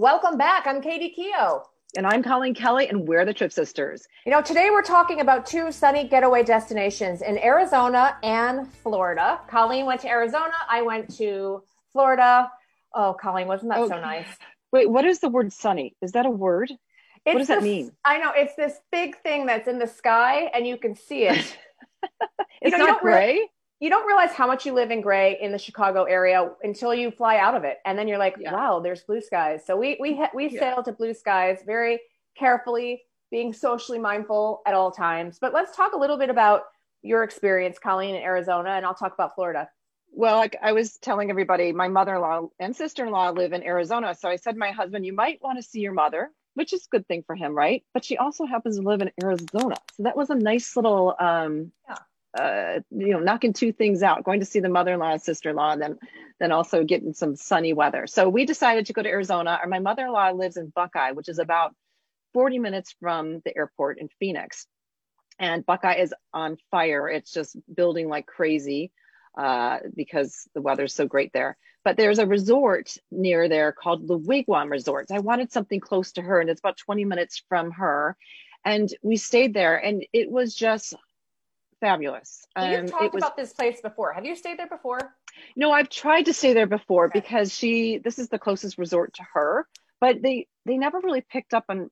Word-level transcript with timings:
Welcome 0.00 0.38
back. 0.38 0.66
I'm 0.66 0.80
Katie 0.80 1.14
Keough. 1.14 1.60
And 1.94 2.06
I'm 2.06 2.22
Colleen 2.22 2.54
Kelly, 2.54 2.88
and 2.88 3.06
we're 3.06 3.26
the 3.26 3.34
Trip 3.34 3.52
Sisters. 3.52 4.08
You 4.24 4.32
know, 4.32 4.40
today 4.40 4.70
we're 4.70 4.80
talking 4.80 5.20
about 5.20 5.44
two 5.44 5.70
sunny 5.70 6.08
getaway 6.08 6.42
destinations 6.42 7.20
in 7.20 7.36
Arizona 7.36 8.16
and 8.22 8.66
Florida. 8.66 9.40
Colleen 9.46 9.84
went 9.84 10.00
to 10.00 10.08
Arizona. 10.08 10.54
I 10.70 10.80
went 10.80 11.14
to 11.18 11.62
Florida. 11.92 12.50
Oh, 12.94 13.14
Colleen, 13.20 13.46
wasn't 13.46 13.72
that 13.72 13.78
oh, 13.80 13.88
so 13.88 14.00
nice? 14.00 14.24
Wait, 14.72 14.88
what 14.88 15.04
is 15.04 15.18
the 15.18 15.28
word 15.28 15.52
sunny? 15.52 15.94
Is 16.00 16.12
that 16.12 16.24
a 16.24 16.30
word? 16.30 16.70
It's 16.70 16.78
what 17.34 17.38
does 17.40 17.48
this, 17.48 17.58
that 17.58 17.62
mean? 17.62 17.92
I 18.02 18.16
know 18.16 18.32
it's 18.34 18.56
this 18.56 18.78
big 18.90 19.18
thing 19.18 19.44
that's 19.44 19.68
in 19.68 19.78
the 19.78 19.86
sky, 19.86 20.50
and 20.54 20.66
you 20.66 20.78
can 20.78 20.96
see 20.96 21.24
it. 21.24 21.58
it's 22.62 22.72
you 22.72 22.78
know, 22.78 22.86
not 22.86 23.02
gray 23.02 23.50
you 23.80 23.88
don't 23.88 24.06
realize 24.06 24.32
how 24.32 24.46
much 24.46 24.66
you 24.66 24.74
live 24.74 24.90
in 24.90 25.00
gray 25.00 25.38
in 25.40 25.52
the 25.52 25.58
Chicago 25.58 26.04
area 26.04 26.50
until 26.62 26.94
you 26.94 27.10
fly 27.10 27.38
out 27.38 27.54
of 27.54 27.64
it, 27.64 27.78
and 27.86 27.98
then 27.98 28.06
you're 28.06 28.18
like, 28.18 28.36
yeah. 28.38 28.52
"Wow, 28.52 28.80
there's 28.80 29.02
blue 29.02 29.22
skies." 29.22 29.64
So 29.66 29.76
we 29.76 29.96
we 29.98 30.22
we 30.34 30.50
yeah. 30.50 30.60
sail 30.60 30.82
to 30.82 30.92
blue 30.92 31.14
skies 31.14 31.62
very 31.64 31.98
carefully, 32.38 33.02
being 33.30 33.54
socially 33.54 33.98
mindful 33.98 34.60
at 34.66 34.74
all 34.74 34.90
times. 34.90 35.38
But 35.40 35.54
let's 35.54 35.74
talk 35.74 35.94
a 35.94 35.96
little 35.96 36.18
bit 36.18 36.28
about 36.28 36.64
your 37.02 37.24
experience, 37.24 37.78
Colleen, 37.78 38.14
in 38.14 38.22
Arizona, 38.22 38.70
and 38.70 38.84
I'll 38.84 38.94
talk 38.94 39.14
about 39.14 39.34
Florida. 39.34 39.68
Well, 40.12 40.36
like 40.36 40.56
I 40.62 40.72
was 40.72 40.98
telling 40.98 41.30
everybody, 41.30 41.72
my 41.72 41.88
mother-in-law 41.88 42.48
and 42.58 42.76
sister-in-law 42.76 43.30
live 43.30 43.54
in 43.54 43.62
Arizona, 43.62 44.14
so 44.14 44.28
I 44.28 44.36
said, 44.36 44.56
"My 44.56 44.72
husband, 44.72 45.06
you 45.06 45.14
might 45.14 45.40
want 45.42 45.58
to 45.58 45.62
see 45.62 45.80
your 45.80 45.94
mother." 45.94 46.30
Which 46.54 46.72
is 46.72 46.84
a 46.84 46.88
good 46.90 47.06
thing 47.06 47.22
for 47.22 47.36
him, 47.36 47.54
right? 47.54 47.84
But 47.94 48.04
she 48.04 48.18
also 48.18 48.44
happens 48.44 48.76
to 48.76 48.82
live 48.82 49.00
in 49.00 49.12
Arizona, 49.22 49.76
so 49.94 50.02
that 50.02 50.16
was 50.16 50.28
a 50.28 50.34
nice 50.34 50.76
little 50.76 51.14
um, 51.18 51.72
yeah 51.88 51.96
uh, 52.38 52.80
you 52.90 53.12
know, 53.12 53.18
knocking 53.18 53.52
two 53.52 53.72
things 53.72 54.02
out, 54.02 54.24
going 54.24 54.40
to 54.40 54.46
see 54.46 54.60
the 54.60 54.68
mother-in-law 54.68 55.12
and 55.12 55.22
sister-in-law, 55.22 55.72
and 55.72 55.82
then, 55.82 55.98
then 56.38 56.52
also 56.52 56.84
getting 56.84 57.12
some 57.12 57.34
sunny 57.36 57.72
weather. 57.72 58.06
So 58.06 58.28
we 58.28 58.44
decided 58.44 58.86
to 58.86 58.92
go 58.92 59.02
to 59.02 59.08
Arizona. 59.08 59.58
Or 59.62 59.68
my 59.68 59.80
mother-in-law 59.80 60.30
lives 60.30 60.56
in 60.56 60.72
Buckeye, 60.74 61.12
which 61.12 61.28
is 61.28 61.38
about 61.38 61.74
40 62.32 62.58
minutes 62.58 62.94
from 63.00 63.40
the 63.44 63.56
airport 63.56 63.98
in 63.98 64.08
Phoenix. 64.20 64.66
And 65.38 65.64
Buckeye 65.64 65.96
is 65.96 66.14
on 66.32 66.56
fire. 66.70 67.08
It's 67.08 67.32
just 67.32 67.56
building 67.74 68.08
like 68.08 68.26
crazy 68.26 68.92
uh, 69.36 69.78
because 69.94 70.48
the 70.54 70.60
weather's 70.60 70.94
so 70.94 71.06
great 71.06 71.32
there. 71.32 71.56
But 71.82 71.96
there's 71.96 72.18
a 72.18 72.26
resort 72.26 72.94
near 73.10 73.48
there 73.48 73.72
called 73.72 74.06
the 74.06 74.18
Wigwam 74.18 74.70
Resort. 74.70 75.10
I 75.10 75.20
wanted 75.20 75.50
something 75.50 75.80
close 75.80 76.12
to 76.12 76.22
her, 76.22 76.40
and 76.40 76.50
it's 76.50 76.60
about 76.60 76.76
20 76.76 77.06
minutes 77.06 77.42
from 77.48 77.70
her. 77.72 78.16
And 78.66 78.92
we 79.02 79.16
stayed 79.16 79.54
there, 79.54 79.76
and 79.78 80.04
it 80.12 80.30
was 80.30 80.54
just 80.54 80.94
fabulous. 81.80 82.46
You've 82.56 82.80
um, 82.80 82.86
talked 82.88 83.14
was, 83.14 83.22
about 83.22 83.36
this 83.36 83.52
place 83.52 83.80
before. 83.80 84.12
Have 84.12 84.24
you 84.24 84.36
stayed 84.36 84.58
there 84.58 84.68
before? 84.68 84.98
No, 85.56 85.72
I've 85.72 85.88
tried 85.88 86.24
to 86.24 86.32
stay 86.32 86.52
there 86.52 86.66
before 86.66 87.06
okay. 87.06 87.20
because 87.20 87.54
she 87.54 87.98
this 87.98 88.18
is 88.18 88.28
the 88.28 88.38
closest 88.38 88.78
resort 88.78 89.14
to 89.14 89.24
her, 89.34 89.66
but 90.00 90.22
they 90.22 90.46
they 90.66 90.76
never 90.76 91.00
really 91.00 91.22
picked 91.22 91.54
up 91.54 91.64
on 91.68 91.90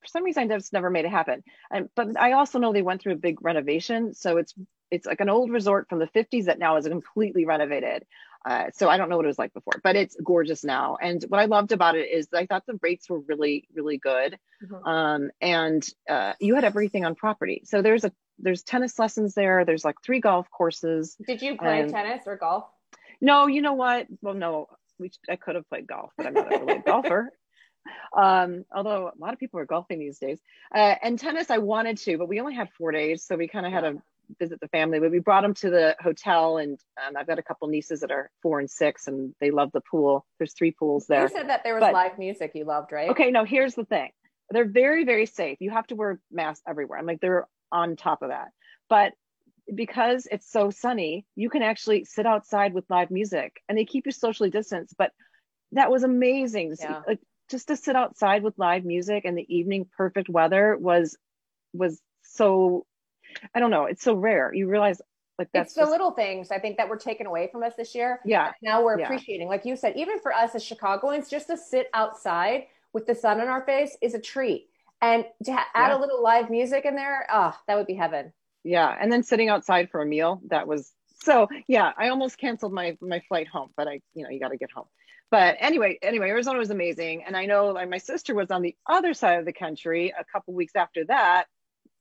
for 0.00 0.08
some 0.08 0.24
reason 0.24 0.50
I 0.50 0.56
just 0.56 0.72
never 0.72 0.90
made 0.90 1.04
it 1.04 1.10
happen. 1.10 1.42
And 1.70 1.88
but 1.94 2.20
I 2.20 2.32
also 2.32 2.58
know 2.58 2.72
they 2.72 2.82
went 2.82 3.00
through 3.00 3.12
a 3.12 3.16
big 3.16 3.42
renovation, 3.42 4.14
so 4.14 4.36
it's 4.36 4.54
it's 4.90 5.06
like 5.06 5.20
an 5.20 5.30
old 5.30 5.50
resort 5.50 5.88
from 5.88 6.00
the 6.00 6.08
50s 6.08 6.44
that 6.44 6.58
now 6.58 6.76
is 6.76 6.86
completely 6.86 7.46
renovated. 7.46 8.04
Uh, 8.44 8.66
so 8.74 8.88
I 8.88 8.96
don't 8.96 9.08
know 9.08 9.16
what 9.16 9.24
it 9.24 9.28
was 9.28 9.38
like 9.38 9.54
before, 9.54 9.80
but 9.82 9.96
it's 9.96 10.16
gorgeous 10.22 10.64
now. 10.64 10.98
And 11.00 11.24
what 11.28 11.40
I 11.40 11.46
loved 11.46 11.72
about 11.72 11.96
it 11.96 12.10
is 12.10 12.28
I 12.34 12.44
thought 12.46 12.66
the 12.66 12.78
rates 12.82 13.08
were 13.08 13.20
really, 13.20 13.68
really 13.72 13.98
good. 13.98 14.38
Mm-hmm. 14.62 14.86
Um, 14.88 15.30
and 15.40 15.86
uh, 16.10 16.34
you 16.40 16.56
had 16.56 16.64
everything 16.64 17.04
on 17.04 17.14
property. 17.14 17.62
So 17.64 17.80
there's 17.80 18.04
a 18.04 18.12
there's 18.38 18.62
tennis 18.62 18.98
lessons 18.98 19.34
there. 19.34 19.64
There's 19.64 19.84
like 19.84 19.96
three 20.04 20.20
golf 20.20 20.48
courses. 20.50 21.16
Did 21.26 21.42
you 21.42 21.56
play 21.56 21.88
tennis 21.88 22.22
or 22.26 22.36
golf? 22.36 22.64
No, 23.20 23.46
you 23.46 23.62
know 23.62 23.74
what? 23.74 24.06
Well, 24.20 24.34
no, 24.34 24.66
we, 24.98 25.10
I 25.28 25.36
could 25.36 25.54
have 25.54 25.68
played 25.68 25.86
golf, 25.86 26.10
but 26.16 26.26
I'm 26.26 26.34
not 26.34 26.52
a 26.52 26.58
really 26.64 26.78
golfer. 26.86 27.30
Um, 28.16 28.64
although 28.74 29.08
a 29.08 29.18
lot 29.18 29.32
of 29.32 29.38
people 29.38 29.60
are 29.60 29.66
golfing 29.66 29.98
these 29.98 30.18
days. 30.18 30.40
Uh, 30.74 30.94
and 31.02 31.18
tennis, 31.18 31.50
I 31.50 31.58
wanted 31.58 31.98
to, 31.98 32.18
but 32.18 32.28
we 32.28 32.40
only 32.40 32.54
had 32.54 32.68
four 32.76 32.92
days, 32.92 33.24
so 33.24 33.36
we 33.36 33.48
kind 33.48 33.66
of 33.66 33.72
had 33.72 33.80
to 33.80 34.02
visit 34.38 34.60
the 34.60 34.68
family. 34.68 35.00
But 35.00 35.10
we 35.10 35.18
brought 35.18 35.42
them 35.42 35.54
to 35.54 35.70
the 35.70 35.96
hotel, 36.00 36.58
and 36.58 36.78
um, 37.04 37.16
I've 37.16 37.26
got 37.26 37.38
a 37.38 37.42
couple 37.42 37.68
nieces 37.68 38.00
that 38.00 38.10
are 38.10 38.30
four 38.42 38.60
and 38.60 38.70
six, 38.70 39.06
and 39.06 39.34
they 39.40 39.50
love 39.50 39.70
the 39.72 39.80
pool. 39.80 40.26
There's 40.38 40.54
three 40.54 40.72
pools 40.72 41.06
there. 41.06 41.22
You 41.22 41.28
said 41.28 41.48
that 41.48 41.64
there 41.64 41.74
was 41.74 41.80
but, 41.80 41.92
live 41.92 42.18
music 42.18 42.52
you 42.54 42.64
loved, 42.64 42.92
right? 42.92 43.10
Okay, 43.10 43.30
no. 43.30 43.44
Here's 43.44 43.74
the 43.74 43.84
thing: 43.84 44.10
they're 44.50 44.68
very, 44.68 45.04
very 45.04 45.26
safe. 45.26 45.58
You 45.60 45.70
have 45.70 45.86
to 45.88 45.96
wear 45.96 46.20
masks 46.30 46.62
everywhere. 46.68 46.98
I'm 46.98 47.06
like, 47.06 47.20
they're 47.20 47.46
on 47.72 47.96
top 47.96 48.22
of 48.22 48.28
that. 48.28 48.48
But 48.88 49.12
because 49.72 50.26
it's 50.30 50.50
so 50.50 50.70
sunny, 50.70 51.26
you 51.34 51.48
can 51.48 51.62
actually 51.62 52.04
sit 52.04 52.26
outside 52.26 52.74
with 52.74 52.84
live 52.90 53.10
music 53.10 53.60
and 53.68 53.76
they 53.76 53.84
keep 53.84 54.06
you 54.06 54.12
socially 54.12 54.50
distanced. 54.50 54.94
But 54.96 55.12
that 55.72 55.90
was 55.90 56.02
amazing. 56.02 56.76
Yeah. 56.78 57.02
Like 57.06 57.20
just 57.50 57.68
to 57.68 57.76
sit 57.76 57.96
outside 57.96 58.42
with 58.42 58.58
live 58.58 58.84
music 58.84 59.24
and 59.24 59.36
the 59.36 59.46
evening 59.54 59.86
perfect 59.96 60.28
weather 60.28 60.76
was 60.78 61.16
was 61.72 62.00
so 62.22 62.86
I 63.54 63.60
don't 63.60 63.70
know, 63.70 63.86
it's 63.86 64.02
so 64.02 64.14
rare. 64.14 64.52
You 64.52 64.68
realize 64.68 65.00
like 65.38 65.48
that's 65.52 65.68
it's 65.68 65.74
the 65.74 65.82
just, 65.82 65.90
little 65.90 66.10
things 66.10 66.50
I 66.50 66.58
think 66.58 66.76
that 66.76 66.88
were 66.88 66.96
taken 66.96 67.26
away 67.26 67.48
from 67.50 67.62
us 67.62 67.72
this 67.76 67.94
year. 67.94 68.20
Yeah. 68.24 68.52
Now 68.62 68.84
we're 68.84 68.98
yeah. 68.98 69.06
appreciating. 69.06 69.48
Like 69.48 69.64
you 69.64 69.76
said, 69.76 69.96
even 69.96 70.20
for 70.20 70.32
us 70.32 70.54
as 70.54 70.62
Chicagoans, 70.62 71.30
just 71.30 71.46
to 71.46 71.56
sit 71.56 71.88
outside 71.94 72.64
with 72.92 73.06
the 73.06 73.14
sun 73.14 73.40
in 73.40 73.48
our 73.48 73.64
face 73.64 73.96
is 74.02 74.14
a 74.14 74.20
treat. 74.20 74.68
And 75.02 75.24
to 75.44 75.52
ha- 75.52 75.66
add 75.74 75.88
yeah. 75.88 75.98
a 75.98 76.00
little 76.00 76.22
live 76.22 76.48
music 76.48 76.84
in 76.84 76.94
there, 76.94 77.26
oh, 77.30 77.52
that 77.66 77.76
would 77.76 77.88
be 77.88 77.94
heaven. 77.94 78.32
Yeah, 78.64 78.96
and 78.98 79.12
then 79.12 79.24
sitting 79.24 79.48
outside 79.48 79.90
for 79.90 80.00
a 80.00 80.06
meal, 80.06 80.40
that 80.48 80.68
was 80.68 80.92
so. 81.22 81.48
Yeah, 81.66 81.92
I 81.98 82.08
almost 82.08 82.38
canceled 82.38 82.72
my 82.72 82.96
my 83.00 83.20
flight 83.28 83.48
home, 83.48 83.70
but 83.76 83.88
I, 83.88 84.00
you 84.14 84.22
know, 84.22 84.30
you 84.30 84.38
got 84.38 84.50
to 84.50 84.56
get 84.56 84.70
home. 84.70 84.86
But 85.32 85.56
anyway, 85.58 85.98
anyway, 86.02 86.28
Arizona 86.28 86.58
was 86.58 86.70
amazing, 86.70 87.24
and 87.24 87.36
I 87.36 87.46
know 87.46 87.68
like 87.68 87.90
my 87.90 87.98
sister 87.98 88.34
was 88.34 88.52
on 88.52 88.62
the 88.62 88.76
other 88.88 89.12
side 89.12 89.40
of 89.40 89.44
the 89.44 89.52
country 89.52 90.14
a 90.16 90.24
couple 90.32 90.54
weeks 90.54 90.76
after 90.76 91.04
that. 91.06 91.46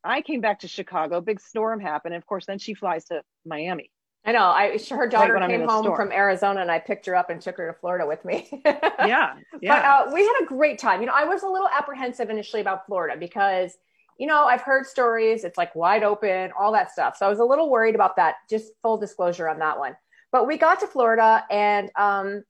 I 0.04 0.22
came 0.22 0.42
back 0.42 0.60
to 0.60 0.68
Chicago. 0.68 1.22
Big 1.22 1.40
storm 1.40 1.80
happened, 1.80 2.14
and 2.14 2.22
of 2.22 2.28
course, 2.28 2.46
then 2.46 2.60
she 2.60 2.76
flies 2.76 3.06
to 3.06 3.24
Miami. 3.46 3.90
I 4.24 4.34
know. 4.34 4.44
I 4.44 4.78
her 4.92 5.08
daughter 5.08 5.34
right 5.34 5.50
came 5.50 5.68
home 5.68 5.96
from 5.96 6.12
Arizona, 6.12 6.62
and 6.62 6.70
I 6.70 6.78
picked 6.78 7.08
her 7.08 7.16
up 7.16 7.32
and 7.32 7.42
took 7.42 7.58
her 7.58 7.68
to 7.68 7.74
Florida 7.74 8.06
with 8.06 8.24
me. 8.24 8.48
yeah, 8.66 9.36
yeah. 9.62 10.06
But 10.08 10.12
uh, 10.12 10.14
we 10.14 10.22
had 10.22 10.44
a 10.44 10.46
great 10.46 10.78
time. 10.78 11.02
You 11.02 11.08
know, 11.08 11.14
I 11.16 11.24
was 11.24 11.42
a 11.42 11.48
little 11.48 11.68
apprehensive 11.68 12.30
initially 12.30 12.62
about 12.62 12.86
Florida 12.86 13.18
because, 13.20 13.76
you 14.20 14.28
know, 14.28 14.44
I've 14.44 14.62
heard 14.62 14.86
stories. 14.86 15.44
It's 15.44 15.58
like 15.58 15.76
wide 15.76 16.04
open, 16.04 16.52
all 16.58 16.72
that 16.74 16.92
stuff. 16.92 17.18
So 17.18 17.26
I 17.26 17.30
was 17.30 17.40
a 17.40 17.44
little 17.44 17.72
worried 17.72 17.96
about 17.96 18.16
that. 18.18 18.36
Just 18.48 18.74
full 18.84 18.98
disclosure 18.98 19.50
on 19.50 19.58
that 19.58 19.80
one. 19.80 19.96
But 20.32 20.46
we 20.46 20.58
got 20.58 20.80
to 20.82 20.88
Florida, 20.88 21.44
and 21.50 21.90
um, 21.96 22.44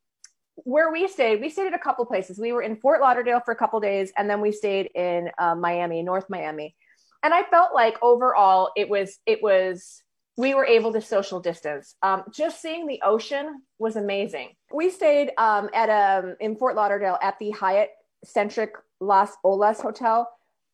where 0.56 0.92
we 0.92 1.08
stayed, 1.08 1.40
we 1.40 1.50
stayed 1.50 1.68
at 1.68 1.74
a 1.74 1.80
couple 1.80 2.06
places. 2.06 2.38
We 2.38 2.52
were 2.52 2.62
in 2.62 2.76
Fort 2.76 3.00
Lauderdale 3.00 3.40
for 3.40 3.54
a 3.54 3.56
couple 3.56 3.80
days, 3.80 4.12
and 4.18 4.30
then 4.30 4.42
we 4.42 4.52
stayed 4.52 4.90
in 4.94 5.30
uh, 5.38 5.56
Miami, 5.56 6.04
North 6.04 6.26
Miami. 6.30 6.76
And 7.24 7.34
I 7.34 7.44
felt 7.44 7.74
like 7.74 7.98
overall, 8.02 8.72
it 8.76 8.90
was 8.90 9.20
it 9.26 9.42
was 9.42 10.04
we 10.38 10.54
were 10.54 10.66
able 10.66 10.94
to 10.94 11.02
social 11.02 11.40
distance. 11.40 11.96
Um, 12.02 12.24
just 12.34 12.62
seeing 12.62 12.88
the 12.88 13.02
ocean 13.04 13.62
was 13.80 13.96
amazing. 13.96 14.50
We 14.74 14.90
stayed 14.90 15.32
um, 15.38 15.70
at 15.74 15.90
a, 15.90 16.28
um, 16.28 16.36
in 16.40 16.56
Fort 16.56 16.76
Lauderdale 16.76 17.18
at 17.22 17.38
the 17.40 17.52
Hyatt 17.52 17.90
Centric 18.24 18.74
Las 19.00 19.32
Olas 19.46 19.82
Hotel. 19.82 20.30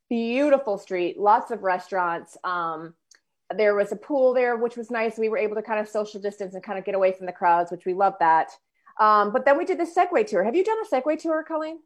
Beautiful 0.09 0.77
street, 0.77 1.19
lots 1.19 1.51
of 1.51 1.63
restaurants. 1.63 2.37
Um, 2.43 2.93
there 3.55 3.75
was 3.75 3.91
a 3.91 3.95
pool 3.95 4.33
there, 4.33 4.57
which 4.57 4.77
was 4.77 4.91
nice. 4.91 5.17
We 5.17 5.29
were 5.29 5.37
able 5.37 5.55
to 5.55 5.61
kind 5.61 5.79
of 5.79 5.87
social 5.87 6.21
distance 6.21 6.53
and 6.53 6.63
kind 6.63 6.77
of 6.77 6.85
get 6.85 6.95
away 6.95 7.13
from 7.13 7.25
the 7.25 7.31
crowds, 7.31 7.71
which 7.71 7.85
we 7.85 7.93
love 7.93 8.13
that. 8.19 8.51
Um, 8.99 9.31
but 9.31 9.45
then 9.45 9.57
we 9.57 9.65
did 9.65 9.79
the 9.79 9.85
Segway 9.85 10.25
tour. 10.25 10.43
Have 10.43 10.55
you 10.55 10.63
done 10.63 10.77
a 10.83 10.95
Segway 10.95 11.19
tour, 11.19 11.43
Colleen? 11.47 11.79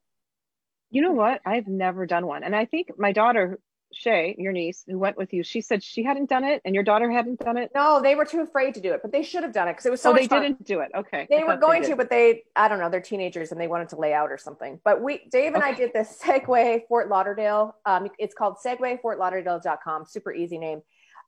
You 0.90 1.02
know 1.02 1.14
what? 1.14 1.42
I've 1.46 1.68
never 1.68 2.06
done 2.06 2.26
one. 2.26 2.44
And 2.44 2.56
I 2.56 2.66
think 2.66 2.90
my 2.98 3.12
daughter, 3.12 3.60
Shay, 4.02 4.36
your 4.40 4.52
niece, 4.52 4.84
who 4.88 4.98
went 4.98 5.16
with 5.16 5.32
you, 5.32 5.44
she 5.44 5.62
said 5.62 5.84
she 5.84 6.02
hadn't 6.02 6.28
done 6.28 6.44
it, 6.44 6.60
and 6.66 6.74
your 6.74 6.84
daughter 6.84 7.12
hadn't 7.12 7.40
done 7.40 7.56
it. 7.56 7.70
No, 7.76 8.02
they 8.02 8.16
were 8.16 8.26
too 8.26 8.42
afraid 8.42 8.74
to 8.74 8.82
do 8.82 8.94
it, 8.94 9.02
but 9.04 9.12
they 9.12 9.22
should 9.22 9.44
have 9.44 9.54
done 9.54 9.68
it 9.68 9.74
because 9.74 9.86
it 9.86 9.92
was 9.92 10.02
so. 10.02 10.10
Oh, 10.10 10.14
they 10.16 10.26
fun. 10.26 10.42
didn't 10.42 10.66
do 10.66 10.80
it. 10.80 10.90
Okay, 10.96 11.28
they 11.30 11.44
were 11.44 11.56
going 11.56 11.84
they 11.84 11.90
to, 11.90 11.96
but 11.96 12.10
they, 12.10 12.42
I 12.56 12.68
don't 12.68 12.80
know, 12.80 12.90
they're 12.90 13.00
teenagers 13.00 13.52
and 13.52 13.62
they 13.62 13.68
wanted 13.68 13.90
to 13.90 13.98
lay 13.98 14.12
out 14.12 14.32
or 14.32 14.40
something. 14.40 14.80
But 14.84 15.04
we, 15.04 15.22
Dave 15.32 15.54
and 15.54 15.64
okay. 15.64 15.74
I 15.74 15.76
did 15.76 15.94
this 15.94 16.20
Segway 16.24 16.82
Fort 16.88 17.10
Lauderdale. 17.10 17.76
Um, 17.86 18.08
it's 18.18 18.34
called 18.34 18.56
SegwayFortLauderdale.com. 18.66 20.06
Super 20.08 20.34
easy 20.34 20.58
name. 20.58 20.82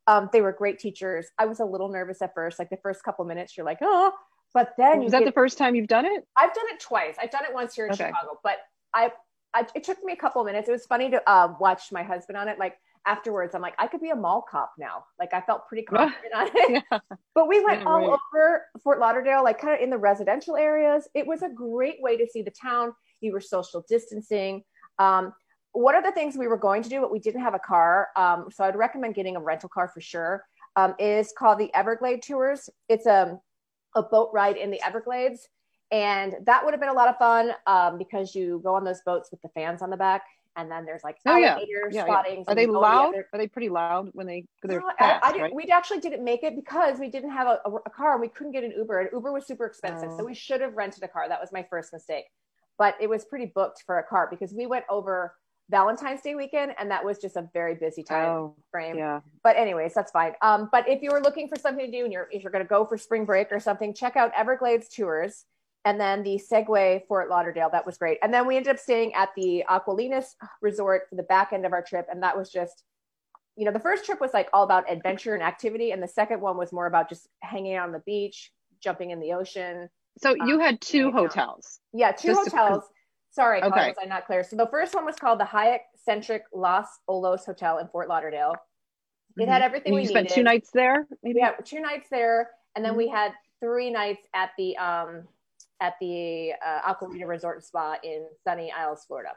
Um, 0.07 0.29
they 0.33 0.41
were 0.41 0.51
great 0.51 0.79
teachers. 0.79 1.27
I 1.37 1.45
was 1.45 1.59
a 1.59 1.65
little 1.65 1.89
nervous 1.89 2.23
at 2.23 2.33
first, 2.33 2.57
like 2.57 2.71
the 2.71 2.77
first 2.77 3.03
couple 3.03 3.23
minutes, 3.25 3.55
you're 3.55 3.65
like, 3.65 3.79
oh, 3.81 4.11
but 4.53 4.73
then 4.77 5.01
was 5.01 5.11
that 5.11 5.19
get, 5.19 5.25
the 5.25 5.31
first 5.31 5.59
time 5.59 5.75
you've 5.75 5.87
done 5.87 6.05
it? 6.05 6.27
I've 6.35 6.53
done 6.53 6.65
it 6.73 6.79
twice. 6.79 7.15
I've 7.21 7.31
done 7.31 7.45
it 7.45 7.53
once 7.53 7.75
here 7.75 7.85
in 7.85 7.93
okay. 7.93 8.07
Chicago, 8.07 8.39
but 8.43 8.57
I, 8.93 9.11
I, 9.53 9.65
it 9.75 9.83
took 9.83 10.03
me 10.03 10.13
a 10.13 10.17
couple 10.17 10.44
minutes. 10.44 10.67
It 10.67 10.71
was 10.71 10.85
funny 10.85 11.09
to 11.11 11.29
uh, 11.29 11.53
watch 11.59 11.91
my 11.91 12.03
husband 12.03 12.38
on 12.38 12.47
it, 12.47 12.57
like 12.59 12.77
afterwards, 13.05 13.53
I'm 13.55 13.61
like, 13.61 13.75
I 13.77 13.88
could 13.88 14.01
be 14.01 14.09
a 14.09 14.15
mall 14.15 14.44
cop 14.50 14.73
now. 14.77 15.05
Like 15.19 15.33
I 15.33 15.41
felt 15.41 15.67
pretty 15.67 15.83
confident 15.83 16.33
on 16.35 16.50
it. 16.53 16.83
Yeah. 16.91 17.00
But 17.35 17.47
we 17.47 17.63
went 17.63 17.81
yeah, 17.81 17.88
all 17.88 18.00
right. 18.00 18.19
over 18.33 18.65
Fort 18.83 19.00
Lauderdale, 19.00 19.44
like 19.44 19.59
kind 19.59 19.73
of 19.73 19.81
in 19.81 19.89
the 19.89 19.97
residential 19.97 20.55
areas. 20.55 21.07
It 21.13 21.27
was 21.27 21.41
a 21.41 21.50
great 21.50 22.01
way 22.01 22.17
to 22.17 22.27
see 22.27 22.41
the 22.41 22.51
town. 22.51 22.94
You 23.21 23.33
were 23.33 23.41
social 23.41 23.83
distancing. 23.88 24.63
Um, 25.00 25.33
what 25.73 25.95
are 25.95 26.03
the 26.03 26.11
things 26.11 26.38
we 26.38 26.47
were 26.47 26.57
going 26.57 26.83
to 26.83 26.89
do, 26.89 27.01
but 27.01 27.11
we 27.11 27.19
didn't 27.19 27.41
have 27.41 27.55
a 27.55 27.59
car? 27.59 28.09
Um, 28.15 28.47
so 28.51 28.63
I'd 28.63 28.75
recommend 28.75 29.15
getting 29.15 29.35
a 29.35 29.41
rental 29.41 29.69
car 29.69 29.88
for 29.88 30.01
sure. 30.01 30.45
Um, 30.75 30.95
is 30.97 31.33
called 31.38 31.59
the 31.59 31.73
Everglade 31.75 32.23
Tours. 32.23 32.69
It's 32.89 33.05
a, 33.05 33.39
a 33.95 34.03
boat 34.03 34.31
ride 34.33 34.57
in 34.57 34.71
the 34.71 34.81
Everglades 34.83 35.47
and 35.93 36.35
that 36.45 36.65
would 36.65 36.73
have 36.73 36.81
been 36.81 36.89
a 36.89 36.93
lot 36.93 37.07
of 37.07 37.17
fun 37.17 37.51
um, 37.67 37.97
because 37.97 38.33
you 38.35 38.59
go 38.63 38.73
on 38.75 38.83
those 38.83 39.01
boats 39.05 39.29
with 39.31 39.41
the 39.43 39.49
fans 39.49 39.81
on 39.83 39.89
the 39.91 39.95
back 39.97 40.23
and 40.55 40.69
then 40.69 40.85
there's 40.85 41.03
like 41.03 41.17
Oh, 41.25 41.35
yeah. 41.37 41.51
alligator 41.53 41.89
Yeah, 41.91 42.05
yeah. 42.07 42.43
Are 42.47 42.55
they 42.55 42.65
loud? 42.67 43.13
Are 43.31 43.37
they 43.39 43.47
pretty 43.47 43.69
loud 43.69 44.09
when 44.13 44.27
they? 44.27 44.45
They're 44.63 44.79
No, 44.81 44.87
I- 44.87 44.95
fast, 44.97 45.25
I, 45.25 45.31
didn't- 45.31 45.43
right? 45.43 45.53
We 45.55 45.65
actually 45.71 45.99
didn't 45.99 46.23
make 46.23 46.43
it 46.43 46.55
because 46.55 46.99
we 46.99 47.09
didn't 47.09 47.31
have 47.31 47.47
a, 47.47 47.59
a, 47.65 47.71
a 47.85 47.89
car 47.89 48.11
and 48.13 48.21
we 48.21 48.27
couldn't 48.27 48.51
get 48.53 48.63
an 48.63 48.73
Uber. 48.75 48.99
And 49.01 49.09
Uber 49.13 49.31
was 49.31 49.45
super 49.47 49.65
expensive, 49.65 50.09
Oh. 50.11 50.17
so 50.17 50.25
we 50.25 50.33
should 50.35 50.61
have 50.61 50.73
rented 50.75 51.03
a 51.03 51.07
car. 51.07 51.29
That 51.29 51.39
was 51.41 51.51
my 51.51 51.63
first 51.69 51.93
mistake. 51.93 52.25
But 52.77 52.95
it 52.99 53.07
was 53.09 53.23
pretty 53.25 53.45
booked 53.53 53.83
for 53.85 53.99
a 53.99 54.03
car 54.03 54.27
because 54.29 54.51
we 54.53 54.65
went 54.65 54.85
over 54.89 55.35
Valentine's 55.69 56.21
Day 56.21 56.35
weekend, 56.35 56.73
and 56.77 56.91
that 56.91 57.03
was 57.05 57.17
just 57.19 57.35
a 57.35 57.47
very 57.53 57.73
busy 57.75 58.03
time 58.03 58.27
Oh, 58.29 58.55
frame. 58.69 58.97
yeah. 58.97 59.21
But 59.43 59.55
anyways, 59.57 59.93
that's 59.93 60.11
fine. 60.11 60.33
Um, 60.41 60.69
but 60.71 60.87
if 60.89 61.01
you 61.01 61.09
were 61.11 61.21
looking 61.21 61.47
for 61.47 61.57
something 61.59 61.85
to 61.85 61.91
do 61.97 62.03
and 62.03 62.11
you're 62.13 62.27
if 62.31 62.43
you're 62.43 62.51
going 62.51 62.63
to 62.65 62.69
go 62.69 62.85
for 62.85 62.97
spring 62.97 63.25
break 63.25 63.51
or 63.51 63.59
something, 63.59 63.93
check 63.93 64.15
out 64.15 64.31
Everglades 64.35 64.89
Tours 64.89 65.45
and 65.85 66.00
then 66.00 66.24
the 66.24 66.39
Segway 66.51 67.06
Fort 67.07 67.30
Lauderdale. 67.30 67.69
That 67.71 67.85
was 67.85 67.97
great. 67.97 68.18
And 68.24 68.33
then 68.33 68.47
we 68.47 68.56
ended 68.57 68.71
up 68.71 68.80
staying 68.80 69.13
at 69.15 69.30
the 69.35 69.63
Acqualinas 69.69 70.35
Resort 70.62 71.03
for 71.09 71.15
the 71.15 71.24
back 71.24 71.51
end 71.53 71.65
of 71.65 71.74
our 71.74 71.81
trip, 71.81 72.07
and 72.09 72.24
that 72.24 72.38
was 72.38 72.50
just, 72.50 72.83
you 73.56 73.65
know, 73.65 73.71
the 73.71 73.80
first 73.80 74.06
trip 74.06 74.19
was 74.21 74.33
like 74.33 74.50
all 74.53 74.63
about 74.63 74.89
adventure 74.91 75.33
and 75.33 75.44
activity, 75.44 75.91
and 75.91 76.01
the 76.01 76.07
second 76.07 76.41
one 76.41 76.57
was 76.57 76.71
more 76.71 76.88
about 76.88 77.09
just 77.09 77.27
hanging 77.41 77.75
out 77.75 77.88
on 77.88 77.91
the 77.94 78.00
beach, 78.06 78.51
jumping 78.81 79.12
in 79.12 79.19
the 79.19 79.33
ocean. 79.33 79.89
So 80.19 80.35
you 80.45 80.59
had 80.59 80.80
two 80.80 81.06
yeah. 81.07 81.12
hotels. 81.12 81.80
Yeah, 81.91 82.12
two 82.12 82.29
Just 82.29 82.50
to- 82.51 82.56
hotels. 82.57 82.83
Sorry, 83.31 83.62
Colleen, 83.62 83.74
Okay. 83.79 83.88
was 83.89 83.97
I 84.00 84.06
not 84.06 84.27
clear? 84.27 84.44
So 84.44 84.56
the 84.56 84.68
first 84.68 84.94
one 84.94 85.06
was 85.06 85.15
called 85.15 85.39
the 85.39 85.45
Hyatt 85.45 85.81
Centric 86.06 86.44
Las 86.53 86.86
Olas 87.09 87.44
Hotel 87.44 87.79
in 87.79 87.88
Fort 87.88 88.07
Lauderdale. 88.07 88.53
It 89.38 89.50
had 89.50 89.63
everything 89.63 89.88
And 89.88 89.95
we 89.95 90.01
you 90.03 90.07
spent 90.07 90.25
needed. 90.25 90.36
two 90.36 90.44
nights 90.44 90.69
there, 90.71 91.07
maybe. 91.24 91.38
we 91.38 91.41
had 91.41 91.65
two 91.65 91.79
nights 91.79 92.07
there 92.12 92.51
and 92.75 92.86
then 92.86 92.95
we 92.95 93.07
Mm-hmm. 93.07 93.15
had 93.15 93.33
three 93.59 93.89
nights 93.89 94.27
at 94.36 94.51
the 94.59 94.77
um 94.77 95.24
at 95.83 95.95
the 96.00 96.53
uh, 96.65 96.94
Aquarita 96.94 97.27
Resort 97.27 97.57
and 97.57 97.63
Spa 97.63 97.97
in 98.03 98.25
Sunny 98.45 98.71
Isles, 98.71 99.03
Florida. 99.06 99.31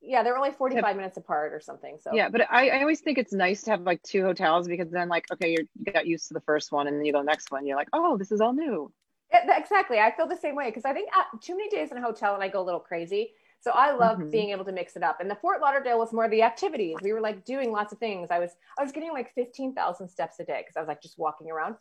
Yeah, 0.00 0.22
they're 0.22 0.36
only 0.36 0.50
45 0.50 0.96
minutes 0.96 1.18
apart 1.18 1.52
or 1.52 1.60
something. 1.60 1.98
So 2.00 2.10
Yeah, 2.14 2.28
but 2.28 2.50
I, 2.50 2.70
I 2.70 2.80
always 2.80 3.00
think 3.00 3.18
it's 3.18 3.32
nice 3.32 3.62
to 3.62 3.72
have 3.72 3.82
like 3.82 4.02
two 4.02 4.22
hotels 4.22 4.66
because 4.66 4.90
then 4.90 5.08
like 5.08 5.30
okay, 5.30 5.52
you're, 5.52 5.64
you 5.78 5.92
got 5.92 6.06
used 6.06 6.28
to 6.28 6.34
the 6.34 6.40
first 6.40 6.72
one 6.72 6.88
and 6.88 6.96
then 6.96 7.04
you 7.04 7.12
go 7.12 7.18
the 7.20 7.24
next 7.24 7.52
one, 7.52 7.66
you're 7.66 7.76
like, 7.76 7.90
oh, 7.92 8.16
this 8.16 8.32
is 8.32 8.40
all 8.40 8.54
new. 8.54 8.90
Yeah, 9.32 9.56
exactly. 9.56 9.98
I 9.98 10.10
feel 10.16 10.26
the 10.26 10.36
same 10.36 10.56
way 10.56 10.70
because 10.70 10.84
I 10.84 10.92
think 10.92 11.08
uh, 11.16 11.24
too 11.40 11.56
many 11.56 11.68
days 11.68 11.90
in 11.92 11.98
a 11.98 12.02
hotel 12.02 12.34
and 12.34 12.42
I 12.42 12.48
go 12.48 12.60
a 12.62 12.64
little 12.64 12.80
crazy. 12.80 13.32
So 13.60 13.70
I 13.70 13.92
love 13.92 14.18
Mhm. 14.18 14.30
being 14.32 14.50
able 14.50 14.64
to 14.64 14.72
mix 14.72 14.96
it 14.96 15.04
up. 15.04 15.20
And 15.20 15.30
the 15.30 15.36
Fort 15.36 15.60
Lauderdale 15.60 15.98
was 15.98 16.12
more 16.12 16.28
the 16.28 16.42
activities. 16.42 16.96
We 17.00 17.12
were 17.12 17.20
like 17.20 17.44
doing 17.44 17.70
lots 17.70 17.92
of 17.92 17.98
things. 17.98 18.30
I 18.30 18.40
was 18.40 18.50
I 18.76 18.82
was 18.82 18.90
getting 18.92 19.12
like 19.12 19.32
15,000 19.34 20.08
steps 20.08 20.40
a 20.40 20.44
day 20.44 20.62
because 20.62 20.76
I 20.76 20.80
was 20.80 20.88
like 20.88 21.00
just 21.00 21.18
walking 21.18 21.50
around 21.50 21.76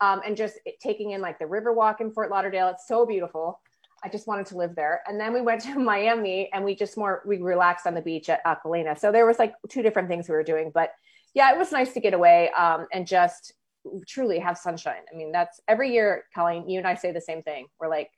um, 0.00 0.20
and 0.24 0.36
just 0.36 0.58
taking 0.80 1.12
in 1.12 1.20
like 1.20 1.38
the 1.38 1.46
river 1.46 1.72
walk 1.72 2.00
in 2.00 2.12
Fort 2.12 2.30
Lauderdale. 2.30 2.68
It's 2.68 2.86
so 2.86 3.06
beautiful. 3.06 3.60
I 4.04 4.08
just 4.08 4.26
wanted 4.26 4.46
to 4.46 4.56
live 4.56 4.74
there. 4.74 5.02
And 5.06 5.18
then 5.18 5.32
we 5.32 5.40
went 5.40 5.62
to 5.62 5.78
Miami 5.78 6.50
and 6.52 6.64
we 6.64 6.74
just 6.74 6.96
more 6.96 7.22
we 7.26 7.38
relaxed 7.38 7.86
on 7.86 7.94
the 7.94 8.02
beach 8.02 8.28
at 8.28 8.44
Acqualina. 8.44 8.98
So 8.98 9.10
there 9.10 9.26
was 9.26 9.38
like 9.38 9.54
two 9.68 9.82
different 9.82 10.08
things 10.08 10.28
we 10.28 10.34
were 10.34 10.42
doing. 10.42 10.70
But 10.72 10.90
yeah, 11.34 11.52
it 11.52 11.58
was 11.58 11.72
nice 11.72 11.92
to 11.94 12.00
get 12.00 12.14
away 12.14 12.50
um, 12.50 12.86
and 12.92 13.06
just 13.06 13.52
truly 14.06 14.38
have 14.38 14.58
sunshine. 14.58 15.02
I 15.12 15.16
mean, 15.16 15.32
that's 15.32 15.60
every 15.68 15.92
year, 15.92 16.24
Colleen, 16.34 16.68
you 16.68 16.78
and 16.78 16.86
I 16.86 16.94
say 16.94 17.12
the 17.12 17.20
same 17.20 17.42
thing. 17.42 17.66
We're 17.78 17.88
like, 17.88 18.10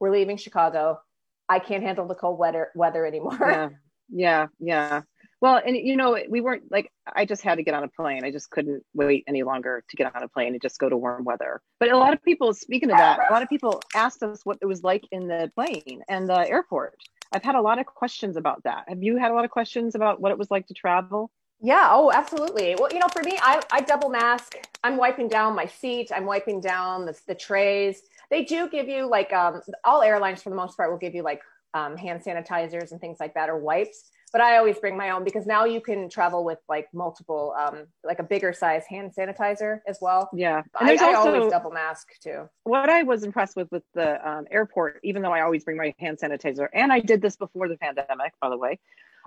we're 0.00 0.10
leaving 0.10 0.36
Chicago. 0.36 1.00
I 1.48 1.58
can't 1.58 1.82
handle 1.82 2.06
the 2.06 2.14
cold 2.14 2.38
weather 2.38 2.70
weather 2.74 3.04
anymore. 3.06 3.36
Yeah, 3.40 3.68
yeah, 4.10 4.46
yeah. 4.58 5.02
Well, 5.42 5.60
and 5.66 5.76
you 5.76 5.96
know, 5.96 6.16
we 6.30 6.40
weren't 6.40 6.70
like 6.70 6.92
I 7.04 7.24
just 7.24 7.42
had 7.42 7.56
to 7.56 7.64
get 7.64 7.74
on 7.74 7.82
a 7.82 7.88
plane. 7.88 8.24
I 8.24 8.30
just 8.30 8.48
couldn't 8.48 8.84
wait 8.94 9.24
any 9.26 9.42
longer 9.42 9.82
to 9.88 9.96
get 9.96 10.14
on 10.14 10.22
a 10.22 10.28
plane 10.28 10.52
and 10.52 10.62
just 10.62 10.78
go 10.78 10.88
to 10.88 10.96
warm 10.96 11.24
weather. 11.24 11.60
But 11.80 11.90
a 11.90 11.98
lot 11.98 12.12
of 12.12 12.22
people, 12.22 12.54
speaking 12.54 12.92
of 12.92 12.96
that, 12.96 13.18
a 13.28 13.32
lot 13.32 13.42
of 13.42 13.48
people 13.48 13.82
asked 13.92 14.22
us 14.22 14.42
what 14.44 14.58
it 14.62 14.66
was 14.66 14.84
like 14.84 15.04
in 15.10 15.26
the 15.26 15.50
plane 15.56 16.02
and 16.08 16.28
the 16.28 16.48
airport. 16.48 16.94
I've 17.32 17.42
had 17.42 17.56
a 17.56 17.60
lot 17.60 17.80
of 17.80 17.86
questions 17.86 18.36
about 18.36 18.62
that. 18.62 18.84
Have 18.86 19.02
you 19.02 19.16
had 19.16 19.32
a 19.32 19.34
lot 19.34 19.44
of 19.44 19.50
questions 19.50 19.96
about 19.96 20.20
what 20.20 20.30
it 20.30 20.38
was 20.38 20.48
like 20.48 20.68
to 20.68 20.74
travel? 20.74 21.32
Yeah. 21.60 21.88
Oh, 21.90 22.12
absolutely. 22.12 22.76
Well, 22.78 22.92
you 22.92 23.00
know, 23.00 23.08
for 23.08 23.24
me, 23.24 23.36
I, 23.42 23.62
I 23.72 23.80
double 23.80 24.10
mask. 24.10 24.54
I'm 24.84 24.96
wiping 24.96 25.26
down 25.26 25.56
my 25.56 25.66
seat. 25.66 26.12
I'm 26.14 26.26
wiping 26.26 26.60
down 26.60 27.04
the, 27.04 27.18
the 27.26 27.34
trays. 27.34 28.02
They 28.30 28.44
do 28.44 28.68
give 28.68 28.88
you 28.88 29.08
like 29.08 29.32
um, 29.32 29.60
all 29.82 30.02
airlines 30.02 30.40
for 30.40 30.50
the 30.50 30.56
most 30.56 30.76
part 30.76 30.92
will 30.92 30.98
give 30.98 31.16
you 31.16 31.24
like 31.24 31.40
um, 31.74 31.96
hand 31.96 32.22
sanitizers 32.22 32.92
and 32.92 33.00
things 33.00 33.18
like 33.18 33.34
that 33.34 33.48
or 33.48 33.58
wipes. 33.58 34.10
But 34.32 34.40
I 34.40 34.56
always 34.56 34.78
bring 34.78 34.96
my 34.96 35.10
own 35.10 35.24
because 35.24 35.46
now 35.46 35.64
you 35.66 35.80
can 35.80 36.08
travel 36.08 36.42
with 36.42 36.58
like 36.68 36.88
multiple, 36.94 37.54
um, 37.58 37.86
like 38.02 38.18
a 38.18 38.22
bigger 38.22 38.52
size 38.52 38.84
hand 38.88 39.12
sanitizer 39.16 39.80
as 39.86 39.98
well. 40.00 40.30
Yeah, 40.32 40.62
And 40.80 40.88
there's 40.88 41.02
I, 41.02 41.10
I 41.10 41.14
also 41.14 41.34
always 41.34 41.50
double 41.52 41.70
mask 41.70 42.08
too. 42.22 42.48
what 42.64 42.88
I 42.88 43.02
was 43.02 43.24
impressed 43.24 43.56
with 43.56 43.70
with 43.70 43.82
the 43.94 44.26
um, 44.28 44.46
airport, 44.50 45.00
even 45.02 45.22
though 45.22 45.32
I 45.32 45.42
always 45.42 45.64
bring 45.64 45.76
my 45.76 45.94
hand 45.98 46.18
sanitizer, 46.18 46.68
and 46.72 46.92
I 46.92 47.00
did 47.00 47.20
this 47.20 47.36
before 47.36 47.68
the 47.68 47.76
pandemic, 47.76 48.32
by 48.40 48.48
the 48.48 48.56
way, 48.56 48.78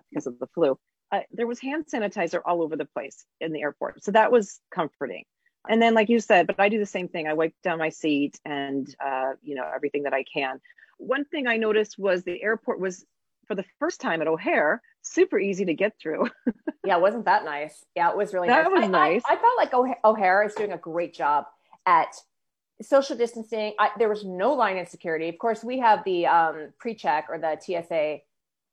because 0.10 0.26
of 0.28 0.40
the 0.40 0.48
flu. 0.48 0.78
Uh, 1.12 1.20
there 1.32 1.46
was 1.46 1.60
hand 1.60 1.86
sanitizer 1.86 2.42
all 2.44 2.64
over 2.64 2.76
the 2.76 2.86
place 2.86 3.26
in 3.40 3.54
the 3.54 3.62
airport, 3.62 4.04
so 4.04 4.12
that 4.12 4.32
was 4.32 4.60
comforting. 4.74 5.24
And 5.70 5.82
then, 5.82 5.94
like 5.94 6.10
you 6.10 6.20
said, 6.20 6.48
but 6.48 6.60
I 6.60 6.70
do 6.70 6.80
the 6.80 6.86
same 6.86 7.08
thing. 7.08 7.28
I 7.28 7.34
wipe 7.34 7.54
down 7.64 7.80
my 7.80 7.90
seat 7.90 8.40
and 8.46 8.88
uh, 9.04 9.34
you 9.44 9.56
know 9.56 9.70
everything 9.74 10.04
that 10.04 10.14
I 10.14 10.24
can. 10.24 10.60
One 10.98 11.26
thing 11.26 11.48
I 11.48 11.58
noticed 11.58 12.00
was 12.00 12.24
the 12.24 12.42
airport 12.42 12.80
was, 12.80 13.06
for 13.48 13.56
the 13.56 13.66
first 13.80 14.02
time 14.02 14.22
at 14.22 14.28
O'Hare, 14.28 14.82
super 15.02 15.40
easy 15.40 15.66
to 15.66 15.74
get 15.74 15.94
through. 16.02 16.30
Yeah, 16.88 16.98
wasn't 16.98 17.26
that 17.26 17.44
nice? 17.46 17.84
Yeah, 17.96 18.12
it 18.12 18.16
was 18.18 18.32
really 18.32 18.48
That 18.48 18.66
nice. 18.66 18.72
was 18.72 18.84
I, 18.84 18.88
nice. 18.88 19.24
I, 19.28 19.34
I 19.34 19.38
felt 19.38 19.58
like 19.58 19.74
O'Ha- 19.74 19.96
O'Hare 20.06 20.44
is 20.44 20.54
doing 20.54 20.72
a 20.72 20.78
great 20.78 21.16
job 21.16 21.46
at 21.88 22.10
social 22.84 23.18
distancing. 23.18 23.74
I, 23.80 23.90
there 23.98 24.08
was 24.08 24.24
no 24.24 24.54
line 24.54 24.78
in 24.78 24.86
security. 24.86 25.28
Of 25.28 25.40
course, 25.40 25.64
we 25.64 25.80
have 25.80 26.04
the 26.06 26.28
um, 26.28 26.74
pre-check 26.78 27.26
or 27.30 27.40
the 27.40 27.58
TSA 27.60 28.18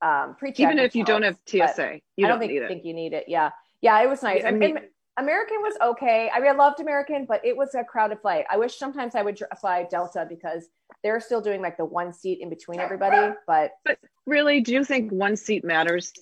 um, 0.06 0.36
pre-check. 0.38 0.60
even 0.60 0.78
if 0.78 0.94
you 0.94 1.06
don't 1.06 1.22
have 1.22 1.38
TSA, 1.46 2.00
you 2.18 2.26
I 2.26 2.28
don't 2.28 2.38
don't 2.38 2.48
think, 2.50 2.68
think 2.68 2.84
you 2.84 2.92
need 2.92 3.14
it. 3.14 3.24
Yeah, 3.28 3.48
yeah, 3.80 4.02
it 4.02 4.10
was 4.10 4.22
nice. 4.22 4.44
I 4.44 4.50
mean- 4.50 4.76
and 4.76 4.86
American 5.18 5.58
was 5.60 5.74
okay. 5.82 6.30
I 6.32 6.40
mean, 6.40 6.50
I 6.50 6.54
loved 6.54 6.80
American, 6.80 7.26
but 7.26 7.44
it 7.44 7.56
was 7.56 7.74
a 7.74 7.84
crowded 7.84 8.20
flight. 8.20 8.44
I 8.50 8.56
wish 8.56 8.76
sometimes 8.78 9.14
I 9.14 9.22
would 9.22 9.38
fly 9.60 9.86
Delta 9.90 10.26
because 10.28 10.68
they're 11.02 11.20
still 11.20 11.40
doing 11.40 11.60
like 11.60 11.76
the 11.76 11.84
one 11.84 12.12
seat 12.12 12.40
in 12.40 12.48
between 12.48 12.80
everybody. 12.80 13.34
But 13.46 13.72
but 13.84 13.98
really 14.26 14.60
do 14.60 14.72
you 14.72 14.84
think 14.84 15.10
one 15.10 15.34
seat 15.34 15.64
matters 15.64 16.12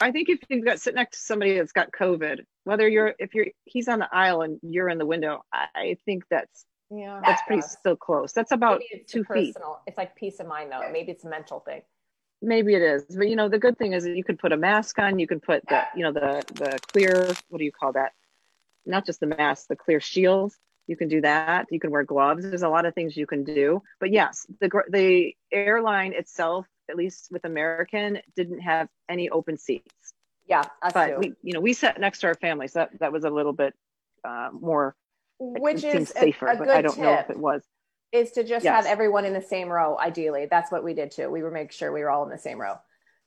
i 0.00 0.10
think 0.10 0.28
if 0.28 0.40
you've 0.48 0.64
got 0.64 0.80
sit 0.80 0.92
next 0.92 1.18
to 1.18 1.24
somebody 1.24 1.56
that's 1.56 1.70
got 1.70 1.88
covid 1.92 2.40
whether 2.64 2.88
you're 2.88 3.14
if 3.20 3.32
you're 3.32 3.46
he's 3.64 3.86
on 3.86 4.00
the 4.00 4.08
aisle 4.12 4.42
and 4.42 4.58
you're 4.62 4.88
in 4.88 4.98
the 4.98 5.06
window 5.06 5.40
i, 5.52 5.66
I 5.74 5.96
think 6.04 6.24
that's 6.28 6.66
yeah, 6.90 7.20
that's 7.24 7.42
pretty 7.46 7.62
still 7.62 7.94
close 7.94 8.32
that's 8.32 8.50
about 8.50 8.80
Maybe 8.80 9.02
it's 9.02 9.12
two 9.12 9.20
a 9.20 9.34
feet 9.34 9.54
personal. 9.54 9.80
It's 9.86 9.96
like 9.96 10.16
peace 10.16 10.40
of 10.40 10.48
mind, 10.48 10.72
though. 10.72 10.90
Maybe 10.92 11.12
it's 11.12 11.24
a 11.24 11.28
mental 11.28 11.60
thing. 11.60 11.82
maybe 12.42 12.74
it 12.74 12.82
is 12.82 13.04
but 13.16 13.28
you 13.28 13.36
know 13.36 13.48
the 13.48 13.58
good 13.58 13.78
thing 13.78 13.92
is 13.92 14.02
that 14.04 14.16
you 14.16 14.24
could 14.24 14.38
put 14.38 14.52
a 14.52 14.56
mask 14.56 14.98
on 14.98 15.18
you 15.18 15.26
can 15.26 15.40
put 15.40 15.62
the 15.68 15.82
you 15.96 16.02
know 16.02 16.12
the 16.12 16.44
the 16.54 16.78
clear 16.92 17.28
what 17.48 17.58
do 17.58 17.64
you 17.64 17.72
call 17.72 17.92
that 17.92 18.12
not 18.86 19.06
just 19.06 19.20
the 19.20 19.26
mask 19.26 19.68
the 19.68 19.76
clear 19.76 20.00
shields. 20.00 20.58
you 20.86 20.96
can 20.96 21.08
do 21.08 21.20
that 21.20 21.66
you 21.70 21.80
can 21.80 21.90
wear 21.90 22.04
gloves 22.04 22.42
there's 22.44 22.62
a 22.62 22.68
lot 22.68 22.84
of 22.86 22.94
things 22.94 23.16
you 23.16 23.26
can 23.26 23.44
do 23.44 23.82
but 24.00 24.10
yes 24.12 24.46
the 24.60 24.70
the 24.90 25.34
airline 25.52 26.12
itself 26.12 26.66
at 26.90 26.96
least 26.96 27.28
with 27.30 27.44
american 27.44 28.18
didn't 28.36 28.60
have 28.60 28.88
any 29.08 29.28
open 29.30 29.56
seats 29.56 30.12
Yeah, 30.46 30.62
us 30.82 30.92
but 30.92 31.08
too. 31.08 31.18
we 31.18 31.32
you 31.42 31.52
know 31.54 31.60
we 31.60 31.72
sat 31.72 31.98
next 31.98 32.20
to 32.20 32.26
our 32.28 32.34
family 32.34 32.68
so 32.68 32.80
that, 32.80 32.98
that 33.00 33.12
was 33.12 33.24
a 33.24 33.30
little 33.30 33.52
bit 33.54 33.74
uh, 34.24 34.50
more 34.52 34.94
Which 35.38 35.84
is 35.84 36.10
a, 36.10 36.20
safer 36.20 36.48
a 36.48 36.56
but 36.56 36.66
good 36.68 36.76
i 36.76 36.82
don't 36.82 36.98
know 37.00 37.14
if 37.14 37.30
it 37.30 37.38
was 37.38 37.62
is 38.12 38.30
to 38.32 38.44
just 38.44 38.64
Yes. 38.64 38.76
have 38.76 38.86
everyone 38.86 39.24
in 39.24 39.32
the 39.32 39.42
same 39.42 39.68
row. 39.68 39.98
Ideally, 39.98 40.46
that's 40.48 40.70
what 40.70 40.84
we 40.84 40.94
did 40.94 41.10
too. 41.10 41.28
We 41.30 41.42
were 41.42 41.50
make 41.50 41.72
sure 41.72 41.92
we 41.92 42.00
were 42.00 42.10
all 42.10 42.22
in 42.22 42.30
the 42.30 42.38
same 42.38 42.60
row. 42.60 42.76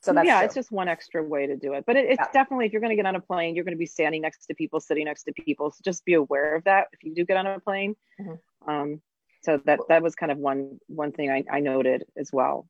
So 0.02 0.14
that's 0.14 0.26
yeah 0.28 0.40
true. 0.40 0.46
it's 0.46 0.56
just 0.56 0.72
one 0.72 0.88
extra 0.88 1.24
way 1.24 1.48
to 1.48 1.56
do 1.56 1.74
it 1.74 1.86
but 1.88 1.96
it, 1.96 2.06
it's 2.12 2.20
Yeah. 2.20 2.28
definitely 2.34 2.66
if 2.68 2.72
you're 2.72 2.82
going 2.82 2.92
to 2.92 2.96
get 2.96 3.06
on 3.06 3.16
a 3.16 3.20
plane 3.22 3.56
you're 3.56 3.64
going 3.66 3.74
to 3.76 3.80
be 3.80 3.86
standing 3.88 4.22
next 4.22 4.46
to 4.48 4.54
people 4.54 4.80
sitting 4.80 5.06
next 5.06 5.24
to 5.24 5.34
people 5.34 5.72
so 5.72 5.78
just 5.84 6.06
be 6.06 6.14
aware 6.14 6.56
of 6.56 6.64
that 6.66 6.88
if 6.94 7.04
you 7.04 7.14
do 7.14 7.26
get 7.26 7.38
on 7.38 7.48
a 7.48 7.60
plane 7.60 7.96
Mhm. 8.20 8.40
um, 8.68 9.02
so 9.44 9.58
that 9.66 9.80
that 9.90 10.02
was 10.04 10.16
kind 10.16 10.32
of 10.32 10.38
one 10.38 10.80
one 10.88 11.12
thing 11.12 11.32
i, 11.32 11.44
I 11.52 11.60
noted 11.60 12.06
as 12.16 12.32
well 12.32 12.68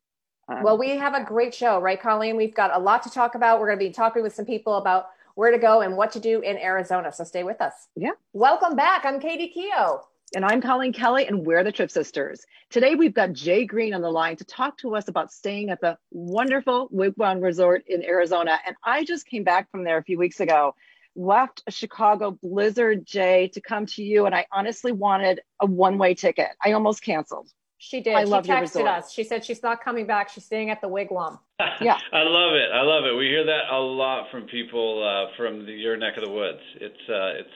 um, 0.48 0.62
Well, 0.62 0.78
we 0.78 0.96
have 0.96 1.12
a 1.14 1.22
great 1.22 1.54
show, 1.54 1.78
right, 1.78 2.00
Colleen? 2.00 2.34
We've 2.34 2.54
got 2.54 2.74
a 2.74 2.78
lot 2.78 3.02
to 3.02 3.10
talk 3.10 3.34
about. 3.34 3.60
We're 3.60 3.66
going 3.66 3.78
to 3.78 3.84
be 3.84 3.92
talking 3.92 4.22
with 4.22 4.34
some 4.34 4.46
people 4.46 4.76
about 4.76 5.10
where 5.34 5.50
to 5.50 5.58
go 5.58 5.82
and 5.82 5.94
what 5.94 6.10
to 6.12 6.20
do 6.20 6.40
in 6.40 6.56
Arizona. 6.56 7.12
So 7.12 7.22
stay 7.22 7.42
with 7.42 7.60
us. 7.60 7.88
Yeah. 7.96 8.12
Welcome 8.32 8.74
back. 8.74 9.04
I'm 9.04 9.20
Katie 9.20 9.48
Keogh. 9.48 10.00
And 10.34 10.44
I'm 10.44 10.60
Colleen 10.60 10.92
Kelly, 10.92 11.26
and 11.26 11.46
we're 11.46 11.64
the 11.64 11.72
Trip 11.72 11.90
Sisters. 11.90 12.44
Today, 12.70 12.94
we've 12.94 13.14
got 13.14 13.32
Jay 13.32 13.64
Green 13.64 13.94
on 13.94 14.02
the 14.02 14.10
line 14.10 14.36
to 14.36 14.44
talk 14.44 14.76
to 14.78 14.94
us 14.94 15.08
about 15.08 15.32
staying 15.32 15.70
at 15.70 15.80
the 15.80 15.96
wonderful 16.10 16.88
Wigwam 16.90 17.42
Resort 17.42 17.84
in 17.86 18.04
Arizona. 18.04 18.58
And 18.66 18.76
I 18.84 19.04
just 19.04 19.26
came 19.26 19.44
back 19.44 19.70
from 19.70 19.84
there 19.84 19.96
a 19.96 20.02
few 20.02 20.18
weeks 20.18 20.40
ago, 20.40 20.74
left 21.16 21.62
a 21.66 21.70
Chicago 21.70 22.38
blizzard, 22.42 23.06
Jay, 23.06 23.48
to 23.54 23.60
come 23.60 23.86
to 23.86 24.02
you. 24.02 24.26
And 24.26 24.34
I 24.34 24.46
honestly 24.52 24.92
wanted 24.92 25.40
a 25.60 25.66
one 25.66 25.98
way 25.98 26.14
ticket. 26.14 26.48
I 26.62 26.72
almost 26.72 27.02
canceled. 27.02 27.50
She 27.78 28.00
did. 28.00 28.14
I 28.14 28.24
she 28.24 28.30
love 28.30 28.46
your 28.46 28.56
texted 28.56 28.62
resort. 28.62 28.88
us. 28.88 29.12
She 29.12 29.24
said 29.24 29.44
she's 29.44 29.62
not 29.62 29.82
coming 29.82 30.06
back. 30.06 30.30
She's 30.30 30.44
staying 30.44 30.70
at 30.70 30.80
the 30.80 30.88
Wigwam. 30.88 31.38
Yeah. 31.80 31.96
I 32.12 32.22
love 32.22 32.54
it. 32.54 32.70
I 32.72 32.82
love 32.82 33.04
it. 33.04 33.16
We 33.16 33.26
hear 33.26 33.44
that 33.44 33.70
a 33.70 33.78
lot 33.78 34.30
from 34.32 34.46
people 34.46 35.02
uh, 35.02 35.36
from 35.36 35.64
the, 35.64 35.72
your 35.72 35.96
neck 35.96 36.16
of 36.16 36.24
the 36.24 36.30
woods. 36.30 36.60
It's 36.80 37.08
uh, 37.08 37.38
it's 37.38 37.50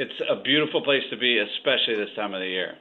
it's 0.00 0.20
a 0.30 0.42
beautiful 0.42 0.82
place 0.82 1.02
to 1.10 1.16
be, 1.18 1.36
especially 1.36 1.94
this 1.94 2.08
time 2.16 2.32
of 2.32 2.40
the 2.40 2.46
year. 2.46 2.74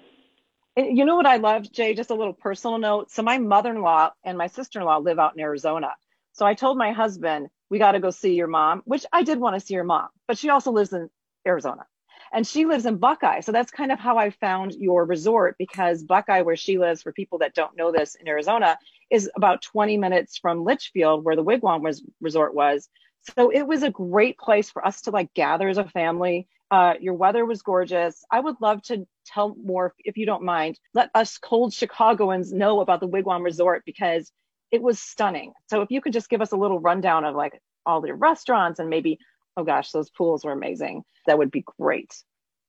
You 0.78 1.04
know 1.04 1.18
what 1.18 1.26
I 1.26 1.36
love, 1.36 1.70
Jay? 1.70 1.94
Just 1.94 2.12
a 2.12 2.16
little 2.16 2.34
personal 2.34 2.78
note. 2.78 3.12
So 3.12 3.22
my 3.22 3.38
mother-in-law 3.38 4.12
and 4.24 4.38
my 4.38 4.48
sister-in-law 4.48 5.00
live 5.00 5.20
out 5.20 5.34
in 5.36 5.42
Arizona. 5.42 5.90
So 6.32 6.46
I 6.46 6.54
told 6.54 6.78
my 6.78 6.94
husband, 6.94 7.50
we 7.70 7.78
got 7.78 7.92
to 7.92 8.00
go 8.00 8.10
see 8.10 8.36
your 8.36 8.48
mom, 8.48 8.84
which 8.86 9.06
I 9.12 9.24
did 9.24 9.38
want 9.38 9.56
to 9.56 9.60
see 9.60 9.74
your 9.74 9.84
mom, 9.84 10.08
but 10.30 10.38
she 10.38 10.50
also 10.50 10.72
lives 10.72 10.94
in 10.94 11.10
Arizona 11.46 11.86
and 12.32 12.48
she 12.48 12.66
lives 12.66 12.86
in 12.86 12.96
Buckeye. 12.96 13.42
So 13.42 13.52
that's 13.52 13.72
kind 13.72 13.92
of 13.92 14.00
how 14.00 14.18
I 14.18 14.30
found 14.30 14.74
your 14.76 15.04
resort 15.04 15.58
because 15.60 16.04
Buckeye, 16.04 16.42
where 16.44 16.56
she 16.56 16.78
lives, 16.78 17.02
for 17.02 17.12
people 17.12 17.40
that 17.40 17.54
don't 17.54 17.76
know 17.76 17.92
this 17.92 18.16
in 18.16 18.30
Arizona, 18.30 18.78
is 19.10 19.30
about 19.36 19.62
20 19.62 19.98
minutes 19.98 20.38
from 20.38 20.64
Litchfield, 20.64 21.24
where 21.24 21.36
the 21.36 21.44
Wigwam 21.44 21.82
was, 21.82 22.04
resort 22.22 22.54
was. 22.54 22.90
So 23.36 23.52
it 23.52 23.64
was 23.68 23.84
a 23.84 23.90
great 23.90 24.38
place 24.38 24.70
for 24.70 24.86
us 24.86 25.02
to 25.02 25.12
like 25.12 25.34
gather 25.34 25.68
as 25.68 25.78
a 25.78 25.84
family. 25.84 26.48
Uh, 26.72 26.94
your 27.00 27.16
weather 27.16 27.46
was 27.46 27.62
gorgeous. 27.62 28.24
I 28.32 28.40
would 28.40 28.56
love 28.62 28.82
to 28.84 29.08
tell 29.26 29.56
more 29.56 29.94
if 30.00 30.18
you 30.18 30.26
don't 30.26 30.44
mind. 30.44 30.80
Let 30.94 31.10
us 31.16 31.38
cold 31.38 31.74
Chicagoans 31.74 32.54
know 32.54 32.80
about 32.80 33.00
the 33.00 33.08
Wigwam 33.08 33.44
Resort 33.44 33.84
because 33.86 34.32
it 34.72 34.82
was 34.82 35.00
stunning. 35.00 35.54
So 35.70 35.82
if 35.82 35.90
you 35.90 36.00
could 36.00 36.14
just 36.14 36.30
give 36.30 36.42
us 36.42 36.52
a 36.52 36.58
little 36.58 36.80
rundown 36.80 37.26
of 37.26 37.36
like 37.36 37.60
all 37.86 38.02
the 38.02 38.14
restaurants 38.14 38.80
and 38.80 38.90
maybe, 38.90 39.18
oh 39.58 39.64
gosh, 39.64 39.92
those 39.92 40.12
pools 40.12 40.46
were 40.46 40.52
amazing. 40.52 41.04
That 41.26 41.40
would 41.40 41.52
be 41.52 41.64
great. 41.80 42.14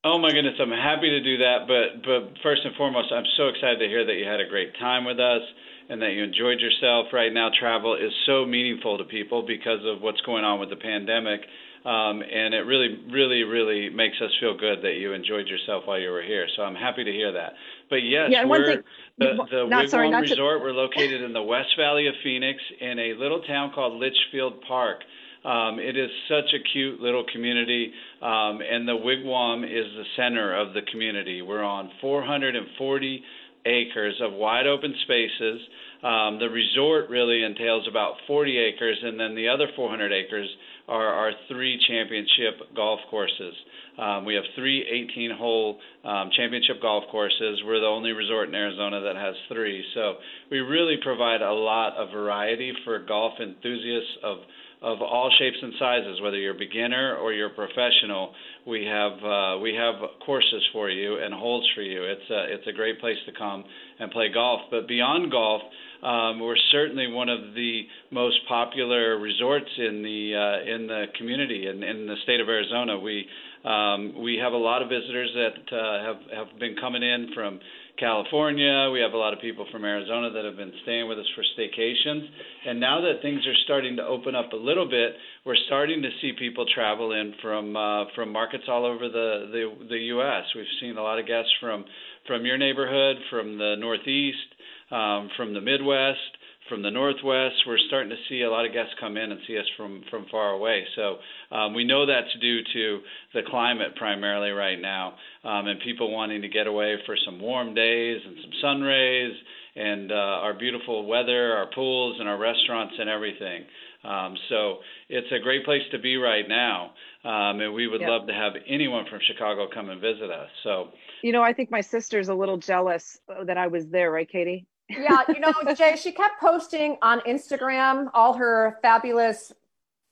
Oh 0.02 0.18
my 0.18 0.30
goodness, 0.30 0.54
I'm 0.58 0.70
happy 0.70 1.10
to 1.10 1.20
do 1.20 1.36
that. 1.38 1.68
But 1.68 2.02
but 2.02 2.42
first 2.42 2.62
and 2.64 2.74
foremost, 2.76 3.12
I'm 3.12 3.26
so 3.36 3.48
excited 3.48 3.80
to 3.80 3.86
hear 3.86 4.06
that 4.06 4.14
you 4.14 4.24
had 4.24 4.40
a 4.40 4.48
great 4.48 4.74
time 4.78 5.04
with 5.04 5.20
us 5.20 5.42
and 5.90 6.00
that 6.00 6.12
you 6.12 6.22
enjoyed 6.22 6.60
yourself. 6.60 7.06
Right 7.12 7.32
now, 7.32 7.50
travel 7.58 7.96
is 7.96 8.12
so 8.24 8.46
meaningful 8.46 8.96
to 8.98 9.04
people 9.04 9.42
because 9.42 9.80
of 9.84 10.00
what's 10.00 10.20
going 10.20 10.44
on 10.44 10.60
with 10.60 10.70
the 10.70 10.76
pandemic. 10.76 11.40
Um, 11.84 12.22
and 12.22 12.54
it 12.54 12.60
really, 12.66 13.00
really, 13.10 13.42
really 13.42 13.88
makes 13.88 14.16
us 14.22 14.30
feel 14.38 14.56
good 14.56 14.82
that 14.82 14.94
you 15.00 15.12
enjoyed 15.14 15.48
yourself 15.48 15.84
while 15.86 15.98
you 15.98 16.10
were 16.10 16.22
here. 16.22 16.46
So 16.54 16.62
I'm 16.62 16.74
happy 16.74 17.04
to 17.04 17.10
hear 17.10 17.32
that. 17.32 17.54
But 17.88 18.04
yes, 18.04 18.28
yeah, 18.30 18.44
we're 18.44 18.66
thing, 18.66 18.82
the, 19.18 19.46
the 19.50 19.66
not, 19.66 19.86
Wigwam 19.86 19.88
sorry, 19.88 20.14
Resort. 20.14 20.60
To... 20.60 20.64
We're 20.64 20.72
located 20.72 21.22
in 21.22 21.32
the 21.32 21.42
West 21.42 21.70
Valley 21.76 22.06
of 22.06 22.14
Phoenix 22.22 22.60
in 22.80 22.98
a 22.98 23.14
little 23.14 23.40
town 23.42 23.72
called 23.74 23.98
Litchfield 23.98 24.60
Park. 24.68 25.00
Um, 25.42 25.78
it 25.78 25.96
is 25.96 26.10
such 26.28 26.52
a 26.52 26.62
cute 26.72 27.00
little 27.00 27.24
community, 27.32 27.92
um, 28.20 28.60
and 28.60 28.86
the 28.86 28.92
Wigwam 28.92 29.64
is 29.64 29.86
the 29.96 30.04
center 30.14 30.54
of 30.54 30.74
the 30.74 30.82
community. 30.92 31.40
We're 31.40 31.64
on 31.64 31.90
440 32.02 33.22
acres 33.66 34.14
of 34.22 34.32
wide 34.32 34.66
open 34.66 34.94
spaces. 35.02 35.60
Um, 36.02 36.38
the 36.38 36.48
resort 36.48 37.10
really 37.10 37.42
entails 37.42 37.86
about 37.88 38.14
40 38.26 38.58
acres, 38.58 38.98
and 39.02 39.20
then 39.20 39.34
the 39.34 39.48
other 39.48 39.68
400 39.76 40.12
acres 40.12 40.48
are 40.88 41.06
our 41.06 41.32
three 41.48 41.78
championship 41.86 42.74
golf 42.74 43.00
courses. 43.10 43.54
Um, 43.98 44.24
we 44.24 44.34
have 44.34 44.44
three 44.56 44.82
18 45.12 45.30
hole 45.36 45.78
um, 46.04 46.30
championship 46.34 46.80
golf 46.80 47.04
courses. 47.10 47.60
We're 47.64 47.80
the 47.80 47.86
only 47.86 48.12
resort 48.12 48.48
in 48.48 48.54
Arizona 48.54 49.00
that 49.02 49.16
has 49.16 49.34
three. 49.48 49.84
So 49.94 50.14
we 50.50 50.58
really 50.58 50.96
provide 51.02 51.42
a 51.42 51.52
lot 51.52 51.96
of 51.96 52.10
variety 52.10 52.72
for 52.84 52.98
golf 52.98 53.34
enthusiasts 53.40 54.16
of 54.24 54.38
of 54.82 55.02
all 55.02 55.30
shapes 55.38 55.58
and 55.60 55.74
sizes, 55.78 56.20
whether 56.22 56.38
you're 56.38 56.54
a 56.54 56.58
beginner 56.58 57.16
or 57.16 57.32
you're 57.32 57.48
a 57.48 57.54
professional. 57.54 58.32
We 58.66 58.84
have 58.86 59.12
uh, 59.22 59.58
we 59.60 59.74
have 59.74 59.94
courses 60.24 60.62
for 60.72 60.88
you 60.88 61.18
and 61.18 61.34
holes 61.34 61.68
for 61.74 61.82
you. 61.82 62.02
It's 62.04 62.30
a 62.30 62.54
it's 62.54 62.66
a 62.66 62.72
great 62.72 63.00
place 63.00 63.18
to 63.26 63.32
come 63.32 63.64
and 63.98 64.10
play 64.10 64.28
golf. 64.32 64.62
But 64.70 64.88
beyond 64.88 65.30
golf, 65.30 65.62
um, 66.02 66.40
we're 66.40 66.56
certainly 66.72 67.08
one 67.08 67.28
of 67.28 67.54
the 67.54 67.82
most 68.10 68.38
popular 68.48 69.18
resorts 69.18 69.70
in 69.76 70.02
the 70.02 70.34
uh, 70.34 70.74
in 70.74 70.86
the 70.86 71.04
community 71.18 71.66
and 71.66 71.84
in, 71.84 71.96
in 71.96 72.06
the 72.06 72.16
state 72.22 72.40
of 72.40 72.48
Arizona. 72.48 72.98
We 72.98 73.26
um, 73.64 74.22
we 74.22 74.38
have 74.42 74.54
a 74.54 74.56
lot 74.56 74.80
of 74.80 74.88
visitors 74.88 75.30
that 75.34 75.76
uh, 75.76 76.04
have 76.04 76.48
have 76.48 76.58
been 76.58 76.74
coming 76.80 77.02
in 77.02 77.28
from 77.34 77.60
California. 78.00 78.90
We 78.90 79.00
have 79.00 79.12
a 79.12 79.18
lot 79.18 79.34
of 79.34 79.40
people 79.40 79.66
from 79.70 79.84
Arizona 79.84 80.30
that 80.30 80.44
have 80.44 80.56
been 80.56 80.72
staying 80.82 81.06
with 81.08 81.18
us 81.18 81.26
for 81.36 81.44
staycations. 81.56 82.26
And 82.66 82.80
now 82.80 83.00
that 83.02 83.20
things 83.20 83.46
are 83.46 83.54
starting 83.64 83.96
to 83.96 84.02
open 84.02 84.34
up 84.34 84.52
a 84.52 84.56
little 84.56 84.88
bit, 84.88 85.12
we're 85.44 85.60
starting 85.66 86.00
to 86.02 86.08
see 86.20 86.32
people 86.38 86.64
travel 86.74 87.12
in 87.12 87.34
from 87.42 87.76
uh, 87.76 88.06
from 88.14 88.32
markets 88.32 88.64
all 88.68 88.86
over 88.86 89.08
the, 89.08 89.50
the 89.52 89.86
the 89.88 89.98
U.S. 90.16 90.44
We've 90.56 90.64
seen 90.80 90.96
a 90.96 91.02
lot 91.02 91.18
of 91.18 91.26
guests 91.26 91.50
from 91.60 91.84
from 92.26 92.46
your 92.46 92.56
neighborhood, 92.56 93.16
from 93.28 93.58
the 93.58 93.76
Northeast, 93.78 94.48
um, 94.90 95.28
from 95.36 95.52
the 95.52 95.60
Midwest 95.60 96.39
from 96.70 96.82
the 96.82 96.90
northwest. 96.90 97.56
We're 97.66 97.76
starting 97.88 98.08
to 98.08 98.16
see 98.28 98.42
a 98.42 98.50
lot 98.50 98.64
of 98.64 98.72
guests 98.72 98.94
come 98.98 99.18
in 99.18 99.30
and 99.30 99.40
see 99.46 99.58
us 99.58 99.66
from 99.76 100.02
from 100.08 100.24
far 100.30 100.50
away. 100.50 100.84
So 100.96 101.16
um, 101.54 101.74
we 101.74 101.84
know 101.84 102.06
that's 102.06 102.32
due 102.40 102.60
to 102.72 103.00
the 103.34 103.42
climate 103.50 103.96
primarily 103.96 104.50
right 104.52 104.80
now, 104.80 105.14
um, 105.44 105.66
and 105.66 105.78
people 105.80 106.10
wanting 106.10 106.40
to 106.40 106.48
get 106.48 106.66
away 106.66 106.96
for 107.04 107.16
some 107.26 107.40
warm 107.40 107.74
days 107.74 108.20
and 108.24 108.36
some 108.40 108.52
sun 108.62 108.80
rays 108.80 109.34
and 109.76 110.10
uh, 110.10 110.14
our 110.14 110.54
beautiful 110.54 111.06
weather, 111.06 111.52
our 111.54 111.66
pools, 111.74 112.16
and 112.18 112.28
our 112.28 112.38
restaurants 112.38 112.94
and 112.98 113.10
everything. 113.10 113.64
Um, 114.02 114.34
so 114.48 114.78
it's 115.08 115.30
a 115.30 115.38
great 115.42 115.64
place 115.64 115.82
to 115.92 115.98
be 115.98 116.16
right 116.16 116.48
now, 116.48 116.92
um, 117.24 117.60
and 117.60 117.74
we 117.74 117.86
would 117.86 118.00
yep. 118.00 118.08
love 118.08 118.26
to 118.28 118.32
have 118.32 118.54
anyone 118.66 119.04
from 119.10 119.20
Chicago 119.26 119.68
come 119.72 119.90
and 119.90 120.00
visit 120.00 120.30
us. 120.30 120.48
So, 120.64 120.88
you 121.22 121.32
know, 121.32 121.42
I 121.42 121.52
think 121.52 121.70
my 121.70 121.82
sister's 121.82 122.28
a 122.28 122.34
little 122.34 122.56
jealous 122.56 123.20
that 123.44 123.58
I 123.58 123.66
was 123.66 123.88
there, 123.88 124.10
right, 124.10 124.28
Katie? 124.28 124.66
Yeah, 124.90 125.22
you 125.28 125.40
know, 125.40 125.52
Jay, 125.76 125.96
she 125.96 126.12
kept 126.12 126.40
posting 126.40 126.98
on 127.02 127.20
Instagram 127.20 128.10
all 128.14 128.34
her 128.34 128.78
fabulous 128.82 129.52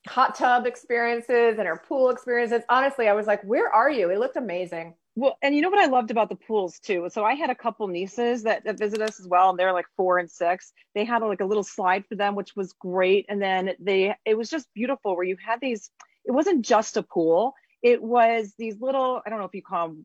hot 0.06 0.35
tub 0.35 0.66
experiences 0.66 1.58
and 1.58 1.66
her 1.66 1.82
pool 1.88 2.11
experiences. 2.11 2.62
Honestly, 2.68 3.08
I 3.08 3.12
was 3.12 3.26
like, 3.26 3.42
where 3.42 3.68
are 3.73 3.90
you? 3.90 4.11
It 4.11 4.18
looked 4.18 4.37
amazing. 4.37 4.94
Well, 5.16 5.37
and 5.42 5.54
you 5.54 5.62
know 5.62 5.68
what 5.68 5.80
I 5.80 5.87
loved 5.87 6.12
about 6.12 6.28
the 6.28 6.37
pools 6.37 6.78
too? 6.78 7.08
So 7.11 7.25
I 7.25 7.35
had 7.35 7.50
a 7.50 7.54
couple 7.54 7.88
nieces 7.88 8.44
that, 8.44 8.64
that 8.64 8.78
visit 8.78 9.02
us 9.02 9.18
as 9.18 9.26
well, 9.26 9.50
and 9.50 9.58
they're 9.58 9.73
like 9.73 9.87
four 9.97 10.18
and 10.18 10.30
six. 10.30 10.73
They 10.94 11.04
had 11.04 11.23
like 11.23 11.40
a 11.40 11.44
little 11.44 11.64
slide 11.64 12.04
for 12.06 12.14
them, 12.14 12.37
which 12.37 12.54
was 12.54 12.73
great. 12.75 13.26
And 13.28 13.42
then 13.42 13.73
they, 13.80 14.14
it 14.25 14.38
was 14.38 14.49
just 14.49 14.73
beautiful 14.75 15.16
where 15.16 15.25
you 15.25 15.37
had 15.44 15.61
these, 15.61 15.90
it 16.25 16.30
wasn't 16.30 16.64
just 16.64 16.97
a 16.97 17.02
pool 17.02 17.54
it 17.82 18.02
was 18.02 18.54
these 18.58 18.80
little 18.80 19.20
i 19.25 19.30
don't 19.30 19.38
know 19.38 19.44
if 19.44 19.54
you 19.54 19.62
call 19.62 19.88
them 19.88 20.04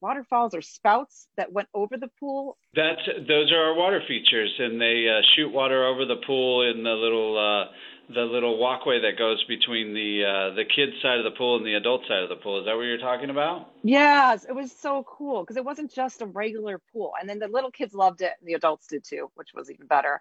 waterfalls 0.00 0.54
or 0.54 0.62
spouts 0.62 1.28
that 1.36 1.52
went 1.52 1.68
over 1.74 1.96
the 1.96 2.08
pool. 2.18 2.56
That's 2.74 3.00
those 3.28 3.52
are 3.52 3.58
our 3.58 3.74
water 3.74 4.02
features 4.06 4.52
and 4.58 4.80
they 4.80 5.06
uh, 5.08 5.22
shoot 5.36 5.52
water 5.52 5.84
over 5.84 6.04
the 6.04 6.16
pool 6.26 6.68
in 6.68 6.82
the 6.82 6.90
little 6.90 7.38
uh 7.38 7.72
the 8.12 8.22
little 8.22 8.58
walkway 8.58 9.00
that 9.00 9.16
goes 9.16 9.42
between 9.44 9.94
the 9.94 10.24
uh 10.24 10.54
the 10.54 10.64
kids 10.64 10.92
side 11.00 11.18
of 11.18 11.24
the 11.24 11.36
pool 11.36 11.56
and 11.56 11.66
the 11.66 11.74
adult 11.74 12.02
side 12.08 12.22
of 12.22 12.28
the 12.28 12.36
pool. 12.36 12.58
Is 12.58 12.66
that 12.66 12.74
what 12.74 12.82
you're 12.82 12.98
talking 12.98 13.30
about? 13.30 13.70
Yes 13.82 14.44
it 14.44 14.54
was 14.54 14.72
so 14.72 15.04
cool 15.04 15.42
because 15.42 15.56
it 15.56 15.64
wasn't 15.64 15.92
just 15.92 16.22
a 16.22 16.26
regular 16.26 16.80
pool 16.92 17.12
and 17.20 17.28
then 17.28 17.38
the 17.38 17.48
little 17.48 17.70
kids 17.70 17.94
loved 17.94 18.20
it 18.20 18.32
and 18.40 18.48
the 18.48 18.54
adults 18.54 18.86
did 18.88 19.04
too 19.04 19.30
which 19.34 19.50
was 19.54 19.70
even 19.70 19.86
better. 19.86 20.20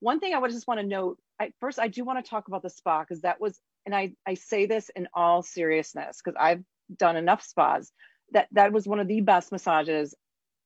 One 0.00 0.20
thing 0.20 0.32
i 0.32 0.38
would 0.38 0.50
just 0.50 0.66
want 0.66 0.80
to 0.80 0.86
note 0.86 1.18
I, 1.40 1.52
first 1.60 1.78
i 1.78 1.88
do 1.88 2.04
want 2.04 2.24
to 2.24 2.28
talk 2.28 2.48
about 2.48 2.62
the 2.62 2.70
spa 2.70 3.00
because 3.00 3.20
that 3.22 3.40
was 3.40 3.60
and 3.88 3.96
I, 3.96 4.12
I 4.26 4.34
say 4.34 4.66
this 4.66 4.90
in 4.94 5.08
all 5.14 5.40
seriousness 5.40 6.20
because 6.22 6.36
I've 6.38 6.62
done 6.94 7.16
enough 7.16 7.42
spas 7.42 7.90
that 8.32 8.46
that 8.52 8.70
was 8.70 8.86
one 8.86 9.00
of 9.00 9.08
the 9.08 9.22
best 9.22 9.50
massages 9.50 10.14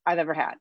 I've 0.05 0.19
ever 0.19 0.35
had. 0.35 0.55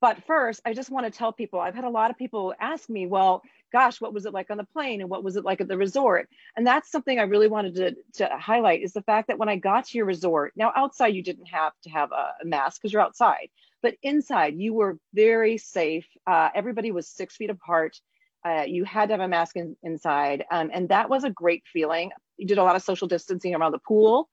But 0.00 0.24
first, 0.26 0.60
I 0.64 0.74
just 0.74 0.90
want 0.90 1.06
to 1.06 1.16
tell 1.16 1.32
people 1.32 1.60
I've 1.60 1.76
had 1.76 1.84
a 1.84 1.88
lot 1.88 2.10
of 2.10 2.18
people 2.18 2.54
ask 2.58 2.90
me, 2.90 3.06
well, 3.06 3.42
gosh, 3.72 4.00
what 4.00 4.12
was 4.12 4.26
it 4.26 4.32
like 4.32 4.50
on 4.50 4.56
the 4.56 4.64
plane 4.64 5.00
and 5.00 5.08
what 5.08 5.22
was 5.22 5.36
it 5.36 5.44
like 5.44 5.60
at 5.60 5.68
the 5.68 5.78
resort? 5.78 6.28
And 6.56 6.66
that's 6.66 6.90
something 6.90 7.20
I 7.20 7.22
really 7.22 7.46
wanted 7.46 7.76
to, 7.76 7.94
to 8.14 8.36
highlight 8.36 8.82
is 8.82 8.92
the 8.92 9.02
fact 9.02 9.28
that 9.28 9.38
when 9.38 9.48
I 9.48 9.54
got 9.54 9.86
to 9.86 9.96
your 9.96 10.06
resort, 10.06 10.54
now 10.56 10.72
outside 10.74 11.14
you 11.14 11.22
didn't 11.22 11.46
have 11.46 11.72
to 11.84 11.90
have 11.90 12.10
a, 12.10 12.30
mask 12.44 12.80
because 12.82 12.92
you're 12.92 13.02
outside, 13.02 13.48
but 13.80 13.94
inside 14.02 14.56
you 14.56 14.74
were 14.74 14.98
very 15.14 15.56
safe. 15.56 16.08
Uh, 16.26 16.48
everybody 16.52 16.90
was 16.90 17.06
six 17.06 17.36
feet 17.36 17.50
apart. 17.50 17.96
Uh, 18.44 18.64
you 18.66 18.84
had 18.84 19.08
to 19.08 19.14
have 19.14 19.20
a 19.20 19.28
mask 19.28 19.56
in, 19.56 19.76
inside, 19.82 20.44
um, 20.50 20.70
and 20.72 20.88
that 20.88 21.10
was 21.10 21.24
a 21.24 21.30
great 21.30 21.62
feeling. 21.72 22.10
You 22.36 22.46
did 22.46 22.58
a 22.58 22.64
lot 22.64 22.76
of 22.76 22.82
social 22.82 23.08
distancing 23.08 23.54
around 23.54 23.72
the 23.72 23.78
pool. 23.78 24.28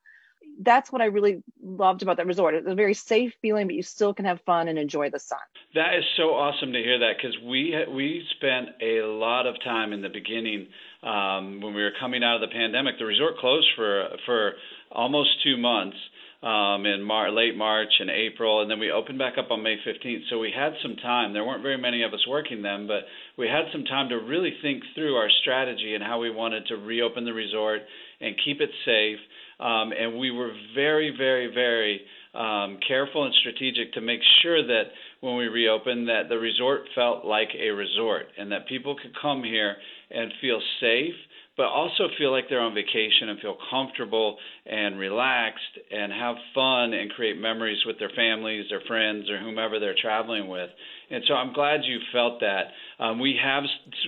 That's 0.61 0.91
what 0.91 1.01
I 1.01 1.05
really 1.05 1.43
loved 1.61 2.01
about 2.01 2.17
that 2.17 2.27
resort. 2.27 2.53
It's 2.53 2.67
a 2.67 2.75
very 2.75 2.93
safe 2.93 3.33
feeling, 3.41 3.67
but 3.67 3.75
you 3.75 3.83
still 3.83 4.13
can 4.13 4.25
have 4.25 4.39
fun 4.45 4.67
and 4.67 4.79
enjoy 4.79 5.09
the 5.09 5.19
sun. 5.19 5.39
That 5.73 5.95
is 5.95 6.05
so 6.15 6.35
awesome 6.35 6.71
to 6.71 6.79
hear 6.79 6.99
that 6.99 7.13
because 7.17 7.35
we 7.43 7.75
we 7.93 8.23
spent 8.37 8.69
a 8.81 9.01
lot 9.01 9.47
of 9.47 9.55
time 9.63 9.91
in 9.91 10.01
the 10.01 10.09
beginning 10.09 10.67
um, 11.03 11.59
when 11.61 11.73
we 11.73 11.81
were 11.81 11.91
coming 11.99 12.23
out 12.23 12.35
of 12.35 12.41
the 12.41 12.53
pandemic. 12.53 12.97
The 12.99 13.05
resort 13.05 13.37
closed 13.37 13.67
for 13.75 14.07
for 14.25 14.53
almost 14.91 15.29
two 15.43 15.57
months 15.57 15.97
um, 16.45 16.85
in 16.85 17.01
Mar- 17.01 17.31
late 17.31 17.57
March 17.57 17.91
and 17.99 18.09
April, 18.11 18.61
and 18.61 18.69
then 18.69 18.79
we 18.79 18.91
opened 18.91 19.17
back 19.17 19.33
up 19.39 19.49
on 19.49 19.63
May 19.63 19.77
15th. 19.77 20.29
So 20.29 20.37
we 20.37 20.53
had 20.55 20.73
some 20.83 20.95
time. 20.97 21.33
There 21.33 21.43
weren't 21.43 21.63
very 21.63 21.77
many 21.77 22.03
of 22.03 22.13
us 22.13 22.23
working 22.29 22.61
then, 22.61 22.85
but 22.85 23.01
we 23.35 23.47
had 23.47 23.65
some 23.71 23.83
time 23.83 24.09
to 24.09 24.17
really 24.17 24.53
think 24.61 24.83
through 24.93 25.15
our 25.15 25.29
strategy 25.41 25.95
and 25.95 26.03
how 26.03 26.19
we 26.19 26.29
wanted 26.29 26.67
to 26.67 26.75
reopen 26.75 27.25
the 27.25 27.33
resort 27.33 27.81
and 28.21 28.35
keep 28.45 28.61
it 28.61 28.69
safe. 28.85 29.17
Um, 29.59 29.91
and 29.91 30.19
we 30.19 30.29
were 30.29 30.51
very, 30.75 31.15
very, 31.17 31.47
very 31.51 32.01
um, 32.35 32.77
careful 32.87 33.25
and 33.25 33.33
strategic 33.39 33.93
to 33.93 34.01
make 34.01 34.19
sure 34.43 34.61
that 34.67 34.83
when 35.21 35.37
we 35.37 35.47
reopened, 35.47 36.07
that 36.09 36.29
the 36.29 36.37
resort 36.37 36.81
felt 36.93 37.25
like 37.25 37.49
a 37.59 37.69
resort 37.69 38.27
and 38.37 38.51
that 38.51 38.67
people 38.67 38.95
could 39.01 39.13
come 39.19 39.43
here 39.43 39.75
and 40.11 40.31
feel 40.41 40.61
safe 40.79 41.15
but 41.57 41.67
also 41.67 42.07
feel 42.17 42.31
like 42.31 42.45
they're 42.49 42.59
on 42.59 42.73
vacation 42.73 43.29
and 43.29 43.39
feel 43.39 43.57
comfortable 43.69 44.37
and 44.65 44.99
relaxed 44.99 45.79
and 45.91 46.11
have 46.11 46.35
fun 46.53 46.93
and 46.93 47.09
create 47.11 47.39
memories 47.39 47.79
with 47.85 47.97
their 47.99 48.11
families, 48.15 48.65
their 48.69 48.81
friends, 48.87 49.29
or 49.29 49.39
whomever 49.39 49.79
they're 49.79 49.95
traveling 49.99 50.47
with. 50.47 50.69
And 51.09 51.23
so 51.27 51.33
I'm 51.35 51.53
glad 51.53 51.81
you 51.83 51.99
felt 52.11 52.41
that. 52.41 52.65
Um, 52.99 53.19
we 53.19 53.39
have 53.41 53.63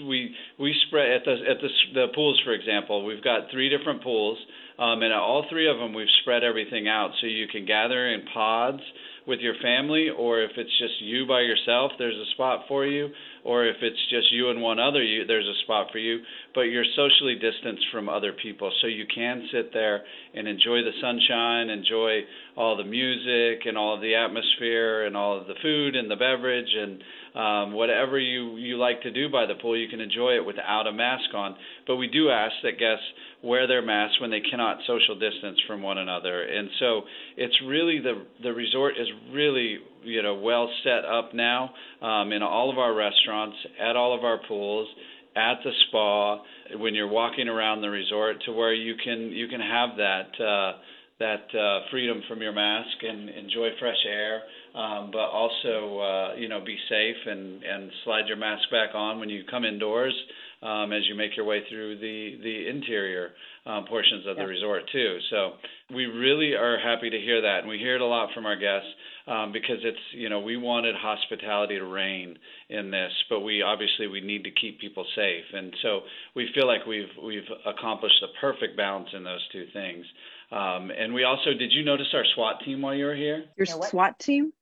we 0.07 0.35
we 0.59 0.75
spread 0.87 1.09
at 1.11 1.25
the 1.25 1.35
at 1.49 1.57
the 1.61 1.69
the 1.93 2.07
pools, 2.13 2.41
for 2.43 2.53
example. 2.53 3.05
We've 3.05 3.23
got 3.23 3.51
three 3.51 3.69
different 3.69 4.03
pools, 4.03 4.37
um, 4.79 5.01
and 5.03 5.13
at 5.13 5.19
all 5.19 5.45
three 5.49 5.69
of 5.69 5.77
them 5.77 5.93
we've 5.93 6.07
spread 6.21 6.43
everything 6.43 6.87
out 6.87 7.11
so 7.21 7.27
you 7.27 7.47
can 7.47 7.65
gather 7.65 8.09
in 8.09 8.23
pods 8.33 8.81
with 9.27 9.39
your 9.39 9.55
family, 9.61 10.07
or 10.09 10.41
if 10.41 10.51
it's 10.55 10.77
just 10.79 11.01
you 11.01 11.27
by 11.27 11.41
yourself, 11.41 11.91
there's 11.99 12.15
a 12.15 12.31
spot 12.31 12.61
for 12.67 12.85
you, 12.85 13.09
or 13.43 13.65
if 13.65 13.75
it's 13.81 13.99
just 14.09 14.31
you 14.31 14.49
and 14.49 14.61
one 14.61 14.79
other, 14.79 15.03
you, 15.03 15.25
there's 15.25 15.45
a 15.45 15.63
spot 15.63 15.87
for 15.91 15.99
you. 15.99 16.19
But 16.55 16.61
you're 16.61 16.85
socially 16.95 17.35
distanced 17.35 17.85
from 17.91 18.07
other 18.07 18.31
people, 18.31 18.71
so 18.81 18.87
you 18.87 19.05
can 19.13 19.47
sit 19.51 19.73
there 19.73 20.03
and 20.33 20.47
enjoy 20.47 20.81
the 20.81 20.91
sunshine, 21.01 21.69
enjoy 21.69 22.21
all 22.55 22.77
the 22.77 22.85
music 22.85 23.65
and 23.65 23.77
all 23.77 23.95
of 23.95 24.01
the 24.01 24.15
atmosphere 24.15 25.05
and 25.05 25.17
all 25.17 25.39
of 25.39 25.47
the 25.47 25.55
food 25.61 25.95
and 25.95 26.09
the 26.09 26.15
beverage 26.15 26.73
and 26.73 27.03
um, 27.37 27.73
whatever 27.73 28.17
you 28.17 28.57
you 28.57 28.77
like 28.77 29.01
to 29.03 29.11
do 29.11 29.29
by 29.29 29.45
the 29.45 29.53
pool, 29.55 29.77
you 29.77 29.87
can 29.87 30.01
enjoy 30.01 30.31
it 30.31 30.45
without 30.45 30.87
a 30.87 30.91
mask 30.91 31.33
on. 31.35 31.55
But 31.85 31.97
we 31.97 32.07
do 32.07 32.29
ask 32.29 32.53
that 32.63 32.79
guests 32.79 33.05
wear 33.43 33.67
their 33.67 33.81
masks 33.81 34.19
when 34.19 34.31
they 34.31 34.41
cannot 34.41 34.77
social 34.87 35.17
distance 35.17 35.59
from 35.67 35.81
one 35.81 35.97
another. 35.97 36.43
And 36.43 36.69
so 36.79 37.01
it's 37.35 37.55
really 37.65 37.99
the 37.99 38.25
the 38.41 38.51
resort 38.51 38.95
is 38.99 39.07
really 39.31 39.77
you 40.03 40.23
know 40.23 40.35
well 40.35 40.69
set 40.83 41.05
up 41.05 41.33
now 41.33 41.71
um, 42.01 42.31
in 42.31 42.41
all 42.41 42.71
of 42.71 42.77
our 42.77 42.93
restaurants, 42.93 43.57
at 43.79 43.95
all 43.95 44.17
of 44.17 44.23
our 44.23 44.39
pools, 44.47 44.87
at 45.35 45.59
the 45.63 45.71
spa, 45.87 46.41
when 46.77 46.95
you're 46.95 47.07
walking 47.07 47.47
around 47.47 47.81
the 47.81 47.89
resort, 47.89 48.37
to 48.45 48.51
where 48.51 48.73
you 48.73 48.95
can 49.03 49.31
you 49.31 49.47
can 49.47 49.61
have 49.61 49.97
that. 49.97 50.43
Uh, 50.43 50.77
that 51.19 51.47
uh, 51.57 51.79
freedom 51.89 52.21
from 52.27 52.43
your 52.43 52.51
mask 52.51 52.95
and 53.01 53.27
enjoy 53.29 53.69
fresh 53.79 53.97
air, 54.07 54.43
um, 54.75 55.09
but 55.11 55.25
also 55.25 55.97
uh, 55.97 56.35
you 56.35 56.47
know 56.47 56.63
be 56.63 56.77
safe 56.87 57.15
and 57.25 57.63
and 57.63 57.89
slide 58.03 58.27
your 58.27 58.37
mask 58.37 58.69
back 58.69 58.89
on 58.93 59.19
when 59.19 59.27
you 59.27 59.43
come 59.49 59.65
indoors 59.65 60.13
um, 60.61 60.91
as 60.91 61.03
you 61.07 61.15
make 61.15 61.35
your 61.35 61.45
way 61.45 61.61
through 61.69 61.99
the 61.99 62.37
the 62.41 62.69
interior 62.69 63.31
um, 63.65 63.85
portions 63.85 64.25
of 64.27 64.37
yeah. 64.37 64.43
the 64.43 64.49
resort 64.49 64.83
too. 64.91 65.17
So 65.29 65.53
we 65.93 66.05
really 66.05 66.53
are 66.53 66.79
happy 66.79 67.09
to 67.09 67.19
hear 67.19 67.41
that, 67.41 67.59
and 67.59 67.69
we 67.69 67.77
hear 67.77 67.95
it 67.95 68.01
a 68.01 68.05
lot 68.05 68.29
from 68.33 68.45
our 68.45 68.55
guests 68.55 68.87
um, 69.27 69.51
because 69.51 69.77
it's 69.83 69.99
you 70.13 70.29
know 70.29 70.39
we 70.39 70.57
wanted 70.57 70.95
hospitality 70.95 71.77
to 71.77 71.85
reign 71.85 72.37
in 72.69 72.91
this, 72.91 73.11
but 73.29 73.41
we 73.41 73.61
obviously 73.61 74.07
we 74.07 74.21
need 74.21 74.43
to 74.43 74.51
keep 74.51 74.79
people 74.79 75.05
safe, 75.15 75.45
and 75.53 75.73
so 75.81 76.01
we 76.35 76.49
feel 76.55 76.67
like 76.67 76.85
we've 76.85 77.11
we've 77.23 77.49
accomplished 77.65 78.17
the 78.21 78.27
perfect 78.41 78.75
balance 78.77 79.09
in 79.13 79.23
those 79.23 79.45
two 79.51 79.65
things. 79.73 80.05
Um, 80.49 80.91
and 80.97 81.13
we 81.13 81.25
also, 81.25 81.53
did 81.53 81.73
you 81.73 81.83
notice 81.83 82.07
our 82.13 82.23
SWAT 82.33 82.61
team 82.63 82.81
while 82.81 82.95
you 82.95 83.05
were 83.05 83.15
here? 83.15 83.45
Your 83.57 83.65
SWAT 83.65 84.17
team? 84.17 84.53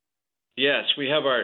Yes, 0.58 0.86
we 0.98 1.10
have 1.10 1.26
our 1.26 1.44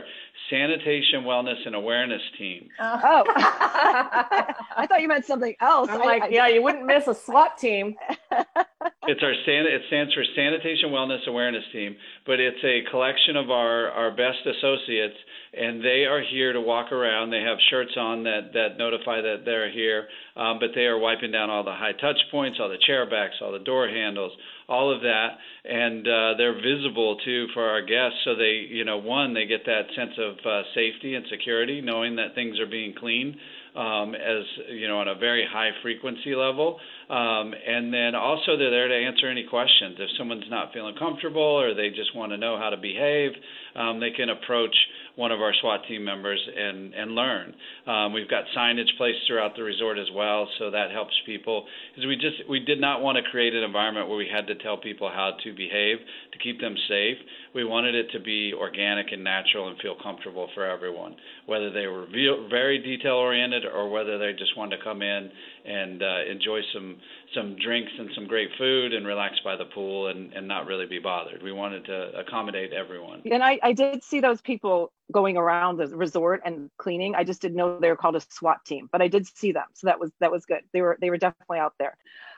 sanitation, 0.49 1.23
wellness, 1.23 1.65
and 1.65 1.75
awareness 1.75 2.21
team. 2.37 2.69
Oh, 2.79 3.23
I 3.35 4.85
thought 4.87 5.01
you 5.01 5.09
meant 5.09 5.25
something 5.25 5.53
else. 5.59 5.89
I'm 5.91 5.99
like, 5.99 6.23
I, 6.23 6.27
yeah, 6.29 6.47
you 6.47 6.63
wouldn't 6.63 6.85
miss 6.85 7.07
a 7.07 7.13
SWAT 7.13 7.57
team. 7.57 7.95
it's 8.31 9.21
our 9.21 9.33
san- 9.45 9.65
it 9.67 9.81
stands 9.87 10.13
for 10.13 10.23
Sanitation 10.33 10.91
Wellness 10.91 11.27
Awareness 11.27 11.63
Team, 11.73 11.97
but 12.25 12.39
it's 12.39 12.63
a 12.63 12.89
collection 12.89 13.35
of 13.35 13.51
our 13.51 13.89
our 13.91 14.11
best 14.11 14.45
associates, 14.45 15.17
and 15.53 15.83
they 15.83 16.05
are 16.05 16.21
here 16.21 16.53
to 16.53 16.61
walk 16.61 16.93
around. 16.93 17.31
They 17.31 17.41
have 17.41 17.57
shirts 17.69 17.91
on 17.97 18.23
that 18.23 18.53
that 18.53 18.77
notify 18.77 19.19
that 19.19 19.43
they're 19.43 19.69
here, 19.71 20.07
um, 20.37 20.59
but 20.59 20.69
they 20.73 20.85
are 20.85 20.97
wiping 20.97 21.31
down 21.33 21.49
all 21.49 21.65
the 21.65 21.73
high 21.73 21.93
touch 21.99 22.19
points, 22.31 22.59
all 22.61 22.69
the 22.69 22.79
chair 22.87 23.09
backs, 23.09 23.35
all 23.41 23.51
the 23.51 23.59
door 23.59 23.89
handles, 23.89 24.31
all 24.71 24.93
of 24.95 25.01
that, 25.01 25.31
and 25.65 26.07
uh, 26.07 26.33
they're 26.37 26.55
visible 26.55 27.17
too 27.25 27.47
for 27.53 27.63
our 27.63 27.81
guests. 27.81 28.17
So 28.23 28.35
they, 28.35 28.65
you 28.69 28.85
know, 28.85 28.97
one, 28.97 29.33
they 29.33 29.45
get 29.45 29.65
that 29.65 29.83
sense 29.95 30.13
of 30.17 30.33
uh, 30.45 30.63
safety 30.73 31.15
and 31.15 31.25
security, 31.29 31.81
knowing 31.81 32.15
that 32.15 32.33
things 32.33 32.57
are 32.59 32.65
being 32.65 32.95
cleaned 32.97 33.35
um, 33.75 34.15
as 34.15 34.43
you 34.69 34.87
know 34.87 34.99
on 34.99 35.07
a 35.07 35.15
very 35.15 35.47
high 35.49 35.71
frequency 35.81 36.35
level. 36.35 36.79
Um, 37.09 37.53
and 37.67 37.93
then 37.93 38.15
also 38.15 38.57
they're 38.57 38.71
there 38.71 38.87
to 38.87 38.95
answer 38.95 39.29
any 39.29 39.45
questions. 39.45 39.97
If 39.99 40.09
someone's 40.17 40.49
not 40.49 40.73
feeling 40.73 40.95
comfortable 40.95 41.41
or 41.41 41.73
they 41.73 41.89
just 41.89 42.15
want 42.15 42.31
to 42.31 42.37
know 42.37 42.57
how 42.57 42.69
to 42.69 42.77
behave, 42.77 43.31
um, 43.75 43.99
they 43.99 44.11
can 44.11 44.29
approach 44.29 44.75
one 45.15 45.31
of 45.31 45.41
our 45.41 45.53
SWAT 45.61 45.81
team 45.87 46.03
members 46.03 46.39
and 46.55 46.93
and 46.93 47.11
learn. 47.11 47.53
Um, 47.87 48.13
we've 48.13 48.29
got 48.29 48.43
signage 48.57 48.89
placed 48.97 49.19
throughout 49.27 49.55
the 49.55 49.63
resort 49.63 49.97
as 49.97 50.07
well, 50.13 50.47
so 50.59 50.71
that 50.71 50.91
helps 50.91 51.13
people. 51.25 51.65
Because 51.93 52.07
we 52.07 52.15
just 52.15 52.49
we 52.49 52.59
did 52.59 52.79
not 52.79 53.01
want 53.01 53.17
to 53.17 53.31
create 53.31 53.53
an 53.53 53.63
environment 53.63 54.07
where 54.07 54.17
we 54.17 54.29
had 54.31 54.47
to 54.47 54.55
tell 54.55 54.77
people 54.77 55.09
how 55.09 55.31
to 55.43 55.53
behave 55.53 55.97
to 56.31 56.37
keep 56.39 56.59
them 56.61 56.75
safe. 56.87 57.17
We 57.53 57.63
wanted 57.63 57.95
it 57.95 58.11
to 58.11 58.19
be 58.19 58.53
organic 58.53 59.11
and 59.11 59.23
natural 59.23 59.69
and 59.69 59.77
feel 59.79 59.95
comfortable 60.01 60.49
for 60.53 60.65
everyone, 60.65 61.15
whether 61.45 61.71
they 61.71 61.87
were 61.87 62.05
very 62.49 62.79
detail 62.79 63.15
oriented 63.15 63.65
or 63.65 63.89
whether 63.89 64.17
they 64.17 64.31
just 64.37 64.57
wanted 64.57 64.77
to 64.77 64.83
come 64.83 65.01
in 65.01 65.29
and 65.65 66.01
uh, 66.01 66.23
enjoy 66.29 66.59
some 66.73 66.97
some 67.35 67.55
drinks 67.55 67.91
and 67.97 68.09
some 68.15 68.27
great 68.27 68.49
food 68.57 68.93
and 68.93 69.05
relax 69.05 69.35
by 69.43 69.55
the 69.55 69.65
pool 69.65 70.07
and, 70.07 70.33
and 70.33 70.47
not 70.47 70.65
really 70.65 70.85
be 70.85 70.99
bothered. 70.99 71.41
We 71.41 71.51
wanted 71.51 71.85
to 71.85 72.19
accommodate 72.19 72.73
everyone. 72.73 73.21
And 73.29 73.43
I, 73.43 73.59
I 73.63 73.73
did 73.73 74.03
see 74.03 74.19
those 74.19 74.41
people 74.41 74.91
going 75.11 75.37
around 75.37 75.77
the 75.77 75.87
resort 75.87 76.41
and 76.45 76.69
cleaning. 76.77 77.15
I 77.15 77.23
just 77.23 77.41
didn't 77.41 77.57
know 77.57 77.79
they 77.79 77.89
were 77.89 77.95
called 77.95 78.15
a 78.15 78.21
SWAT 78.21 78.63
team, 78.65 78.89
but 78.91 79.01
I 79.01 79.07
did 79.07 79.27
see 79.27 79.51
them. 79.51 79.65
So 79.73 79.87
that 79.87 79.99
was 79.99 80.11
that 80.19 80.31
was 80.31 80.45
good. 80.45 80.61
They 80.73 80.81
were 80.81 80.97
they 80.99 81.09
were 81.09 81.17
definitely 81.17 81.59
out 81.59 81.73
there. 81.79 81.97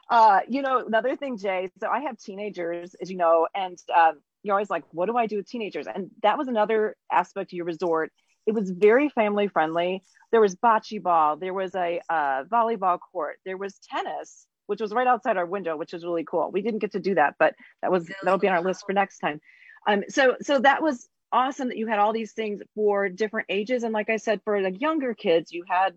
Uh, 0.10 0.42
you 0.48 0.62
know, 0.62 0.86
another 0.86 1.16
thing, 1.16 1.38
Jay. 1.38 1.72
So 1.80 1.88
I 1.88 2.02
have 2.02 2.18
teenagers, 2.18 2.96
as 3.02 3.10
you 3.10 3.18
know, 3.18 3.48
and 3.56 3.78
um, 3.96 4.20
you're 4.44 4.54
always 4.54 4.70
like, 4.70 4.84
what 4.92 5.06
do 5.06 5.18
I 5.18 5.28
do 5.28 5.38
with 5.38 5.48
teenagers? 5.48 5.88
And 5.88 6.12
that 6.22 6.38
was 6.38 6.48
another 6.48 6.96
aspect 7.12 7.54
of 7.54 7.58
your 7.58 7.66
resort. 7.66 8.12
It 8.46 8.54
was 8.54 8.72
very 8.72 9.10
family 9.10 9.48
friendly. 9.48 10.04
There 10.32 10.42
was 10.42 10.56
bocce 10.56 11.02
ball. 11.02 11.38
There 11.38 11.54
was 11.54 11.76
a 11.76 12.02
uh, 12.10 12.44
volleyball 12.46 13.00
court. 13.00 13.38
There 13.46 13.58
was 13.58 13.80
tennis 13.80 14.48
which 14.68 14.82
was 14.82 14.94
right 14.94 15.08
outside 15.08 15.38
our 15.38 15.46
window, 15.46 15.76
which 15.78 15.94
was 15.94 16.06
really 16.06 16.24
cool. 16.24 16.52
We 16.52 16.62
didn't 16.62 16.80
get 16.80 16.94
to 16.94 17.00
do 17.00 17.16
that, 17.16 17.36
but 17.38 17.56
that 17.82 17.92
was 17.92 18.10
that'll 18.24 18.40
be 18.40 18.48
on 18.48 18.56
our 18.56 18.64
list 18.64 18.86
for 18.86 18.94
next 18.94 19.20
time. 19.20 19.40
Um, 19.88 20.04
so 20.10 20.36
so 20.42 20.60
that 20.60 20.82
was 20.82 21.08
awesome 21.32 21.70
that 21.70 21.78
you 21.78 21.88
had 21.88 22.00
all 22.00 22.14
these 22.14 22.34
things 22.34 22.62
for 22.76 23.10
different 23.10 23.48
ages, 23.50 23.84
and 23.84 23.94
like 23.94 24.10
I 24.10 24.18
said, 24.18 24.42
for 24.44 24.62
like 24.62 24.82
younger 24.82 25.14
kids, 25.14 25.52
you 25.52 25.64
had 25.68 25.94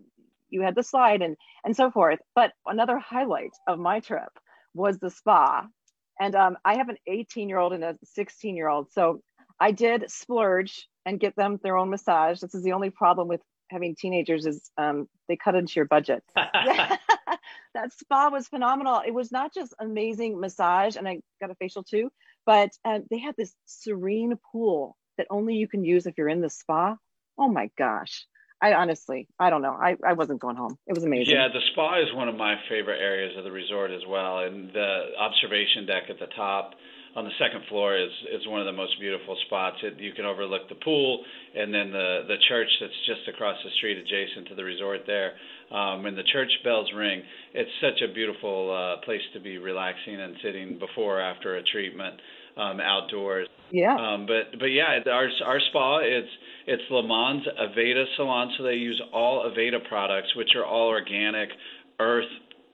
you 0.49 0.61
had 0.61 0.75
the 0.75 0.83
slide 0.83 1.21
and 1.21 1.37
and 1.63 1.75
so 1.75 1.91
forth. 1.91 2.19
But 2.35 2.51
another 2.65 2.99
highlight 2.99 3.51
of 3.67 3.79
my 3.79 3.99
trip 3.99 4.29
was 4.73 4.99
the 4.99 5.09
spa, 5.09 5.65
and 6.19 6.35
um, 6.35 6.57
I 6.65 6.77
have 6.77 6.89
an 6.89 6.97
18 7.07 7.49
year 7.49 7.59
old 7.59 7.73
and 7.73 7.83
a 7.83 7.97
16 8.03 8.55
year 8.55 8.67
old, 8.67 8.91
so 8.91 9.21
I 9.59 9.71
did 9.71 10.11
splurge 10.11 10.87
and 11.07 11.21
get 11.21 11.35
them 11.37 11.57
their 11.63 11.77
own 11.77 11.89
massage. 11.89 12.41
This 12.41 12.53
is 12.53 12.63
the 12.63 12.73
only 12.73 12.89
problem 12.89 13.29
with 13.29 13.41
having 13.69 13.95
teenagers 13.95 14.45
is 14.45 14.69
um, 14.77 15.07
they 15.27 15.37
cut 15.37 15.55
into 15.55 15.73
your 15.77 15.85
budget. 15.85 16.21
that 16.35 17.93
spa 17.93 18.29
was 18.29 18.47
phenomenal. 18.49 19.01
It 19.05 19.13
was 19.13 19.31
not 19.31 19.53
just 19.53 19.73
amazing 19.79 20.39
massage, 20.39 20.97
and 20.97 21.07
I 21.07 21.21
got 21.39 21.49
a 21.49 21.55
facial 21.55 21.83
too, 21.83 22.11
but 22.45 22.71
um, 22.83 23.05
they 23.09 23.19
had 23.19 23.35
this 23.37 23.53
serene 23.65 24.35
pool 24.51 24.97
that 25.17 25.27
only 25.29 25.55
you 25.55 25.67
can 25.67 25.83
use 25.85 26.05
if 26.05 26.15
you're 26.17 26.29
in 26.29 26.41
the 26.41 26.49
spa. 26.49 26.97
Oh 27.37 27.47
my 27.47 27.71
gosh. 27.77 28.25
I 28.61 28.73
honestly, 28.73 29.27
I 29.39 29.49
don't 29.49 29.61
know. 29.61 29.73
I, 29.73 29.95
I 30.05 30.13
wasn't 30.13 30.41
going 30.41 30.55
home. 30.55 30.77
It 30.87 30.93
was 30.93 31.03
amazing. 31.03 31.35
Yeah, 31.35 31.47
the 31.47 31.61
spa 31.71 32.01
is 32.01 32.13
one 32.15 32.27
of 32.27 32.35
my 32.35 32.55
favorite 32.67 32.99
areas 32.99 33.37
of 33.37 33.43
the 33.43 33.51
resort 33.51 33.91
as 33.91 34.01
well. 34.07 34.39
And 34.39 34.73
the 34.73 35.11
observation 35.19 35.85
deck 35.85 36.03
at 36.09 36.19
the 36.19 36.25
top 36.35 36.73
on 37.17 37.25
the 37.25 37.33
second 37.41 37.65
floor 37.67 37.97
is 37.97 38.11
is 38.31 38.45
one 38.47 38.61
of 38.61 38.67
the 38.67 38.77
most 38.77 38.93
beautiful 38.99 39.35
spots. 39.47 39.77
It, 39.81 39.99
you 39.99 40.13
can 40.13 40.25
overlook 40.25 40.69
the 40.69 40.75
pool 40.75 41.25
and 41.55 41.73
then 41.73 41.91
the 41.91 42.21
the 42.27 42.37
church 42.47 42.69
that's 42.79 42.93
just 43.07 43.27
across 43.27 43.57
the 43.65 43.71
street, 43.77 43.97
adjacent 43.97 44.47
to 44.49 44.55
the 44.55 44.63
resort 44.63 45.01
there. 45.07 45.33
Um, 45.73 46.03
when 46.03 46.15
the 46.15 46.23
church 46.31 46.51
bells 46.63 46.87
ring, 46.95 47.23
it's 47.55 47.71
such 47.81 48.07
a 48.07 48.13
beautiful 48.13 48.69
uh, 48.69 49.03
place 49.03 49.25
to 49.33 49.39
be 49.39 49.57
relaxing 49.57 50.21
and 50.21 50.35
sitting 50.43 50.77
before 50.77 51.17
or 51.17 51.21
after 51.21 51.57
a 51.57 51.63
treatment 51.63 52.21
um, 52.55 52.79
outdoors. 52.79 53.47
Yeah. 53.71 53.95
Um, 53.95 54.27
but 54.27 54.59
but 54.59 54.67
yeah, 54.67 54.99
our 55.11 55.27
our 55.43 55.59
spa 55.71 55.97
it's 56.03 56.29
it's 56.67 56.83
Le 56.91 57.01
Mans 57.01 57.43
Aveda 57.59 58.05
Salon, 58.15 58.53
so 58.57 58.63
they 58.63 58.73
use 58.73 59.01
all 59.11 59.49
Aveda 59.49 59.83
products, 59.89 60.35
which 60.35 60.49
are 60.55 60.65
all 60.65 60.89
organic, 60.89 61.49
earth 61.99 62.29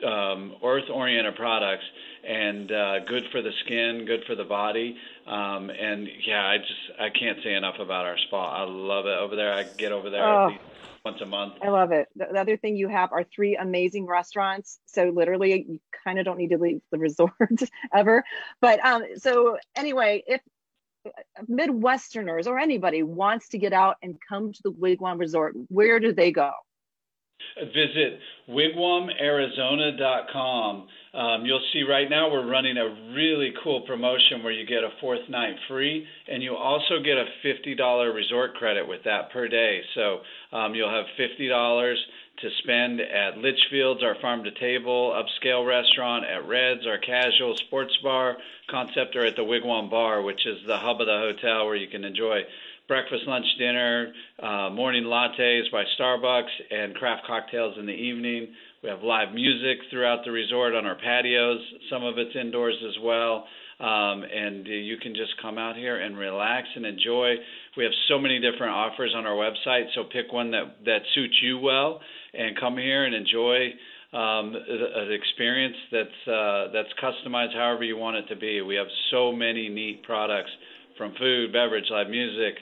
um, 0.06 0.56
earth 0.62 0.90
oriented 0.92 1.36
products 1.36 1.86
and 2.24 2.72
uh, 2.72 3.00
good 3.00 3.26
for 3.32 3.42
the 3.42 3.52
skin, 3.66 4.06
good 4.06 4.24
for 4.26 4.36
the 4.36 4.44
body. 4.44 4.98
Um, 5.28 5.70
and 5.70 6.08
yeah, 6.26 6.46
I 6.46 6.58
just 6.58 7.00
I 7.00 7.10
can't 7.10 7.40
say 7.44 7.54
enough 7.54 7.80
about 7.80 8.06
our 8.06 8.18
spa. 8.18 8.64
I 8.64 8.64
love 8.64 9.06
it 9.06 9.18
over 9.18 9.36
there. 9.36 9.54
I 9.54 9.64
get 9.64 9.92
over 9.92 10.10
there 10.10 10.26
oh, 10.26 10.52
once 11.06 11.22
a 11.22 11.26
month. 11.26 11.56
I 11.62 11.70
love 11.70 11.92
it. 11.92 12.08
The, 12.16 12.28
the 12.32 12.40
other 12.40 12.58
thing 12.58 12.76
you 12.76 12.88
have 12.88 13.12
are 13.12 13.24
three 13.24 13.56
amazing 13.56 14.06
restaurants. 14.06 14.80
So 14.86 15.12
literally, 15.14 15.66
you 15.68 15.80
kind 16.04 16.20
of 16.20 16.26
don't 16.26 16.38
need 16.38 16.50
to 16.50 16.58
leave 16.58 16.82
the 16.92 16.98
resort 17.00 17.32
ever. 17.94 18.24
But 18.62 18.84
um, 18.86 19.04
so 19.18 19.58
anyway, 19.76 20.24
if 20.28 20.42
Midwesterners 21.50 22.48
or 22.48 22.60
anybody 22.60 23.04
wants 23.04 23.50
to 23.50 23.58
get 23.58 23.74
out 23.74 23.98
and 24.02 24.18
come 24.28 24.54
to 24.54 24.64
the 24.64 24.72
Wigwam 24.72 25.20
Resort, 25.20 25.56
where 25.68 26.00
do 26.00 26.14
they 26.14 26.32
go? 26.32 26.52
Visit 27.66 28.20
wigwamarizona.com. 28.50 30.88
Um, 31.14 31.46
you'll 31.46 31.62
see 31.72 31.84
right 31.84 32.10
now 32.10 32.32
we're 32.32 32.50
running 32.50 32.78
a 32.78 32.90
really 33.14 33.54
cool 33.64 33.82
promotion 33.82 34.42
where 34.44 34.52
you 34.52 34.66
get 34.66 34.84
a 34.84 34.90
fourth 35.00 35.30
night 35.30 35.56
free, 35.68 36.08
and 36.28 36.42
you 36.42 36.56
also 36.56 36.98
get 37.04 37.18
a 37.18 37.28
$50 37.46 38.12
resort 38.14 38.56
credit 38.56 38.88
with 38.88 39.04
that 39.06 39.32
per 39.32 39.48
day. 39.48 39.82
So 39.94 40.22
um, 40.52 40.74
you'll 40.74 40.90
have 40.90 41.06
$50 41.20 41.96
to 42.42 42.50
spend 42.64 43.00
at 43.00 43.38
Litchfield's, 43.38 44.02
our 44.02 44.16
farm 44.20 44.44
to 44.44 44.50
table 44.52 45.16
upscale 45.16 45.68
restaurant, 45.68 46.26
at 46.26 46.48
Red's, 46.48 46.88
our 46.88 46.98
casual 46.98 47.56
sports 47.68 47.96
bar 48.02 48.38
concept, 48.70 49.16
or 49.16 49.24
at 49.26 49.36
the 49.36 49.44
Wigwam 49.44 49.92
Bar, 49.92 50.24
which 50.24 50.48
is 50.48 50.58
the 50.66 50.78
hub 50.78 51.00
of 51.00 51.06
the 51.06 51.14
hotel 51.14 51.68
where 51.68 51.76
you 51.76 51.88
can 51.88 52.04
enjoy 52.04 52.42
breakfast, 52.94 53.24
lunch, 53.26 53.46
dinner, 53.58 54.14
uh, 54.38 54.70
morning 54.70 55.06
lattes 55.06 55.64
by 55.72 55.84
Starbucks, 56.00 56.44
and 56.70 56.94
craft 56.94 57.24
cocktails 57.26 57.76
in 57.80 57.88
the 57.88 57.92
evening. 57.92 58.50
We 58.84 58.90
have 58.90 59.02
live 59.02 59.34
music 59.34 59.80
throughout 59.90 60.20
the 60.24 60.30
resort 60.30 60.76
on 60.76 60.86
our 60.86 60.94
patios. 60.94 61.60
Some 61.90 62.04
of 62.04 62.20
it's 62.20 62.36
indoors 62.40 62.76
as 62.88 62.94
well. 63.02 63.48
Um, 63.80 64.24
and 64.24 64.68
you 64.68 64.98
can 65.02 65.16
just 65.16 65.32
come 65.42 65.58
out 65.58 65.76
here 65.76 66.02
and 66.02 66.16
relax 66.16 66.68
and 66.76 66.86
enjoy. 66.86 67.34
We 67.76 67.84
have 67.84 67.94
so 68.10 68.20
many 68.20 68.40
different 68.40 68.74
offers 68.74 69.12
on 69.16 69.26
our 69.26 69.34
website, 69.34 69.86
so 69.96 70.04
pick 70.04 70.32
one 70.32 70.52
that 70.52 70.76
that 70.86 71.00
suits 71.16 71.40
you 71.42 71.58
well, 71.58 72.00
and 72.36 72.56
come 72.60 72.78
here 72.78 73.06
and 73.06 73.16
enjoy 73.16 73.72
um, 74.14 74.54
an 74.56 75.12
experience 75.12 75.78
that's 75.92 76.28
uh, 76.28 76.68
that's 76.72 76.94
customized 77.02 77.56
however 77.56 77.84
you 77.84 77.98
want 77.98 78.18
it 78.18 78.28
to 78.28 78.36
be. 78.36 78.62
We 78.62 78.76
have 78.76 78.88
so 79.10 79.32
many 79.32 79.68
neat 79.68 80.04
products 80.04 80.52
from 80.98 81.14
food, 81.20 81.54
beverage, 81.54 81.86
live 81.90 82.10
music, 82.10 82.56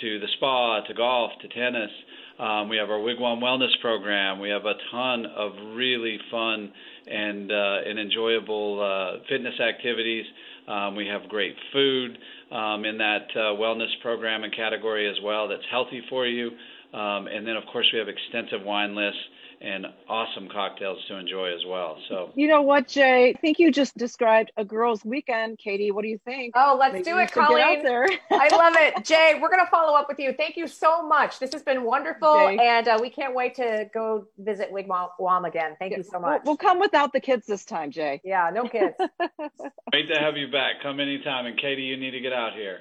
to 0.00 0.20
the 0.20 0.26
spa, 0.36 0.80
to 0.86 0.94
golf, 0.94 1.32
to 1.42 1.48
tennis. 1.48 1.90
Um, 2.38 2.68
we 2.68 2.76
have 2.76 2.88
our 2.88 2.98
Wigwam 2.98 3.40
Wellness 3.40 3.72
Program. 3.80 4.38
We 4.38 4.48
have 4.50 4.64
a 4.64 4.74
ton 4.92 5.26
of 5.26 5.52
really 5.74 6.18
fun 6.30 6.72
and 7.06 7.50
uh, 7.50 7.78
and 7.86 7.98
enjoyable 7.98 8.80
uh, 8.80 9.22
fitness 9.28 9.58
activities. 9.60 10.24
Um, 10.68 10.94
we 10.94 11.06
have 11.06 11.28
great 11.28 11.56
food 11.72 12.18
um, 12.52 12.84
in 12.84 12.98
that 12.98 13.26
uh, 13.34 13.56
wellness 13.56 13.90
program 14.02 14.44
and 14.44 14.54
category 14.54 15.08
as 15.08 15.16
well 15.24 15.48
that's 15.48 15.62
healthy 15.70 16.02
for 16.08 16.26
you. 16.26 16.50
Um, 16.92 17.26
and 17.26 17.46
then, 17.46 17.56
of 17.56 17.64
course, 17.72 17.86
we 17.92 17.98
have 17.98 18.08
extensive 18.08 18.64
wine 18.64 18.94
lists 18.94 19.20
and 19.60 19.86
awesome 20.08 20.48
cocktails 20.48 20.98
to 21.08 21.16
enjoy 21.16 21.54
as 21.54 21.64
well. 21.66 21.98
So 22.08 22.30
you 22.34 22.46
know 22.46 22.62
what, 22.62 22.86
Jay? 22.88 23.30
I 23.30 23.40
think 23.40 23.58
you 23.58 23.72
just 23.72 23.96
described 23.96 24.52
a 24.56 24.64
girls' 24.64 25.04
weekend. 25.04 25.58
Katie, 25.58 25.90
what 25.90 26.02
do 26.02 26.08
you 26.08 26.18
think? 26.24 26.54
Oh, 26.56 26.76
let's 26.78 26.92
Maybe 26.92 27.04
do 27.04 27.18
it, 27.18 27.32
Colleen. 27.32 27.84
I 28.30 28.48
love 28.52 28.74
it, 28.76 29.04
Jay. 29.04 29.38
We're 29.40 29.50
gonna 29.50 29.68
follow 29.70 29.96
up 29.96 30.08
with 30.08 30.18
you. 30.18 30.32
Thank 30.32 30.56
you 30.56 30.66
so 30.66 31.02
much. 31.06 31.38
This 31.38 31.52
has 31.52 31.62
been 31.62 31.82
wonderful, 31.82 32.34
Jay. 32.34 32.58
and 32.60 32.86
uh, 32.88 32.98
we 33.00 33.10
can't 33.10 33.34
wait 33.34 33.54
to 33.56 33.90
go 33.92 34.26
visit 34.38 34.72
Wigwam 34.72 35.46
again. 35.46 35.76
Thank 35.78 35.92
yeah. 35.92 35.98
you 35.98 36.04
so 36.04 36.20
much. 36.20 36.42
We'll, 36.44 36.52
we'll, 36.52 36.56
come 36.56 36.78
without 36.78 37.12
the 37.12 37.20
kids 37.20 37.46
this 37.46 37.64
time, 37.64 37.90
Jay. 37.90 38.20
Yeah, 38.24 38.50
no 38.52 38.68
kids. 38.68 38.94
Great 39.90 40.08
to 40.08 40.18
have 40.20 40.36
you 40.36 40.50
back. 40.50 40.82
Come 40.82 41.00
anytime, 41.00 41.46
and 41.46 41.58
Katie, 41.58 41.82
you 41.82 41.96
need 41.96 42.12
to 42.12 42.20
get 42.20 42.32
out 42.32 42.52
here. 42.54 42.80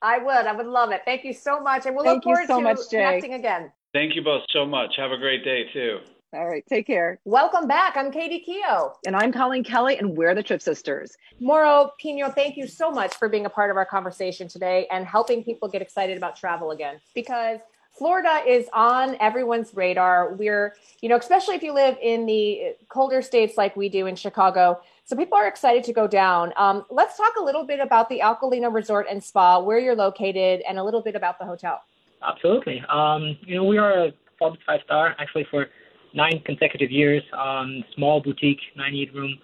I 0.00 0.18
would. 0.18 0.46
I 0.46 0.52
would 0.52 0.66
love 0.66 0.90
it. 0.90 1.02
Thank 1.04 1.24
you 1.24 1.32
so 1.32 1.60
much, 1.60 1.86
and 1.86 1.94
we'll 1.94 2.04
Thank 2.04 2.24
look 2.24 2.36
forward 2.36 2.46
so 2.46 2.58
to 2.58 2.62
much, 2.62 2.78
connecting 2.90 3.34
again. 3.34 3.72
Thank 3.92 4.16
you 4.16 4.22
both 4.22 4.42
so 4.52 4.66
much. 4.66 4.90
Have 4.96 5.12
a 5.12 5.16
great 5.16 5.44
day 5.44 5.64
too. 5.72 6.00
All 6.34 6.48
right, 6.48 6.66
take 6.66 6.84
care. 6.88 7.20
Welcome 7.24 7.68
back. 7.68 7.96
I'm 7.96 8.10
Katie 8.10 8.44
Keough. 8.44 8.94
And 9.06 9.14
I'm 9.14 9.30
Colleen 9.30 9.62
Kelly, 9.62 9.98
and 9.98 10.16
we're 10.16 10.34
the 10.34 10.42
Trip 10.42 10.60
Sisters. 10.60 11.16
Moro 11.38 11.92
Pino, 12.00 12.28
thank 12.28 12.56
you 12.56 12.66
so 12.66 12.90
much 12.90 13.14
for 13.14 13.28
being 13.28 13.46
a 13.46 13.50
part 13.50 13.70
of 13.70 13.76
our 13.76 13.86
conversation 13.86 14.48
today 14.48 14.88
and 14.90 15.06
helping 15.06 15.44
people 15.44 15.68
get 15.68 15.80
excited 15.80 16.16
about 16.16 16.34
travel 16.34 16.72
again 16.72 16.96
because 17.14 17.60
Florida 17.92 18.42
is 18.44 18.66
on 18.72 19.16
everyone's 19.20 19.74
radar. 19.74 20.34
We're, 20.34 20.74
you 21.00 21.08
know, 21.08 21.16
especially 21.16 21.54
if 21.54 21.62
you 21.62 21.72
live 21.72 21.96
in 22.02 22.26
the 22.26 22.74
colder 22.88 23.22
states 23.22 23.56
like 23.56 23.76
we 23.76 23.88
do 23.88 24.06
in 24.06 24.16
Chicago. 24.16 24.80
So 25.04 25.14
people 25.14 25.38
are 25.38 25.46
excited 25.46 25.84
to 25.84 25.92
go 25.92 26.08
down. 26.08 26.52
Um, 26.56 26.84
let's 26.90 27.16
talk 27.16 27.34
a 27.38 27.44
little 27.44 27.64
bit 27.64 27.78
about 27.78 28.08
the 28.08 28.18
Acqualina 28.18 28.74
Resort 28.74 29.06
and 29.08 29.22
Spa, 29.22 29.60
where 29.60 29.78
you're 29.78 29.94
located, 29.94 30.62
and 30.68 30.80
a 30.80 30.82
little 30.82 31.00
bit 31.00 31.14
about 31.14 31.38
the 31.38 31.44
hotel. 31.44 31.82
Absolutely. 32.26 32.82
Um, 32.88 33.38
you 33.46 33.54
know, 33.54 33.62
we 33.62 33.78
are 33.78 34.06
a 34.06 34.12
five 34.40 34.80
star 34.84 35.14
actually 35.20 35.46
for 35.48 35.68
nine 36.14 36.40
consecutive 36.44 36.90
years. 36.90 37.22
Um, 37.36 37.84
small 37.94 38.20
boutique, 38.20 38.60
98 38.76 39.14
room 39.14 39.38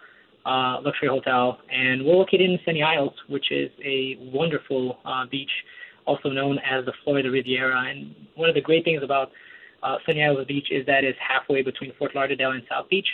uh, 0.46 0.80
luxury 0.82 1.08
hotel, 1.08 1.58
and 1.70 2.04
we're 2.04 2.14
located 2.14 2.50
in 2.50 2.58
Sunny 2.64 2.82
Isles, 2.82 3.12
which 3.28 3.50
is 3.50 3.70
a 3.84 4.16
wonderful 4.32 4.98
uh, 5.04 5.26
beach, 5.26 5.50
also 6.06 6.30
known 6.30 6.58
as 6.58 6.84
the 6.86 6.92
Florida 7.04 7.30
Riviera. 7.30 7.90
And 7.90 8.14
one 8.36 8.48
of 8.48 8.54
the 8.54 8.60
great 8.60 8.84
things 8.84 9.02
about 9.02 9.30
uh, 9.82 9.96
Sunny 10.06 10.22
Isles 10.22 10.46
Beach 10.46 10.68
is 10.70 10.86
that 10.86 11.04
it's 11.04 11.18
halfway 11.20 11.62
between 11.62 11.92
Fort 11.98 12.14
Lauderdale 12.14 12.52
and 12.52 12.62
South 12.70 12.88
Beach, 12.88 13.08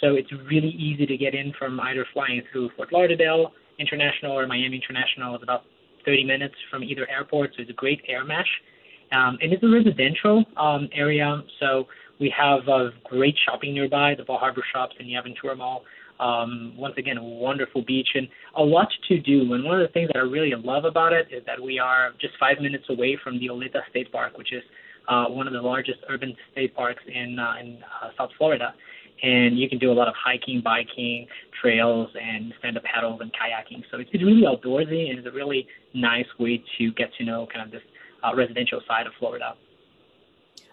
so 0.00 0.14
it's 0.14 0.32
really 0.32 0.70
easy 0.70 1.06
to 1.06 1.16
get 1.16 1.34
in 1.34 1.52
from 1.58 1.80
either 1.80 2.04
flying 2.12 2.42
through 2.50 2.70
Fort 2.76 2.92
Lauderdale 2.92 3.52
International 3.78 4.32
or 4.38 4.46
Miami 4.46 4.76
International. 4.76 5.34
It's 5.34 5.44
about 5.44 5.64
30 6.04 6.24
minutes 6.24 6.54
from 6.70 6.82
either 6.82 7.08
airport, 7.08 7.54
so 7.54 7.62
it's 7.62 7.70
a 7.70 7.74
great 7.74 8.02
air 8.08 8.24
mesh. 8.24 8.48
Um, 9.12 9.38
and 9.40 9.52
it's 9.52 9.62
a 9.62 9.68
residential 9.68 10.44
um, 10.56 10.88
area, 10.92 11.42
so 11.60 11.86
we 12.20 12.32
have 12.36 12.68
a 12.68 12.90
great 13.04 13.34
shopping 13.44 13.74
nearby, 13.74 14.14
the 14.16 14.24
Bal 14.24 14.38
Harbour 14.38 14.64
Shops 14.72 14.94
in 15.00 15.06
the 15.06 15.14
Aventura 15.14 15.56
Mall. 15.56 15.82
Um, 16.20 16.74
once 16.76 16.94
again, 16.96 17.18
a 17.18 17.24
wonderful 17.24 17.82
beach 17.82 18.08
and 18.14 18.28
a 18.56 18.62
lot 18.62 18.88
to 19.08 19.20
do. 19.20 19.52
And 19.52 19.64
one 19.64 19.80
of 19.80 19.86
the 19.86 19.92
things 19.92 20.08
that 20.12 20.18
I 20.18 20.22
really 20.22 20.52
love 20.56 20.84
about 20.84 21.12
it 21.12 21.26
is 21.32 21.42
that 21.46 21.60
we 21.60 21.80
are 21.80 22.12
just 22.20 22.34
five 22.38 22.60
minutes 22.60 22.84
away 22.88 23.18
from 23.22 23.40
the 23.40 23.50
Oleta 23.50 23.80
State 23.90 24.12
Park, 24.12 24.38
which 24.38 24.52
is 24.52 24.62
uh, 25.08 25.26
one 25.26 25.48
of 25.48 25.52
the 25.52 25.60
largest 25.60 25.98
urban 26.08 26.36
state 26.52 26.74
parks 26.74 27.02
in, 27.12 27.38
uh, 27.38 27.54
in 27.60 27.78
uh, 28.02 28.10
South 28.16 28.30
Florida. 28.38 28.72
And 29.22 29.58
you 29.58 29.68
can 29.68 29.78
do 29.78 29.90
a 29.90 29.94
lot 29.94 30.06
of 30.06 30.14
hiking, 30.22 30.60
biking, 30.62 31.26
trails, 31.60 32.10
and 32.20 32.52
stand-up 32.58 32.84
paddles 32.84 33.20
and 33.20 33.32
kayaking. 33.32 33.82
So 33.90 33.98
it's, 33.98 34.10
it's 34.12 34.22
really 34.22 34.42
outdoorsy 34.42 35.10
and 35.10 35.18
it's 35.18 35.26
a 35.26 35.32
really 35.32 35.66
nice 35.94 36.26
way 36.38 36.62
to 36.78 36.92
get 36.92 37.08
to 37.18 37.24
know 37.24 37.48
kind 37.52 37.66
of 37.66 37.72
this 37.72 37.82
uh, 38.22 38.34
residential 38.36 38.80
side 38.86 39.06
of 39.06 39.12
Florida. 39.18 39.54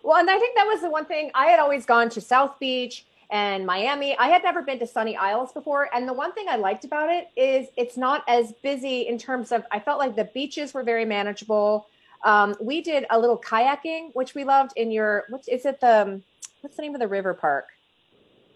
Well, 0.03 0.17
and 0.17 0.29
I 0.29 0.37
think 0.39 0.55
that 0.55 0.65
was 0.65 0.81
the 0.81 0.89
one 0.89 1.05
thing 1.05 1.31
I 1.35 1.47
had 1.47 1.59
always 1.59 1.85
gone 1.85 2.09
to 2.09 2.21
South 2.21 2.59
Beach 2.59 3.05
and 3.29 3.65
Miami. 3.65 4.17
I 4.17 4.27
had 4.27 4.43
never 4.43 4.61
been 4.61 4.79
to 4.79 4.87
Sunny 4.87 5.15
Isles 5.15 5.51
before. 5.53 5.89
And 5.95 6.07
the 6.07 6.13
one 6.13 6.33
thing 6.33 6.47
I 6.49 6.57
liked 6.57 6.83
about 6.83 7.09
it 7.09 7.29
is 7.35 7.67
it's 7.77 7.97
not 7.97 8.23
as 8.27 8.51
busy 8.61 9.01
in 9.01 9.17
terms 9.17 9.51
of, 9.51 9.63
I 9.71 9.79
felt 9.79 9.99
like 9.99 10.15
the 10.15 10.25
beaches 10.25 10.73
were 10.73 10.83
very 10.83 11.05
manageable. 11.05 11.87
Um, 12.23 12.55
we 12.59 12.81
did 12.81 13.05
a 13.09 13.17
little 13.17 13.37
kayaking, 13.37 14.09
which 14.13 14.35
we 14.35 14.43
loved 14.43 14.73
in 14.75 14.91
your, 14.91 15.25
what 15.29 15.47
is 15.47 15.65
it 15.65 15.79
the, 15.79 16.21
what's 16.59 16.75
the 16.75 16.81
name 16.81 16.93
of 16.93 16.99
the 16.99 17.07
river 17.07 17.33
park? 17.33 17.67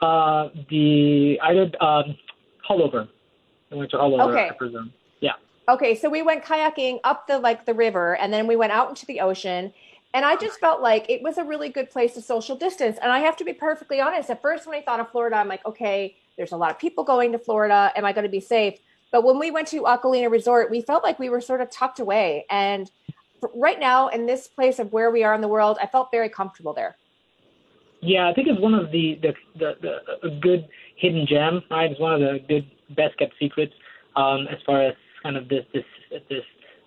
Uh, 0.01 0.49
the, 0.69 1.39
I 1.41 1.53
did, 1.53 1.77
um, 1.79 2.17
Haulover. 2.69 3.07
I 3.71 3.75
went 3.75 3.91
to 3.91 3.97
Haulover, 3.97 4.31
okay. 4.31 4.49
I 4.49 4.53
presume. 4.53 4.91
Yeah. 5.21 5.33
Okay. 5.69 5.95
So 5.95 6.09
we 6.09 6.21
went 6.21 6.43
kayaking 6.43 6.99
up 7.03 7.27
the, 7.27 7.39
like 7.39 7.65
the 7.65 7.73
river 7.73 8.17
and 8.17 8.33
then 8.33 8.45
we 8.45 8.55
went 8.55 8.73
out 8.73 8.89
into 8.89 9.05
the 9.05 9.21
ocean 9.21 9.73
and 10.15 10.23
I 10.23 10.37
just 10.37 10.61
felt 10.61 10.81
like 10.81 11.09
it 11.09 11.21
was 11.21 11.37
a 11.37 11.43
really 11.43 11.67
good 11.67 11.89
place 11.89 12.13
to 12.13 12.21
social 12.21 12.55
distance. 12.55 12.97
And 13.01 13.11
I 13.11 13.19
have 13.19 13.35
to 13.35 13.43
be 13.43 13.51
perfectly 13.51 13.99
honest. 13.99 14.29
At 14.29 14.41
first, 14.41 14.65
when 14.65 14.73
I 14.73 14.81
thought 14.81 15.01
of 15.01 15.11
Florida, 15.11 15.35
I'm 15.35 15.49
like, 15.49 15.65
okay, 15.65 16.15
there's 16.37 16.53
a 16.53 16.57
lot 16.57 16.71
of 16.71 16.79
people 16.79 17.03
going 17.03 17.33
to 17.33 17.37
Florida. 17.37 17.91
Am 17.97 18.05
I 18.05 18.13
going 18.13 18.23
to 18.23 18.29
be 18.29 18.39
safe? 18.39 18.79
But 19.11 19.25
when 19.25 19.37
we 19.37 19.51
went 19.51 19.67
to 19.69 19.81
Acqualina 19.81 20.31
Resort, 20.31 20.71
we 20.71 20.79
felt 20.79 21.03
like 21.03 21.19
we 21.19 21.27
were 21.27 21.41
sort 21.41 21.59
of 21.59 21.69
tucked 21.69 21.99
away. 21.99 22.45
And 22.49 22.89
right 23.53 23.77
now, 23.77 24.07
in 24.07 24.25
this 24.25 24.47
place 24.47 24.79
of 24.79 24.93
where 24.93 25.11
we 25.11 25.25
are 25.25 25.35
in 25.35 25.41
the 25.41 25.49
world, 25.49 25.77
I 25.81 25.87
felt 25.87 26.11
very 26.11 26.29
comfortable 26.29 26.73
there. 26.73 26.95
Yeah, 27.99 28.29
I 28.29 28.33
think 28.33 28.47
it's 28.47 28.61
one 28.61 28.73
of 28.73 28.91
the 28.91 29.19
the 29.21 29.33
the, 29.59 29.99
the 30.23 30.29
good 30.41 30.69
hidden 30.95 31.25
gem. 31.27 31.61
Right, 31.69 31.91
it's 31.91 31.99
one 31.99 32.13
of 32.13 32.19
the 32.21 32.39
good 32.47 32.71
best 32.95 33.17
kept 33.17 33.33
secrets 33.37 33.73
um, 34.15 34.47
as 34.47 34.59
far 34.65 34.81
as 34.81 34.93
kind 35.23 35.35
of 35.35 35.49
this 35.49 35.65
this 35.73 35.83
this 36.29 36.43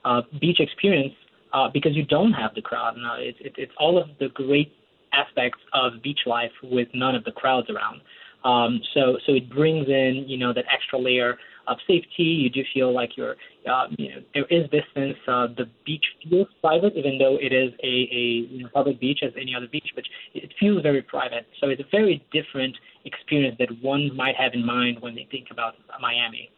uh, 0.06 0.22
beach 0.40 0.60
experience 0.60 1.12
uh, 1.52 1.68
because 1.72 1.94
you 1.94 2.04
don't 2.04 2.32
have 2.32 2.54
the 2.54 2.62
crowd. 2.62 2.94
No, 2.96 3.14
it's 3.18 3.38
it, 3.40 3.54
it's 3.56 3.72
all 3.78 4.00
of 4.00 4.08
the 4.18 4.28
great 4.28 4.72
aspects 5.12 5.61
of 5.72 6.02
beach 6.02 6.20
life 6.26 6.52
with 6.62 6.88
none 6.94 7.14
of 7.14 7.24
the 7.24 7.32
crowds 7.32 7.68
around. 7.70 8.00
Um, 8.44 8.80
so 8.94 9.18
so 9.26 9.32
it 9.34 9.50
brings 9.50 9.88
in 9.88 10.24
you 10.26 10.38
know 10.38 10.52
that 10.52 10.64
extra 10.72 10.98
layer 10.98 11.38
of 11.66 11.76
safety. 11.87 12.22
You 12.22 12.50
do 12.50 12.62
feel 12.72 12.94
like 12.94 13.16
you're 13.16 13.37
uh, 13.70 13.87
you 13.98 14.11
know 14.11 14.22
there 14.34 14.44
is 14.46 14.64
distance. 14.70 15.16
Uh, 15.26 15.48
the 15.56 15.68
beach 15.84 16.04
feels 16.28 16.48
private, 16.61 16.94
even 16.94 17.18
though 17.18 17.37
it 17.40 17.52
is 17.52 17.72
a 17.82 17.87
a 17.87 18.24
you 18.54 18.62
know, 18.62 18.68
public 18.72 19.00
beach 19.00 19.20
as 19.22 19.32
any 19.40 19.54
other 19.54 19.68
beach, 19.70 19.90
but 19.94 20.04
it 20.34 20.52
feels 20.61 20.82
very 20.82 21.02
private. 21.02 21.46
So 21.61 21.68
it's 21.68 21.80
a 21.80 21.90
very 21.90 22.24
different 22.32 22.76
experience 23.04 23.56
that 23.58 23.70
one 23.82 24.14
might 24.16 24.37
have 24.37 24.52
in 24.54 24.64
mind 24.64 24.98
when 25.00 25.14
they 25.14 25.26
think 25.30 25.48
about 25.50 25.74
Miami. 26.00 26.50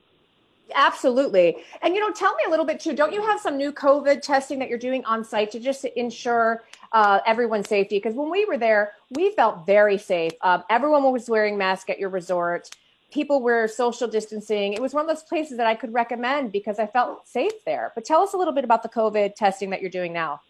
Absolutely. 0.75 1.57
And, 1.83 1.95
you 1.95 2.01
know, 2.01 2.13
tell 2.13 2.35
me 2.35 2.45
a 2.47 2.51
little 2.51 2.67
bit 2.67 2.81
too. 2.81 2.95
Don't 2.95 3.13
you 3.13 3.23
have 3.23 3.41
some 3.41 3.57
new 3.57 3.73
COVID 3.73 4.23
testing 4.23 4.59
that 4.61 4.69
you're 4.69 4.79
doing 4.79 5.05
on 5.05 5.25
site 5.25 5.51
to 5.53 5.61
just 5.61 5.85
ensure 5.85 6.65
uh, 6.93 7.21
everyone's 7.27 7.69
safety? 7.69 7.97
Because 7.97 8.15
when 8.15 8.31
we 8.31 8.45
were 8.45 8.59
there, 8.59 8.93
we 9.11 9.31
felt 9.33 9.67
very 9.67 9.99
safe. 9.99 10.33
Um, 10.43 10.65
everyone 10.71 11.03
was 11.13 11.29
wearing 11.29 11.57
masks 11.59 11.91
at 11.91 11.99
your 11.99 12.11
resort. 12.11 12.71
People 13.11 13.43
were 13.43 13.67
social 13.67 14.07
distancing. 14.07 14.73
It 14.73 14.81
was 14.81 14.95
one 14.95 15.05
of 15.05 15.09
those 15.09 15.25
places 15.25 15.57
that 15.57 15.67
I 15.67 15.75
could 15.75 15.93
recommend 15.93 16.53
because 16.53 16.79
I 16.79 16.87
felt 16.87 17.27
safe 17.27 17.65
there. 17.67 17.93
But 17.95 18.05
tell 18.05 18.23
us 18.23 18.35
a 18.35 18.37
little 18.37 18.55
bit 18.55 18.65
about 18.65 18.83
the 18.83 18.89
COVID 18.89 19.35
testing 19.35 19.71
that 19.71 19.81
you're 19.81 19.91
doing 19.91 20.13
now. 20.13 20.41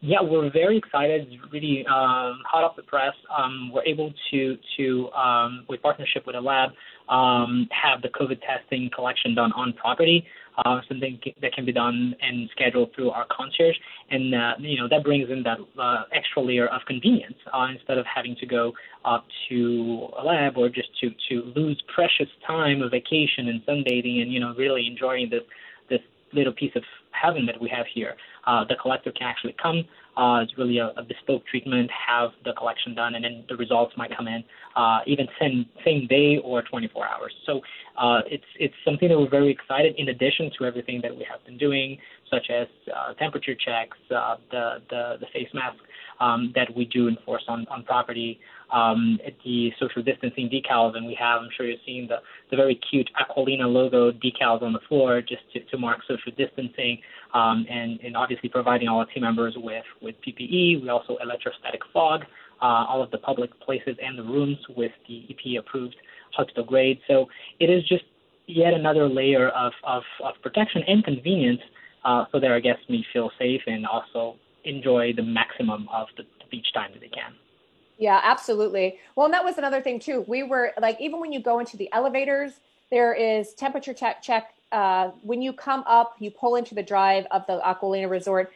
yeah, 0.00 0.20
we're 0.20 0.50
very 0.50 0.76
excited. 0.76 1.26
Really 1.50 1.84
um, 1.86 2.42
hot 2.46 2.62
off 2.64 2.76
the 2.76 2.82
press. 2.82 3.14
Um, 3.36 3.72
we're 3.72 3.84
able 3.84 4.12
to 4.30 4.56
to 4.76 5.10
um, 5.12 5.64
with 5.68 5.82
partnership 5.82 6.26
with 6.26 6.36
a 6.36 6.40
lab 6.40 6.70
um, 7.08 7.68
have 7.70 8.02
the 8.02 8.08
COVID 8.08 8.40
testing 8.40 8.90
collection 8.94 9.34
done 9.34 9.52
on 9.52 9.72
property. 9.74 10.26
Uh, 10.64 10.80
something 10.88 11.20
that 11.42 11.52
can 11.52 11.66
be 11.66 11.72
done 11.72 12.16
and 12.22 12.48
scheduled 12.50 12.88
through 12.94 13.10
our 13.10 13.26
concierge, 13.30 13.76
and 14.10 14.34
uh, 14.34 14.52
you 14.58 14.78
know 14.78 14.88
that 14.88 15.04
brings 15.04 15.28
in 15.28 15.42
that 15.42 15.58
uh, 15.78 16.04
extra 16.14 16.40
layer 16.40 16.66
of 16.68 16.80
convenience 16.86 17.36
uh, 17.52 17.66
instead 17.70 17.98
of 17.98 18.06
having 18.06 18.34
to 18.40 18.46
go 18.46 18.72
up 19.04 19.26
to 19.50 20.08
a 20.18 20.24
lab 20.24 20.56
or 20.56 20.70
just 20.70 20.88
to 20.98 21.10
to 21.28 21.52
lose 21.54 21.78
precious 21.94 22.28
time 22.46 22.80
of 22.80 22.90
vacation 22.90 23.48
and 23.48 23.60
sunbathing 23.66 24.22
and 24.22 24.32
you 24.32 24.40
know 24.40 24.54
really 24.56 24.86
enjoying 24.86 25.28
this 25.28 25.42
this 25.90 26.00
little 26.32 26.54
piece 26.54 26.72
of 26.74 26.82
heaven 27.20 27.46
that 27.46 27.60
we 27.60 27.68
have 27.68 27.86
here. 27.92 28.14
Uh, 28.46 28.64
the 28.68 28.76
collector 28.80 29.12
can 29.12 29.26
actually 29.26 29.54
come. 29.60 29.84
Uh, 30.16 30.40
it's 30.42 30.56
really 30.56 30.78
a, 30.78 30.92
a, 30.96 31.02
bespoke 31.02 31.44
treatment, 31.46 31.90
have 31.90 32.30
the 32.44 32.52
collection 32.54 32.94
done, 32.94 33.16
and 33.16 33.24
then 33.24 33.44
the 33.50 33.56
results 33.56 33.92
might 33.98 34.16
come 34.16 34.26
in 34.26 34.42
uh, 34.74 35.00
even 35.06 35.26
same 35.38 35.66
same 35.84 36.06
day 36.06 36.38
or 36.42 36.62
24 36.62 37.06
hours. 37.06 37.34
So 37.44 37.60
uh, 37.98 38.20
it's 38.26 38.44
it's 38.58 38.74
something 38.84 39.08
that 39.08 39.18
we're 39.18 39.28
very 39.28 39.50
excited. 39.50 39.94
In 39.98 40.08
addition 40.08 40.50
to 40.58 40.64
everything 40.64 41.00
that 41.02 41.14
we 41.14 41.26
have 41.30 41.44
been 41.44 41.58
doing, 41.58 41.98
such 42.30 42.48
as 42.50 42.66
uh, 42.94 43.12
temperature 43.14 43.54
checks, 43.54 43.98
uh, 44.14 44.36
the, 44.50 44.76
the 44.88 45.16
the 45.20 45.26
face 45.34 45.48
mask 45.52 45.76
um, 46.20 46.52
that 46.54 46.74
we 46.74 46.86
do 46.86 47.08
enforce 47.08 47.44
on 47.48 47.66
on 47.68 47.82
property, 47.82 48.40
um, 48.72 49.18
the 49.44 49.70
social 49.78 50.02
distancing 50.02 50.50
decals, 50.50 50.96
and 50.96 51.06
we 51.06 51.14
have, 51.14 51.40
I'm 51.40 51.48
sure 51.56 51.66
you've 51.66 51.80
seen 51.86 52.08
the, 52.08 52.16
the 52.50 52.56
very 52.56 52.78
cute 52.90 53.08
Acqualina 53.20 53.72
logo 53.72 54.10
decals 54.10 54.62
on 54.62 54.72
the 54.72 54.80
floor 54.88 55.20
just 55.20 55.42
to, 55.52 55.60
to 55.60 55.78
mark 55.78 56.00
social 56.08 56.32
distancing 56.36 56.98
um, 57.34 57.66
and, 57.68 58.00
and 58.00 58.16
obviously 58.16 58.48
providing 58.48 58.88
all 58.88 59.00
our 59.00 59.06
team 59.06 59.22
members 59.22 59.54
with, 59.56 59.84
with 60.00 60.14
PPE. 60.26 60.82
We 60.82 60.88
also 60.88 61.16
electrostatic 61.22 61.80
fog 61.92 62.22
uh, 62.62 62.84
all 62.88 63.02
of 63.02 63.10
the 63.10 63.18
public 63.18 63.58
places 63.60 63.96
and 64.02 64.18
the 64.18 64.22
rooms 64.22 64.58
with 64.76 64.92
the 65.08 65.26
EPA 65.30 65.60
approved 65.60 65.96
hospital 66.32 66.64
grade. 66.64 66.98
So 67.08 67.26
it 67.60 67.70
is 67.70 67.82
just 67.88 68.04
yet 68.46 68.74
another 68.74 69.08
layer 69.08 69.48
of, 69.50 69.72
of, 69.84 70.02
of 70.24 70.34
protection 70.42 70.82
and 70.86 71.04
convenience 71.04 71.60
uh, 72.04 72.24
so 72.32 72.40
that 72.40 72.50
our 72.50 72.60
guests 72.60 72.84
may 72.88 73.04
feel 73.12 73.30
safe 73.38 73.60
and 73.66 73.86
also 73.86 74.36
enjoy 74.64 75.12
the 75.14 75.22
maximum 75.22 75.88
of 75.92 76.06
the, 76.16 76.22
the 76.22 76.46
beach 76.50 76.66
time 76.72 76.92
that 76.92 77.00
they 77.00 77.08
can. 77.08 77.32
Yeah, 77.98 78.20
absolutely. 78.22 78.98
Well, 79.14 79.26
and 79.26 79.34
that 79.34 79.44
was 79.44 79.58
another 79.58 79.80
thing 79.80 79.98
too. 79.98 80.24
We 80.28 80.42
were 80.42 80.72
like, 80.80 81.00
even 81.00 81.20
when 81.20 81.32
you 81.32 81.40
go 81.40 81.58
into 81.58 81.76
the 81.76 81.88
elevators, 81.92 82.60
there 82.90 83.14
is 83.14 83.54
temperature 83.54 83.94
check. 83.94 84.22
check. 84.22 84.54
Uh, 84.72 85.10
when 85.22 85.42
you 85.42 85.52
come 85.52 85.84
up, 85.86 86.16
you 86.18 86.30
pull 86.30 86.56
into 86.56 86.74
the 86.74 86.82
drive 86.82 87.26
of 87.30 87.46
the 87.46 87.60
Acqualina 87.60 88.10
Resort. 88.10 88.52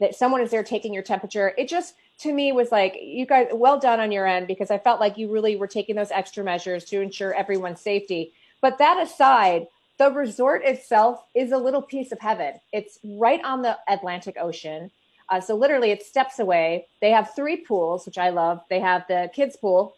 That 0.00 0.14
someone 0.14 0.40
is 0.40 0.50
there 0.50 0.64
taking 0.64 0.92
your 0.92 1.02
temperature. 1.02 1.54
It 1.56 1.68
just 1.68 1.94
to 2.20 2.32
me 2.32 2.52
was 2.52 2.70
like, 2.72 2.96
you 3.00 3.26
guys, 3.26 3.48
well 3.52 3.78
done 3.78 4.00
on 4.00 4.12
your 4.12 4.26
end 4.26 4.46
because 4.46 4.70
I 4.70 4.78
felt 4.78 5.00
like 5.00 5.18
you 5.18 5.30
really 5.30 5.56
were 5.56 5.66
taking 5.66 5.96
those 5.96 6.10
extra 6.10 6.44
measures 6.44 6.84
to 6.86 7.00
ensure 7.00 7.34
everyone's 7.34 7.80
safety. 7.80 8.32
But 8.60 8.78
that 8.78 9.00
aside, 9.02 9.66
the 9.98 10.10
resort 10.10 10.64
itself 10.64 11.24
is 11.34 11.52
a 11.52 11.58
little 11.58 11.82
piece 11.82 12.12
of 12.12 12.20
heaven. 12.20 12.54
It's 12.72 12.98
right 13.04 13.42
on 13.44 13.62
the 13.62 13.76
Atlantic 13.88 14.36
Ocean. 14.40 14.90
Uh, 15.28 15.40
so 15.40 15.54
literally, 15.54 15.90
it's 15.90 16.06
steps 16.06 16.38
away. 16.38 16.86
They 17.00 17.10
have 17.10 17.34
three 17.34 17.56
pools, 17.56 18.06
which 18.06 18.18
I 18.18 18.30
love. 18.30 18.62
They 18.68 18.80
have 18.80 19.04
the 19.08 19.30
kids 19.34 19.56
pool 19.56 19.96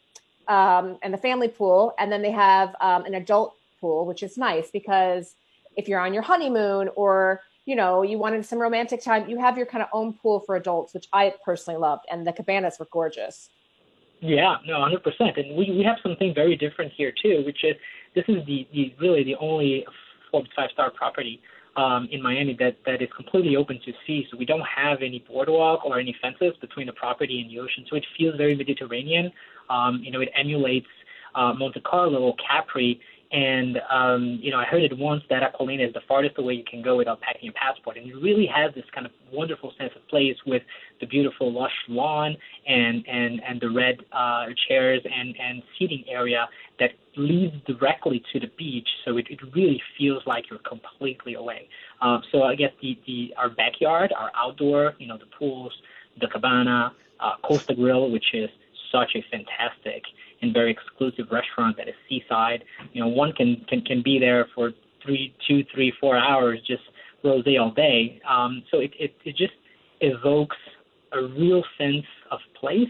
um, 0.48 0.98
and 1.02 1.12
the 1.12 1.18
family 1.18 1.48
pool, 1.48 1.94
and 1.98 2.10
then 2.10 2.22
they 2.22 2.30
have 2.30 2.74
um, 2.80 3.04
an 3.04 3.14
adult 3.14 3.54
pool, 3.80 4.06
which 4.06 4.22
is 4.22 4.38
nice 4.38 4.70
because 4.70 5.34
if 5.76 5.88
you're 5.88 6.00
on 6.00 6.14
your 6.14 6.22
honeymoon 6.22 6.88
or 6.96 7.40
you 7.64 7.76
know 7.76 8.02
you 8.02 8.18
wanted 8.18 8.44
some 8.44 8.58
romantic 8.58 9.02
time, 9.02 9.28
you 9.28 9.38
have 9.38 9.56
your 9.56 9.66
kind 9.66 9.82
of 9.82 9.88
own 9.92 10.14
pool 10.14 10.40
for 10.46 10.56
adults, 10.56 10.94
which 10.94 11.06
I 11.12 11.34
personally 11.44 11.78
loved, 11.78 12.04
and 12.10 12.26
the 12.26 12.32
cabanas 12.32 12.78
were 12.78 12.88
gorgeous. 12.90 13.50
Yeah, 14.20 14.56
no, 14.66 14.80
hundred 14.80 15.02
percent. 15.02 15.36
And 15.36 15.56
we 15.56 15.70
we 15.70 15.84
have 15.84 15.96
something 16.02 16.34
very 16.34 16.56
different 16.56 16.92
here 16.96 17.12
too, 17.22 17.42
which 17.44 17.64
is 17.64 17.74
this 18.14 18.24
is 18.28 18.44
the, 18.46 18.66
the 18.72 18.94
really 19.00 19.24
the 19.24 19.36
only 19.36 19.86
four 20.30 20.42
five 20.56 20.70
star 20.72 20.90
property 20.90 21.40
um, 21.76 22.08
in 22.10 22.22
Miami 22.22 22.56
that, 22.58 22.76
that 22.86 23.02
is 23.02 23.08
completely 23.16 23.56
open 23.56 23.80
to 23.84 23.92
sea. 24.06 24.26
So 24.30 24.36
we 24.36 24.44
don't 24.44 24.64
have 24.64 24.98
any 25.02 25.24
boardwalk 25.26 25.84
or 25.84 25.98
any 25.98 26.14
fences 26.22 26.54
between 26.60 26.86
the 26.86 26.92
property 26.92 27.40
and 27.40 27.50
the 27.50 27.58
ocean. 27.58 27.84
So 27.90 27.96
it 27.96 28.06
feels 28.16 28.36
very 28.36 28.54
Mediterranean. 28.54 29.32
Um, 29.68 30.00
you 30.02 30.10
know, 30.10 30.20
it 30.20 30.30
emulates 30.36 30.86
uh, 31.34 31.52
Monte 31.52 31.80
Carlo, 31.80 32.20
or 32.20 32.34
Capri, 32.36 33.00
and 33.34 33.80
um, 33.90 34.38
you 34.40 34.52
know, 34.52 34.58
I 34.58 34.64
heard 34.64 34.82
it 34.82 34.96
once 34.96 35.24
that 35.28 35.42
Acqualina 35.42 35.88
is 35.88 35.92
the 35.92 36.02
farthest 36.06 36.38
away 36.38 36.54
you 36.54 36.62
can 36.64 36.82
go 36.82 36.96
without 36.96 37.20
packing 37.20 37.46
your 37.46 37.54
passport, 37.54 37.96
and 37.96 38.08
it 38.08 38.14
really 38.14 38.46
has 38.46 38.72
this 38.74 38.84
kind 38.94 39.06
of 39.06 39.12
wonderful 39.32 39.72
sense 39.76 39.90
of 39.96 40.06
place 40.06 40.36
with 40.46 40.62
the 41.00 41.06
beautiful 41.06 41.52
lush 41.52 41.74
lawn 41.88 42.36
and 42.68 43.04
and 43.08 43.42
and 43.42 43.60
the 43.60 43.68
red 43.68 43.96
uh, 44.12 44.46
chairs 44.68 45.02
and 45.04 45.34
and 45.40 45.64
seating 45.76 46.04
area 46.08 46.48
that 46.78 46.90
leads 47.16 47.54
directly 47.66 48.22
to 48.32 48.38
the 48.38 48.50
beach, 48.56 48.88
so 49.04 49.16
it, 49.16 49.26
it 49.28 49.40
really 49.52 49.82
feels 49.98 50.22
like 50.26 50.48
you're 50.48 50.60
completely 50.60 51.34
away. 51.34 51.68
Um, 52.00 52.22
so 52.30 52.42
I 52.42 52.54
guess 52.54 52.72
the, 52.80 52.98
the 53.06 53.34
our 53.36 53.48
backyard, 53.48 54.12
our 54.16 54.30
outdoor, 54.36 54.94
you 54.98 55.08
know, 55.08 55.18
the 55.18 55.26
pools, 55.36 55.72
the 56.20 56.28
cabana, 56.28 56.92
uh, 57.18 57.32
Costa 57.42 57.74
Grill, 57.74 58.10
which 58.10 58.26
is 58.32 58.50
such 58.94 59.10
a 59.16 59.24
fantastic 59.30 60.02
and 60.40 60.54
very 60.54 60.70
exclusive 60.70 61.26
restaurant 61.32 61.76
that 61.76 61.88
is 61.88 61.94
seaside. 62.08 62.62
You 62.92 63.02
know, 63.02 63.08
one 63.08 63.32
can 63.32 63.64
can, 63.68 63.80
can 63.82 64.02
be 64.02 64.18
there 64.18 64.46
for 64.54 64.70
three, 65.02 65.34
two, 65.46 65.64
three, 65.74 65.92
four 66.00 66.16
hours, 66.16 66.60
just 66.66 66.82
rosé 67.24 67.60
all 67.60 67.72
day. 67.72 68.20
Um, 68.28 68.62
so 68.70 68.78
it, 68.78 68.92
it 68.98 69.14
it 69.24 69.36
just 69.36 69.54
evokes 70.00 70.56
a 71.12 71.22
real 71.22 71.62
sense 71.78 72.06
of 72.30 72.38
place 72.60 72.88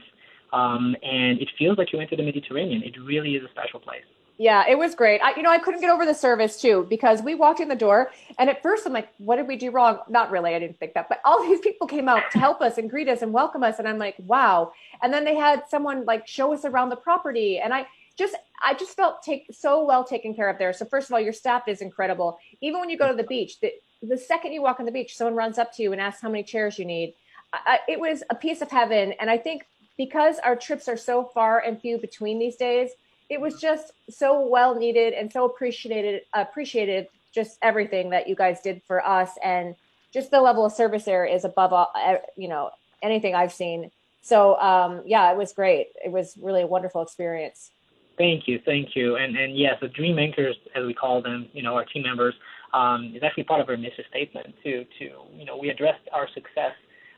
um, 0.55 0.95
and 1.03 1.41
it 1.41 1.49
feels 1.59 1.77
like 1.77 1.93
you 1.93 1.99
went 1.99 2.11
to 2.11 2.17
the 2.17 2.23
Mediterranean. 2.23 2.83
It 2.83 2.95
really 3.05 3.35
is 3.35 3.43
a 3.43 3.51
special 3.51 3.81
place. 3.81 4.07
Yeah, 4.37 4.65
it 4.69 4.77
was 4.77 4.97
great. 4.97 5.21
I, 5.21 5.37
you 5.37 5.43
know, 5.43 5.51
I 5.51 5.59
couldn't 5.59 5.81
get 5.81 5.91
over 5.91 6.05
the 6.05 6.15
service 6.15 6.61
too 6.61 6.87
because 6.91 7.23
we 7.23 7.37
walked 7.37 7.61
in 7.61 7.69
the 7.69 7.77
door, 7.77 8.11
and 8.37 8.51
at 8.51 8.63
first 8.63 8.85
I'm 8.85 8.93
like, 8.93 9.09
"What 9.19 9.37
did 9.37 9.47
we 9.47 9.55
do 9.55 9.71
wrong?" 9.71 10.01
Not 10.09 10.33
really, 10.33 10.55
I 10.57 10.59
didn't 10.59 10.81
think 10.81 10.95
that, 10.95 11.09
but 11.09 11.21
all 11.25 11.43
these 11.49 11.61
people 11.61 11.87
came 11.87 12.09
out 12.09 12.23
to 12.33 12.39
help 12.41 12.61
us 12.61 12.77
and 12.77 12.91
greet 12.91 13.09
us 13.09 13.23
and 13.23 13.33
welcome 13.33 13.63
us, 13.63 13.79
and 13.79 13.87
I'm 13.87 13.99
like, 13.99 14.17
"Wow!" 14.19 14.73
And 15.03 15.13
then 15.13 15.25
they 15.25 15.37
had 15.37 15.63
someone 15.69 16.05
like 16.05 16.27
show 16.27 16.53
us 16.53 16.65
around 16.65 16.89
the 16.89 16.97
property, 16.97 17.61
and 17.61 17.73
I 17.73 17.87
just, 18.17 18.35
I 18.61 18.75
just 18.75 18.97
felt 18.97 19.23
take 19.23 19.47
so 19.53 19.85
well 19.85 20.03
taken 20.03 20.35
care 20.35 20.49
of 20.49 20.59
there. 20.59 20.73
So 20.73 20.85
first 20.85 21.09
of 21.09 21.15
all, 21.15 21.21
your 21.21 21.33
staff 21.33 21.69
is 21.69 21.81
incredible. 21.81 22.39
Even 22.61 22.81
when 22.81 22.91
you 22.91 22.99
go 22.99 23.09
to 23.09 23.17
the 23.17 23.25
beach, 23.25 23.61
the, 23.61 23.73
the 24.03 24.19
second 24.19 24.53
you 24.53 24.63
walk 24.63 24.81
on 24.81 24.87
the 24.87 24.93
beach, 24.93 25.17
someone 25.17 25.35
runs 25.35 25.59
up 25.59 25.73
to 25.75 25.83
you 25.83 25.93
and 25.93 26.01
asks 26.01 26.23
how 26.23 26.29
many 26.29 26.43
chairs 26.43 26.79
you 26.79 26.85
need. 26.85 27.15
I, 27.53 27.81
it 27.89 28.01
was 28.01 28.25
a 28.31 28.35
piece 28.35 28.63
of 28.63 28.71
heaven, 28.71 29.15
and 29.21 29.31
I 29.31 29.39
think 29.39 29.67
because 29.97 30.41
our 30.41 30.57
trips 30.57 30.89
are 30.89 30.97
so 30.97 31.25
far 31.25 31.61
and 31.61 31.81
few 31.81 31.99
between 31.99 32.41
these 32.41 32.57
days, 32.57 32.91
it 33.35 33.41
was 33.41 33.61
just 33.61 33.93
so 34.09 34.47
well 34.47 34.77
needed 34.77 35.13
and 35.13 35.31
so 35.31 35.45
appreciated 35.45 36.23
appreciated 36.33 37.09
just 37.35 37.59
everything 37.63 38.11
that 38.11 38.29
you 38.29 38.37
guys 38.37 38.61
did 38.61 38.81
for 38.87 39.05
us 39.05 39.31
and 39.43 39.75
just 40.13 40.31
the 40.31 40.41
level 40.41 40.65
of 40.65 40.73
service 40.73 41.05
there 41.05 41.25
is 41.25 41.45
above 41.45 41.73
all 41.73 41.93
you 42.37 42.47
know 42.49 42.71
anything 43.03 43.35
I've 43.35 43.53
seen. 43.53 43.91
So 44.23 44.59
um, 44.61 45.03
yeah, 45.05 45.31
it 45.33 45.37
was 45.37 45.53
great. 45.53 45.89
It 46.03 46.13
was 46.13 46.39
really 46.41 46.63
a 46.63 46.67
wonderful 46.67 47.03
experience. 47.03 47.73
Thank 48.17 48.47
you, 48.47 48.61
thank 48.65 48.95
you, 48.95 49.17
and 49.17 49.37
and 49.37 49.59
yes, 49.59 49.75
the 49.81 49.89
dream 49.89 50.21
anchors 50.21 50.57
as 50.77 50.87
we 50.87 50.95
call 50.95 51.21
them, 51.21 51.49
you 51.53 51.63
know, 51.65 51.75
our 51.75 51.85
team 51.85 52.05
members, 52.05 52.35
um, 52.73 53.13
is 53.17 53.25
actually 53.25 53.43
part 53.43 53.61
of 53.61 53.69
our 53.69 53.77
mission 53.77 54.05
statement 54.09 54.55
to 54.63 54.85
to 55.01 55.05
you 55.37 55.45
know 55.45 55.57
we 55.57 55.71
addressed 55.71 56.07
our 56.13 56.29
success 56.33 56.75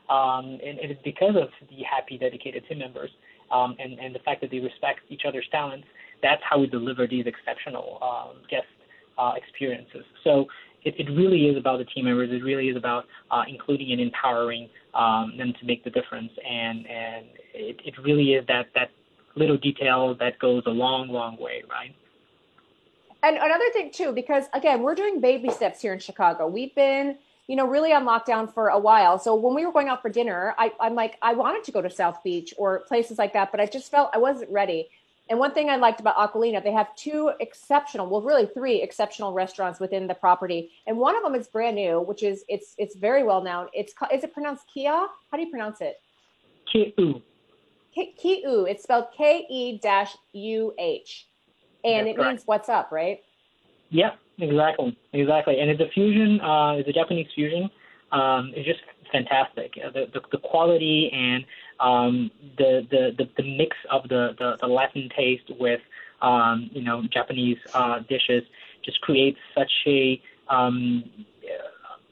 um, 0.09 0.59
and, 0.65 0.79
and, 0.79 0.91
it's 0.91 1.01
because 1.03 1.35
of 1.35 1.49
the 1.69 1.83
happy, 1.83 2.17
dedicated 2.17 2.65
team 2.67 2.79
members 2.79 3.09
um, 3.51 3.75
and, 3.77 3.99
and 3.99 4.15
the 4.15 4.19
fact 4.19 4.39
that 4.39 4.51
they 4.51 4.59
respect 4.59 5.01
each 5.09 5.23
other's 5.27 5.45
talents. 5.51 5.85
That's 6.21 6.41
how 6.47 6.59
we 6.59 6.67
deliver 6.67 7.07
these 7.07 7.25
exceptional 7.25 7.99
um, 8.01 8.41
guest 8.49 8.65
uh, 9.17 9.33
experiences. 9.35 10.03
So 10.23 10.45
it, 10.83 10.95
it, 10.97 11.09
really 11.11 11.47
is 11.47 11.57
about 11.57 11.79
the 11.79 11.85
team 11.85 12.05
members. 12.05 12.29
It 12.31 12.43
really 12.43 12.69
is 12.69 12.77
about 12.77 13.05
uh, 13.31 13.43
including 13.47 13.91
and 13.91 14.01
empowering 14.01 14.69
um, 14.93 15.33
them 15.37 15.53
to 15.59 15.65
make 15.65 15.83
the 15.83 15.89
difference. 15.89 16.31
And 16.47 16.85
and 16.87 17.25
it, 17.53 17.79
it 17.83 17.93
really 18.03 18.33
is 18.33 18.45
that 18.47 18.67
that 18.75 18.91
little 19.35 19.57
detail 19.57 20.15
that 20.19 20.39
goes 20.39 20.63
a 20.65 20.71
long, 20.71 21.09
long 21.09 21.37
way, 21.37 21.63
right? 21.69 21.95
And 23.23 23.37
another 23.37 23.69
thing 23.73 23.91
too, 23.91 24.11
because 24.11 24.45
again, 24.53 24.81
we're 24.81 24.95
doing 24.95 25.19
baby 25.19 25.49
steps 25.49 25.81
here 25.81 25.93
in 25.93 25.99
Chicago. 25.99 26.47
We've 26.47 26.73
been 26.73 27.17
you 27.47 27.55
know, 27.55 27.65
really 27.65 27.93
on 27.93 28.05
lockdown 28.05 28.53
for 28.53 28.67
a 28.67 28.77
while. 28.77 29.17
So 29.17 29.33
when 29.33 29.55
we 29.55 29.65
were 29.65 29.71
going 29.71 29.87
out 29.87 30.01
for 30.01 30.09
dinner, 30.09 30.53
I, 30.57 30.71
I'm 30.81 30.95
like, 30.95 31.17
I 31.21 31.33
wanted 31.33 31.63
to 31.63 31.71
go 31.71 31.81
to 31.81 31.89
South 31.89 32.21
Beach 32.23 32.53
or 32.57 32.79
places 32.79 33.17
like 33.17 33.33
that, 33.33 33.51
but 33.51 33.61
I 33.61 33.65
just 33.65 33.89
felt 33.89 34.09
I 34.13 34.17
wasn't 34.17 34.51
ready. 34.51 34.89
And 35.29 35.39
one 35.39 35.53
thing 35.53 35.69
I 35.69 35.75
liked 35.75 35.99
about 35.99 36.15
Acqualina, 36.15 36.63
they 36.63 36.71
have 36.71 36.95
two 36.95 37.31
exceptional, 37.39 38.07
well, 38.09 38.21
really 38.21 38.45
three 38.45 38.81
exceptional 38.81 39.33
restaurants 39.33 39.79
within 39.79 40.07
the 40.07 40.13
property, 40.13 40.71
and 40.87 40.97
one 40.97 41.17
of 41.17 41.23
them 41.23 41.35
is 41.35 41.47
brand 41.47 41.75
new, 41.75 42.01
which 42.01 42.23
is 42.23 42.45
it's 42.47 42.75
it's 42.77 42.95
very 42.95 43.23
well 43.23 43.43
known. 43.43 43.67
It's 43.73 43.93
called—is 43.93 44.23
it 44.23 44.33
pronounced 44.33 44.65
Kia? 44.73 44.91
How 44.91 45.37
do 45.37 45.41
you 45.41 45.49
pronounce 45.49 45.81
it? 45.81 45.99
Kiu. 46.73 47.21
Kiu. 47.95 48.69
It's 48.69 48.83
spelled 48.83 49.07
K 49.15 49.45
E 49.49 49.79
dash 49.79 50.15
U 50.33 50.73
H, 50.79 51.27
and 51.83 52.07
That's 52.07 52.17
it 52.17 52.21
means 52.23 52.43
what's 52.45 52.69
up, 52.69 52.91
right? 52.91 53.19
Yeah, 53.89 54.11
exactly, 54.39 54.97
exactly. 55.13 55.59
And 55.59 55.69
it's 55.69 55.81
a 55.81 55.89
fusion. 55.93 56.39
Uh, 56.41 56.73
it's 56.73 56.87
a 56.87 56.93
Japanese 56.93 57.27
fusion 57.35 57.69
um, 58.11 58.53
is 58.55 58.65
just 58.65 58.79
fantastic. 59.11 59.73
Uh, 59.83 59.91
the, 59.91 60.05
the, 60.13 60.21
the 60.31 60.37
quality 60.37 61.09
and 61.13 61.45
um, 61.79 62.31
the, 62.57 62.85
the, 62.89 63.11
the, 63.17 63.29
the 63.37 63.57
mix 63.57 63.75
of 63.91 64.03
the, 64.09 64.35
the, 64.37 64.57
the 64.61 64.67
Latin 64.67 65.09
taste 65.15 65.49
with 65.59 65.81
um, 66.21 66.69
you 66.73 66.81
know 66.81 67.03
Japanese 67.13 67.57
uh, 67.73 67.99
dishes 68.09 68.43
just 68.83 68.99
creates 69.01 69.37
such 69.55 69.71
a 69.85 70.21
um, 70.49 71.03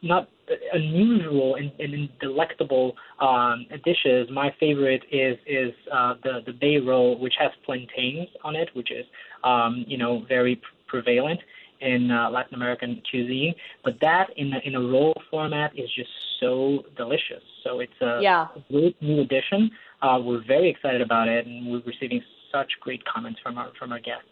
not 0.02 0.30
unusual 0.74 1.56
and, 1.56 1.72
and 1.80 2.10
delectable 2.20 2.96
um, 3.20 3.66
dishes. 3.84 4.30
My 4.32 4.54
favorite 4.60 5.04
is 5.12 5.38
is 5.48 5.74
uh, 5.92 6.16
the 6.24 6.42
the 6.46 6.54
bay 6.54 6.78
roll, 6.78 7.20
which 7.20 7.34
has 7.40 7.52
plantains 7.66 8.28
on 8.44 8.56
it, 8.56 8.70
which 8.74 8.92
is 8.92 9.06
um, 9.44 9.84
you 9.88 9.98
know 9.98 10.24
very 10.28 10.62
prevalent 10.88 11.40
in 11.82 12.12
uh, 12.12 12.30
Latin 12.30 12.56
American 12.56 13.02
cuisine. 13.10 13.56
But 13.84 14.00
that 14.02 14.30
in 14.38 14.54
a, 14.54 14.60
in 14.60 14.76
a 14.76 14.82
roll 14.82 15.14
format 15.30 15.78
is 15.78 15.90
just 15.96 16.10
so 16.40 16.84
delicious. 16.98 17.44
So 17.64 17.80
it's 17.80 18.02
a 18.02 18.20
yeah. 18.22 18.48
great 18.72 19.02
new 19.02 19.22
addition. 19.22 19.72
Uh, 20.02 20.20
we're 20.24 20.44
very 20.46 20.70
excited 20.70 21.02
about 21.02 21.28
it, 21.28 21.48
and 21.48 21.72
we're 21.72 21.82
receiving 21.86 22.22
such 22.52 22.72
great 22.80 23.04
comments 23.06 23.40
from 23.42 23.58
our 23.58 23.72
from 23.80 23.92
our 23.92 24.00
guests. 24.00 24.28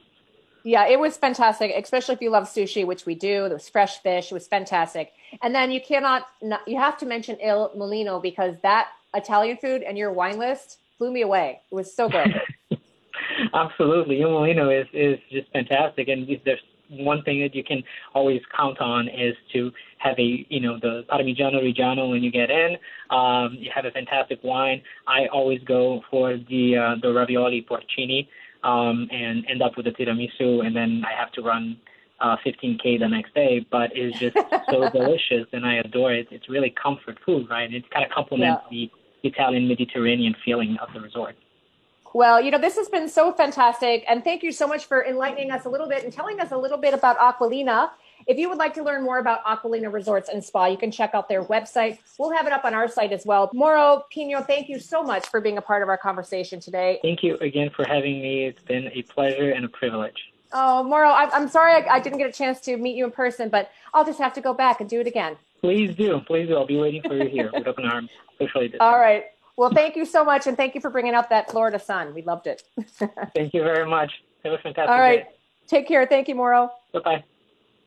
Yeah, 0.63 0.87
it 0.87 0.97
was 0.97 1.17
fantastic, 1.17 1.73
especially 1.75 2.15
if 2.15 2.21
you 2.21 2.29
love 2.29 2.45
sushi, 2.45 2.87
which 2.87 3.05
we 3.05 3.15
do. 3.15 3.43
There 3.43 3.53
was 3.53 3.67
fresh 3.67 4.01
fish. 4.01 4.31
It 4.31 4.33
was 4.33 4.47
fantastic. 4.47 5.11
And 5.41 5.53
then 5.53 5.71
you 5.71 5.81
cannot, 5.81 6.27
not, 6.41 6.61
you 6.65 6.77
have 6.77 6.97
to 6.99 7.05
mention 7.05 7.37
Il 7.41 7.71
Molino 7.75 8.19
because 8.21 8.55
that 8.63 8.87
Italian 9.13 9.57
food 9.57 9.83
and 9.83 9.97
your 9.97 10.13
wine 10.13 10.37
list 10.37 10.79
blew 10.99 11.11
me 11.11 11.21
away. 11.21 11.59
It 11.69 11.75
was 11.75 11.93
so 11.93 12.07
good. 12.07 12.33
Absolutely. 13.53 14.21
Il 14.21 14.31
Molino 14.31 14.69
is, 14.69 14.87
is 14.93 15.19
just 15.29 15.51
fantastic. 15.51 16.07
And 16.07 16.27
there's 16.45 16.61
one 16.93 17.23
thing 17.23 17.41
that 17.41 17.55
you 17.55 17.63
can 17.63 17.83
always 18.13 18.41
count 18.55 18.79
on 18.79 19.07
is 19.07 19.35
to 19.53 19.71
have 19.97 20.17
a, 20.19 20.45
you 20.49 20.59
know, 20.59 20.77
the 20.79 21.03
Parmigiano 21.09 21.61
Reggiano 21.61 22.09
when 22.09 22.23
you 22.23 22.31
get 22.31 22.49
in. 22.49 22.77
Um, 23.09 23.57
you 23.59 23.71
have 23.73 23.85
a 23.85 23.91
fantastic 23.91 24.39
wine. 24.43 24.81
I 25.07 25.27
always 25.27 25.61
go 25.63 26.01
for 26.09 26.37
the, 26.37 26.77
uh, 26.77 26.95
the 27.01 27.13
ravioli 27.13 27.65
porcini 27.69 28.27
um, 28.63 29.07
and 29.11 29.45
end 29.49 29.61
up 29.61 29.77
with 29.77 29.87
a 29.87 29.91
tiramisu, 29.91 30.65
and 30.65 30.75
then 30.75 31.03
I 31.05 31.19
have 31.19 31.31
to 31.33 31.41
run 31.41 31.77
uh, 32.19 32.37
15k 32.45 32.99
the 32.99 33.07
next 33.07 33.33
day. 33.33 33.65
But 33.71 33.91
it's 33.93 34.17
just 34.19 34.35
so 34.69 34.89
delicious, 34.93 35.47
and 35.51 35.65
I 35.65 35.75
adore 35.75 36.13
it. 36.13 36.27
It's 36.31 36.49
really 36.49 36.73
comfort 36.81 37.17
food, 37.25 37.47
right? 37.49 37.71
It 37.71 37.89
kind 37.91 38.05
of 38.05 38.11
complements 38.11 38.63
yeah. 38.71 38.89
the 39.21 39.29
Italian 39.29 39.67
Mediterranean 39.67 40.35
feeling 40.43 40.77
of 40.81 40.89
the 40.93 41.01
resort. 41.01 41.35
Well, 42.13 42.39
you 42.39 42.51
know, 42.51 42.59
this 42.59 42.77
has 42.77 42.87
been 42.89 43.09
so 43.09 43.33
fantastic. 43.33 44.05
And 44.07 44.23
thank 44.23 44.43
you 44.43 44.51
so 44.51 44.67
much 44.67 44.85
for 44.85 45.03
enlightening 45.03 45.49
us 45.49 45.65
a 45.65 45.69
little 45.69 45.87
bit 45.87 46.03
and 46.03 46.13
telling 46.13 46.39
us 46.39 46.51
a 46.51 46.57
little 46.57 46.77
bit 46.77 46.93
about 46.93 47.17
Acqualina. 47.17 47.89
If 48.27 48.37
you 48.37 48.47
would 48.49 48.59
like 48.59 48.73
to 48.75 48.83
learn 48.83 49.03
more 49.03 49.17
about 49.17 49.43
Acqualina 49.45 49.91
Resorts 49.91 50.29
and 50.29 50.41
Spa, 50.43 50.67
you 50.67 50.77
can 50.77 50.91
check 50.91 51.11
out 51.13 51.27
their 51.27 51.43
website. 51.43 51.97
We'll 52.17 52.31
have 52.31 52.45
it 52.45 52.53
up 52.53 52.63
on 52.65 52.73
our 52.73 52.87
site 52.87 53.11
as 53.11 53.25
well. 53.25 53.49
Mauro 53.53 54.05
Pino, 54.11 54.41
thank 54.41 54.69
you 54.69 54.79
so 54.79 55.03
much 55.03 55.27
for 55.27 55.41
being 55.41 55.57
a 55.57 55.61
part 55.61 55.81
of 55.81 55.89
our 55.89 55.97
conversation 55.97 56.59
today. 56.59 56.99
Thank 57.01 57.23
you 57.23 57.37
again 57.39 57.71
for 57.75 57.83
having 57.85 58.21
me. 58.21 58.45
It's 58.45 58.61
been 58.63 58.89
a 58.93 59.01
pleasure 59.01 59.51
and 59.51 59.65
a 59.65 59.69
privilege. 59.69 60.31
Oh, 60.53 60.83
Mauro, 60.83 61.09
I'm 61.09 61.49
sorry 61.49 61.73
I, 61.73 61.95
I 61.95 61.99
didn't 61.99 62.19
get 62.19 62.29
a 62.29 62.31
chance 62.31 62.61
to 62.61 62.77
meet 62.77 62.95
you 62.95 63.05
in 63.05 63.11
person, 63.11 63.49
but 63.49 63.71
I'll 63.93 64.05
just 64.05 64.19
have 64.19 64.33
to 64.35 64.41
go 64.41 64.53
back 64.53 64.79
and 64.79 64.89
do 64.89 65.01
it 65.01 65.07
again. 65.07 65.35
Please 65.61 65.95
do. 65.95 66.21
Please 66.27 66.47
do. 66.47 66.55
I'll 66.55 66.67
be 66.67 66.77
waiting 66.77 67.01
for 67.01 67.15
you 67.15 67.27
here 67.27 67.49
with 67.51 67.65
open 67.67 67.85
arms. 67.85 68.09
All 68.79 68.99
right. 68.99 69.25
Well, 69.55 69.69
thank 69.69 69.95
you 69.95 70.05
so 70.05 70.23
much, 70.23 70.47
and 70.47 70.57
thank 70.57 70.73
you 70.73 70.81
for 70.81 70.89
bringing 70.89 71.13
up 71.13 71.29
that 71.29 71.51
Florida 71.51 71.77
sun. 71.77 72.13
We 72.13 72.23
loved 72.23 72.47
it. 72.47 72.63
thank 73.35 73.53
you 73.53 73.63
very 73.63 73.87
much. 73.87 74.11
Have 74.43 74.53
a 74.53 74.57
fantastic 74.57 74.89
All 74.89 74.99
right. 74.99 75.25
Day. 75.25 75.35
Take 75.67 75.87
care. 75.87 76.05
Thank 76.07 76.27
you, 76.27 76.35
Mauro. 76.35 76.71
Bye-bye. 76.91 77.23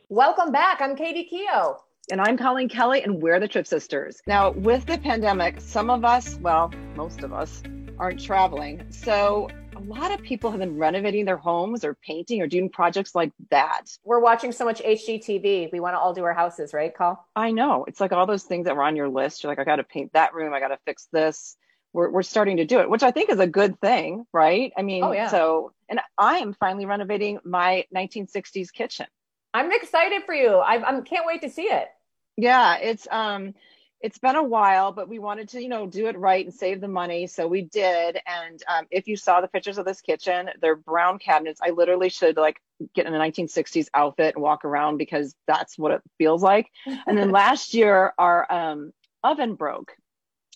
Welcome 0.08 0.52
back. 0.52 0.80
I'm 0.80 0.94
Katie 0.94 1.28
Keough. 1.30 1.78
And 2.12 2.20
I'm 2.20 2.36
Colleen 2.36 2.68
Kelly, 2.68 3.02
and 3.02 3.20
we're 3.20 3.40
the 3.40 3.48
Trip 3.48 3.66
Sisters. 3.66 4.22
Now, 4.28 4.50
with 4.50 4.86
the 4.86 4.96
pandemic, 4.96 5.60
some 5.60 5.90
of 5.90 6.04
us, 6.04 6.36
well, 6.36 6.72
most 6.94 7.24
of 7.24 7.32
us, 7.32 7.64
aren't 7.98 8.22
traveling. 8.22 8.86
So 8.90 9.48
a 9.76 9.80
lot 9.80 10.12
of 10.12 10.22
people 10.22 10.50
have 10.50 10.60
been 10.60 10.78
renovating 10.78 11.26
their 11.26 11.36
homes 11.36 11.84
or 11.84 11.94
painting 11.94 12.40
or 12.40 12.46
doing 12.46 12.70
projects 12.70 13.14
like 13.14 13.32
that. 13.50 13.82
We're 14.04 14.20
watching 14.20 14.52
so 14.52 14.64
much 14.64 14.80
HGTV. 14.80 15.70
We 15.70 15.80
want 15.80 15.94
to 15.94 15.98
all 15.98 16.14
do 16.14 16.24
our 16.24 16.32
houses, 16.32 16.72
right, 16.72 16.94
Call? 16.94 17.28
I 17.36 17.50
know. 17.50 17.84
It's 17.86 18.00
like 18.00 18.12
all 18.12 18.26
those 18.26 18.44
things 18.44 18.64
that 18.64 18.74
were 18.74 18.82
on 18.82 18.96
your 18.96 19.08
list. 19.08 19.42
You're 19.42 19.50
like, 19.50 19.58
I 19.58 19.64
got 19.64 19.76
to 19.76 19.84
paint 19.84 20.14
that 20.14 20.34
room. 20.34 20.54
I 20.54 20.60
got 20.60 20.68
to 20.68 20.78
fix 20.86 21.08
this. 21.12 21.56
We're, 21.92 22.10
we're 22.10 22.22
starting 22.22 22.56
to 22.56 22.64
do 22.64 22.80
it, 22.80 22.88
which 22.88 23.02
I 23.02 23.10
think 23.10 23.30
is 23.30 23.38
a 23.38 23.46
good 23.46 23.78
thing, 23.80 24.24
right? 24.32 24.72
I 24.76 24.82
mean, 24.82 25.04
oh, 25.04 25.12
yeah. 25.12 25.28
so, 25.28 25.72
and 25.88 26.00
I 26.16 26.38
am 26.38 26.54
finally 26.54 26.86
renovating 26.86 27.38
my 27.44 27.84
1960s 27.94 28.72
kitchen. 28.72 29.06
I'm 29.52 29.72
excited 29.72 30.22
for 30.24 30.34
you. 30.34 30.56
I 30.56 30.74
I 30.86 31.00
can't 31.00 31.24
wait 31.24 31.40
to 31.42 31.48
see 31.48 31.62
it. 31.62 31.88
Yeah, 32.36 32.76
it's 32.76 33.08
um 33.10 33.54
it's 34.00 34.18
been 34.18 34.36
a 34.36 34.42
while, 34.42 34.92
but 34.92 35.08
we 35.08 35.18
wanted 35.18 35.48
to, 35.50 35.62
you 35.62 35.68
know, 35.68 35.86
do 35.86 36.06
it 36.06 36.18
right 36.18 36.44
and 36.44 36.54
save 36.54 36.80
the 36.80 36.88
money. 36.88 37.26
So 37.26 37.48
we 37.48 37.62
did. 37.62 38.18
And 38.26 38.62
um, 38.68 38.86
if 38.90 39.08
you 39.08 39.16
saw 39.16 39.40
the 39.40 39.48
pictures 39.48 39.78
of 39.78 39.86
this 39.86 40.00
kitchen, 40.00 40.50
they're 40.60 40.76
brown 40.76 41.18
cabinets. 41.18 41.60
I 41.62 41.70
literally 41.70 42.10
should 42.10 42.36
like 42.36 42.60
get 42.94 43.06
in 43.06 43.14
a 43.14 43.18
1960s 43.18 43.88
outfit 43.94 44.34
and 44.34 44.42
walk 44.42 44.64
around 44.64 44.98
because 44.98 45.34
that's 45.46 45.78
what 45.78 45.92
it 45.92 46.02
feels 46.18 46.42
like. 46.42 46.70
and 46.86 47.16
then 47.16 47.30
last 47.30 47.74
year, 47.74 48.12
our 48.18 48.52
um, 48.52 48.92
oven 49.24 49.54
broke. 49.54 49.92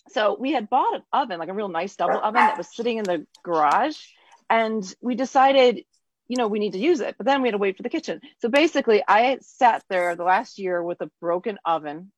So 0.09 0.37
we 0.39 0.51
had 0.51 0.69
bought 0.69 0.95
an 0.95 1.03
oven, 1.11 1.39
like 1.39 1.49
a 1.49 1.53
real 1.53 1.69
nice 1.69 1.95
double 1.95 2.19
oven 2.19 2.33
that 2.33 2.57
was 2.57 2.73
sitting 2.73 2.97
in 2.97 3.03
the 3.03 3.25
garage. 3.43 3.97
And 4.49 4.83
we 5.01 5.15
decided, 5.15 5.83
you 6.27 6.37
know, 6.37 6.47
we 6.47 6.59
need 6.59 6.73
to 6.73 6.79
use 6.79 6.99
it. 6.99 7.15
But 7.17 7.25
then 7.25 7.41
we 7.41 7.47
had 7.47 7.53
to 7.53 7.57
wait 7.57 7.77
for 7.77 7.83
the 7.83 7.89
kitchen. 7.89 8.21
So 8.39 8.49
basically, 8.49 9.03
I 9.07 9.39
sat 9.41 9.83
there 9.89 10.15
the 10.15 10.23
last 10.23 10.59
year 10.59 10.83
with 10.83 11.01
a 11.01 11.09
broken 11.19 11.57
oven. 11.65 12.11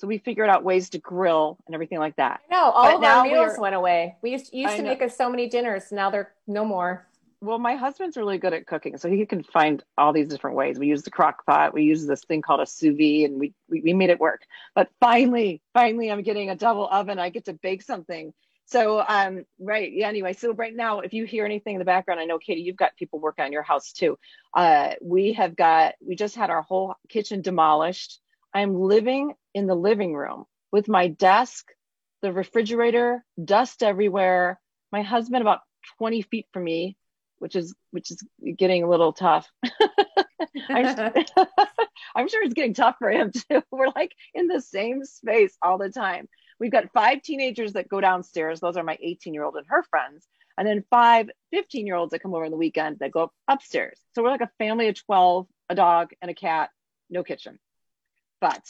So 0.00 0.06
we 0.06 0.16
figured 0.16 0.48
out 0.48 0.64
ways 0.64 0.88
to 0.90 0.98
grill 0.98 1.58
and 1.66 1.74
everything 1.74 1.98
like 1.98 2.16
that. 2.16 2.40
No, 2.50 2.70
all 2.70 2.84
but 2.84 2.94
of 2.94 3.04
our 3.04 3.22
meals 3.22 3.58
went 3.58 3.74
away. 3.74 4.16
We 4.22 4.30
used, 4.30 4.50
used 4.50 4.76
to 4.76 4.82
make 4.82 5.02
us 5.02 5.14
so 5.14 5.28
many 5.28 5.46
dinners. 5.46 5.92
Now 5.92 6.08
they're 6.08 6.32
no 6.46 6.64
more. 6.64 7.06
Well, 7.42 7.58
my 7.58 7.74
husband's 7.74 8.16
really 8.16 8.38
good 8.38 8.54
at 8.54 8.66
cooking, 8.66 8.96
so 8.96 9.10
he 9.10 9.26
can 9.26 9.42
find 9.42 9.84
all 9.98 10.14
these 10.14 10.28
different 10.28 10.56
ways. 10.56 10.78
We 10.78 10.86
use 10.86 11.02
the 11.02 11.10
crock 11.10 11.44
pot. 11.44 11.74
We 11.74 11.82
use 11.82 12.06
this 12.06 12.24
thing 12.24 12.40
called 12.40 12.60
a 12.60 12.66
sous 12.66 12.96
vide, 12.96 13.28
and 13.28 13.38
we, 13.38 13.52
we, 13.68 13.82
we 13.82 13.92
made 13.92 14.08
it 14.08 14.18
work. 14.18 14.40
But 14.74 14.88
finally, 15.00 15.60
finally, 15.74 16.10
I'm 16.10 16.22
getting 16.22 16.48
a 16.48 16.56
double 16.56 16.88
oven. 16.90 17.18
I 17.18 17.28
get 17.28 17.44
to 17.44 17.52
bake 17.52 17.82
something 17.82 18.32
so 18.64 19.04
um 19.08 19.44
right 19.58 19.92
yeah 19.92 20.06
anyway 20.06 20.32
so 20.32 20.52
right 20.52 20.76
now 20.76 21.00
if 21.00 21.12
you 21.12 21.24
hear 21.24 21.44
anything 21.44 21.74
in 21.74 21.78
the 21.80 21.84
background 21.84 22.20
i 22.20 22.24
know 22.24 22.38
katie 22.38 22.60
you've 22.60 22.76
got 22.76 22.94
people 22.94 23.18
working 23.18 23.44
on 23.44 23.50
your 23.50 23.62
house 23.62 23.92
too 23.92 24.16
uh 24.54 24.92
we 25.02 25.32
have 25.32 25.56
got 25.56 25.94
we 26.00 26.14
just 26.14 26.36
had 26.36 26.50
our 26.50 26.62
whole 26.62 26.94
kitchen 27.08 27.42
demolished 27.42 28.20
i'm 28.54 28.74
living 28.74 29.34
in 29.54 29.66
the 29.66 29.74
living 29.74 30.14
room 30.14 30.44
with 30.72 30.88
my 30.88 31.08
desk 31.08 31.66
the 32.22 32.32
refrigerator 32.32 33.24
dust 33.42 33.82
everywhere 33.82 34.60
my 34.92 35.02
husband 35.02 35.42
about 35.42 35.60
20 35.98 36.22
feet 36.22 36.46
from 36.52 36.64
me 36.64 36.96
which 37.38 37.56
is 37.56 37.74
which 37.90 38.10
is 38.10 38.22
getting 38.56 38.82
a 38.82 38.88
little 38.88 39.12
tough 39.12 39.48
I'm, 40.68 41.14
I'm 42.16 42.28
sure 42.28 42.42
it's 42.42 42.54
getting 42.54 42.74
tough 42.74 42.96
for 42.98 43.10
him 43.10 43.32
too 43.32 43.62
we're 43.70 43.88
like 43.94 44.14
in 44.34 44.46
the 44.46 44.60
same 44.60 45.04
space 45.04 45.56
all 45.62 45.78
the 45.78 45.90
time 45.90 46.28
We've 46.60 46.70
got 46.70 46.92
five 46.92 47.22
teenagers 47.22 47.72
that 47.72 47.88
go 47.88 48.02
downstairs. 48.02 48.60
Those 48.60 48.76
are 48.76 48.84
my 48.84 48.98
18 49.00 49.32
year 49.32 49.44
old 49.44 49.56
and 49.56 49.66
her 49.68 49.82
friends. 49.84 50.28
And 50.58 50.68
then 50.68 50.84
five 50.90 51.30
15 51.52 51.86
year 51.86 51.96
olds 51.96 52.10
that 52.10 52.20
come 52.20 52.34
over 52.34 52.44
on 52.44 52.50
the 52.50 52.56
weekend 52.56 52.98
that 53.00 53.12
go 53.12 53.32
upstairs. 53.48 53.98
So 54.14 54.22
we're 54.22 54.30
like 54.30 54.42
a 54.42 54.50
family 54.58 54.88
of 54.88 55.02
12, 55.06 55.46
a 55.70 55.74
dog 55.74 56.10
and 56.20 56.30
a 56.30 56.34
cat, 56.34 56.68
no 57.08 57.24
kitchen. 57.24 57.58
But 58.40 58.62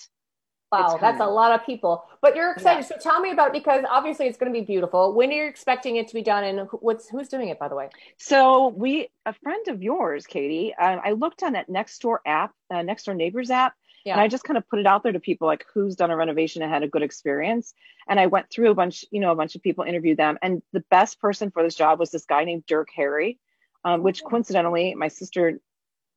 Wow, 0.73 0.99
that's 1.01 1.21
a 1.21 1.27
lot 1.27 1.53
of 1.53 1.67
people. 1.67 2.05
But 2.23 2.37
you're 2.37 2.53
excited. 2.53 2.87
Yeah. 2.89 2.97
So 2.99 3.11
tell 3.11 3.21
me 3.21 3.33
about 3.33 3.53
because 3.53 3.85
obviously 3.91 4.27
it's 4.29 4.39
going 4.39 4.53
to 4.53 4.59
be 4.59 4.65
beautiful. 4.65 5.15
When 5.15 5.31
are 5.31 5.33
you 5.33 5.47
expecting 5.47 5.97
it 5.97 6.07
to 6.09 6.15
be 6.15 6.23
done, 6.23 6.45
and 6.45 6.69
what's 6.81 7.09
who's 7.09 7.27
doing 7.27 7.49
it, 7.49 7.59
by 7.59 7.67
the 7.67 7.75
way? 7.75 7.89
So 8.19 8.69
we, 8.69 9.09
a 9.27 9.33
friend 9.33 9.67
of 9.67 9.83
yours, 9.83 10.27
Katie. 10.27 10.73
Uh, 10.73 10.99
I 11.05 11.13
looked 11.13 11.43
on 11.43 11.55
that 11.55 11.69
next 11.69 12.01
door 12.01 12.21
app, 12.25 12.53
uh, 12.71 12.77
Nextdoor 12.77 13.17
Neighbors 13.17 13.51
app, 13.51 13.75
yeah. 14.05 14.15
And 14.15 14.21
I 14.21 14.29
just 14.29 14.45
kind 14.45 14.57
of 14.57 14.69
put 14.69 14.79
it 14.79 14.87
out 14.87 15.03
there 15.03 15.13
to 15.13 15.21
people 15.21 15.47
like 15.47 15.65
who's 15.73 15.97
done 15.97 16.11
a 16.11 16.17
renovation 16.17 16.63
and 16.63 16.73
had 16.73 16.83
a 16.83 16.89
good 16.89 17.03
experience. 17.03 17.75
And 18.09 18.19
I 18.19 18.27
went 18.27 18.51
through 18.51 18.71
a 18.71 18.75
bunch, 18.75 19.05
you 19.11 19.21
know, 19.21 19.31
a 19.31 19.37
bunch 19.37 19.55
of 19.55 19.63
people, 19.63 19.85
interviewed 19.85 20.17
them. 20.17 20.39
And 20.43 20.63
the 20.73 20.85
best 20.91 21.21
person 21.21 21.51
for 21.51 21.63
this 21.63 21.75
job 21.75 21.99
was 21.99 22.11
this 22.11 22.25
guy 22.25 22.45
named 22.45 22.65
Dirk 22.67 22.89
Harry, 22.97 23.39
um, 23.85 24.03
which 24.03 24.23
oh. 24.25 24.29
coincidentally, 24.29 24.95
my 24.95 25.09
sister 25.09 25.61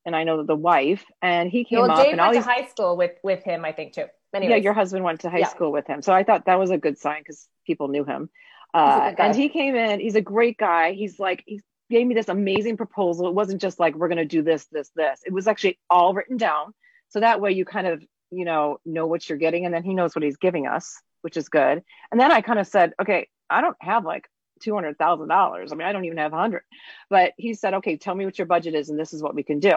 and 0.04 0.14
I 0.14 0.24
know 0.24 0.38
that 0.38 0.46
the 0.46 0.56
wife, 0.56 1.04
and 1.22 1.50
he 1.50 1.64
came 1.64 1.80
well, 1.80 1.90
up. 1.90 1.98
Dave 1.98 2.12
and 2.12 2.18
went 2.18 2.20
all 2.20 2.32
these... 2.32 2.44
to 2.44 2.50
high 2.50 2.66
school 2.66 2.96
with 2.96 3.12
with 3.22 3.42
him, 3.42 3.64
I 3.64 3.72
think 3.72 3.94
too. 3.94 4.06
Anyways. 4.34 4.50
Yeah, 4.50 4.56
your 4.56 4.72
husband 4.72 5.04
went 5.04 5.20
to 5.20 5.30
high 5.30 5.38
yeah. 5.38 5.48
school 5.48 5.70
with 5.70 5.86
him, 5.86 6.02
so 6.02 6.12
I 6.12 6.24
thought 6.24 6.46
that 6.46 6.58
was 6.58 6.70
a 6.70 6.78
good 6.78 6.98
sign 6.98 7.20
because 7.20 7.46
people 7.66 7.88
knew 7.88 8.04
him. 8.04 8.30
Uh, 8.72 9.12
and 9.18 9.36
he 9.36 9.48
came 9.48 9.76
in. 9.76 10.00
He's 10.00 10.16
a 10.16 10.20
great 10.20 10.58
guy. 10.58 10.92
He's 10.92 11.20
like 11.20 11.44
he 11.46 11.60
gave 11.90 12.06
me 12.06 12.14
this 12.14 12.28
amazing 12.28 12.76
proposal. 12.76 13.28
It 13.28 13.34
wasn't 13.34 13.60
just 13.60 13.78
like 13.78 13.94
we're 13.94 14.08
going 14.08 14.18
to 14.18 14.24
do 14.24 14.42
this, 14.42 14.66
this, 14.72 14.90
this. 14.96 15.20
It 15.24 15.32
was 15.32 15.46
actually 15.46 15.78
all 15.90 16.14
written 16.14 16.36
down. 16.36 16.74
So 17.08 17.20
that 17.20 17.40
way 17.40 17.52
you 17.52 17.64
kind 17.64 17.86
of, 17.86 18.02
you 18.30 18.44
know, 18.44 18.80
know 18.84 19.06
what 19.06 19.28
you're 19.28 19.38
getting. 19.38 19.64
And 19.64 19.74
then 19.74 19.84
he 19.84 19.94
knows 19.94 20.14
what 20.14 20.24
he's 20.24 20.36
giving 20.36 20.66
us, 20.66 21.00
which 21.22 21.36
is 21.36 21.48
good. 21.48 21.82
And 22.10 22.20
then 22.20 22.32
I 22.32 22.40
kind 22.40 22.58
of 22.58 22.66
said, 22.66 22.94
okay, 23.00 23.28
I 23.48 23.60
don't 23.60 23.76
have 23.80 24.04
like 24.04 24.28
$200,000. 24.64 25.72
I 25.72 25.74
mean, 25.74 25.86
I 25.86 25.92
don't 25.92 26.04
even 26.04 26.18
have 26.18 26.32
a 26.32 26.36
hundred, 26.36 26.62
but 27.10 27.32
he 27.36 27.54
said, 27.54 27.74
okay, 27.74 27.96
tell 27.96 28.14
me 28.14 28.24
what 28.24 28.38
your 28.38 28.46
budget 28.46 28.74
is. 28.74 28.88
And 28.88 28.98
this 28.98 29.12
is 29.12 29.22
what 29.22 29.34
we 29.34 29.42
can 29.42 29.60
do. 29.60 29.74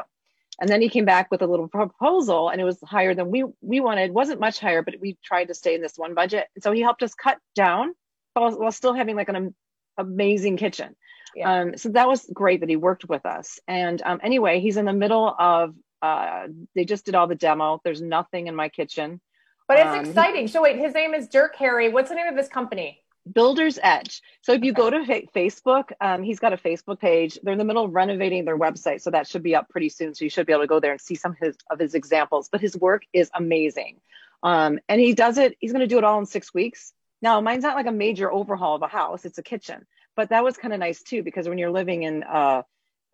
And 0.60 0.70
then 0.70 0.82
he 0.82 0.89
came 0.89 1.05
back 1.05 1.30
with 1.30 1.41
a 1.41 1.47
little 1.47 1.68
proposal 1.68 2.49
and 2.49 2.60
it 2.60 2.64
was 2.64 2.80
higher 2.84 3.14
than 3.14 3.30
we 3.30 3.45
we 3.62 3.80
wanted. 3.80 4.05
It 4.05 4.14
wasn't 4.14 4.39
much 4.39 4.60
higher, 4.60 4.82
but 4.82 4.95
we 4.99 5.18
tried 5.24 5.45
to 5.45 5.53
stay 5.53 5.76
in 5.76 5.82
this 5.82 5.97
one 5.97 6.16
budget. 6.16 6.47
And 6.55 6.64
so 6.64 6.72
he 6.72 6.82
helped 6.82 7.03
us 7.03 7.14
cut 7.14 7.38
down 7.55 7.93
while, 8.34 8.58
while 8.58 8.72
still 8.72 8.93
having 8.93 9.16
like 9.16 9.30
an 9.30 9.53
amazing 9.97 10.58
kitchen. 10.58 10.95
Yeah. 11.36 11.62
Um, 11.62 11.78
so 11.78 11.89
that 11.89 12.08
was 12.08 12.28
great 12.34 12.62
that 12.62 12.70
he 12.70 12.76
worked 12.76 13.08
with 13.08 13.26
us. 13.26 13.60
And 13.68 14.01
um, 14.03 14.20
anyway, 14.24 14.60
he's 14.60 14.78
in 14.78 14.86
the 14.86 14.93
middle 14.93 15.36
of 15.38 15.76
uh, 16.01 16.47
they 16.74 16.86
just 16.86 17.05
did 17.05 17.16
all 17.16 17.28
the 17.28 17.36
demo. 17.36 17.80
There's 17.84 18.01
nothing 18.01 18.47
in 18.47 18.55
my 18.55 18.70
kitchen. 18.70 19.22
But 19.68 19.80
it's 19.80 19.89
um, 19.89 20.05
exciting. 20.05 20.47
So 20.47 20.62
wait, 20.62 20.78
his 20.78 20.93
name 20.93 21.14
is 21.14 21.28
Dirk 21.28 21.55
Harry. 21.58 21.89
What's 21.89 22.10
the 22.10 22.16
name 22.16 22.28
of 22.28 22.38
his 22.38 22.47
company? 22.47 23.03
Builder's 23.34 23.80
Edge. 23.82 24.21
So 24.41 24.53
if 24.53 24.63
you 24.63 24.71
okay. 24.71 24.82
go 24.82 24.89
to 24.89 25.05
fa- 25.05 25.28
Facebook, 25.36 25.91
um, 26.01 26.23
he's 26.23 26.39
got 26.39 26.53
a 26.53 26.57
Facebook 26.57 26.99
page. 26.99 27.38
They're 27.41 27.53
in 27.53 27.57
the 27.59 27.65
middle 27.65 27.86
of 27.86 27.93
renovating 27.93 28.45
their 28.45 28.57
website, 28.57 29.01
so 29.01 29.11
that 29.11 29.28
should 29.28 29.43
be 29.43 29.55
up 29.55 29.69
pretty 29.69 29.89
soon. 29.89 30.13
So 30.13 30.25
you 30.25 30.30
should 30.30 30.45
be 30.45 30.53
able 30.53 30.63
to 30.63 30.67
go 30.67 30.80
there 30.80 30.91
and 30.91 31.01
see 31.01 31.15
some 31.15 31.32
of 31.32 31.38
his 31.38 31.55
of 31.69 31.80
his 31.80 31.93
examples. 31.93 32.49
But 32.49 32.61
his 32.61 32.75
work 32.78 33.03
is 33.13 33.30
amazing, 33.34 33.99
um, 34.43 34.80
and 34.88 34.99
he 34.99 35.13
does 35.13 35.38
it. 35.38 35.55
He's 35.59 35.71
going 35.71 35.82
to 35.82 35.88
do 35.88 35.97
it 35.97 36.03
all 36.03 36.19
in 36.19 36.25
six 36.25 36.53
weeks. 36.53 36.93
Now, 37.21 37.41
mine's 37.41 37.63
not 37.63 37.75
like 37.75 37.88
a 37.88 37.91
major 37.91 38.32
overhaul 38.32 38.75
of 38.75 38.82
a 38.82 38.88
house; 38.88 39.25
it's 39.25 39.38
a 39.38 39.43
kitchen. 39.43 39.86
But 40.15 40.30
that 40.30 40.43
was 40.43 40.57
kind 40.57 40.73
of 40.73 40.80
nice 40.80 41.03
too, 41.03 41.23
because 41.23 41.47
when 41.47 41.57
you're 41.57 41.71
living 41.71 42.03
in 42.03 42.23
uh, 42.23 42.63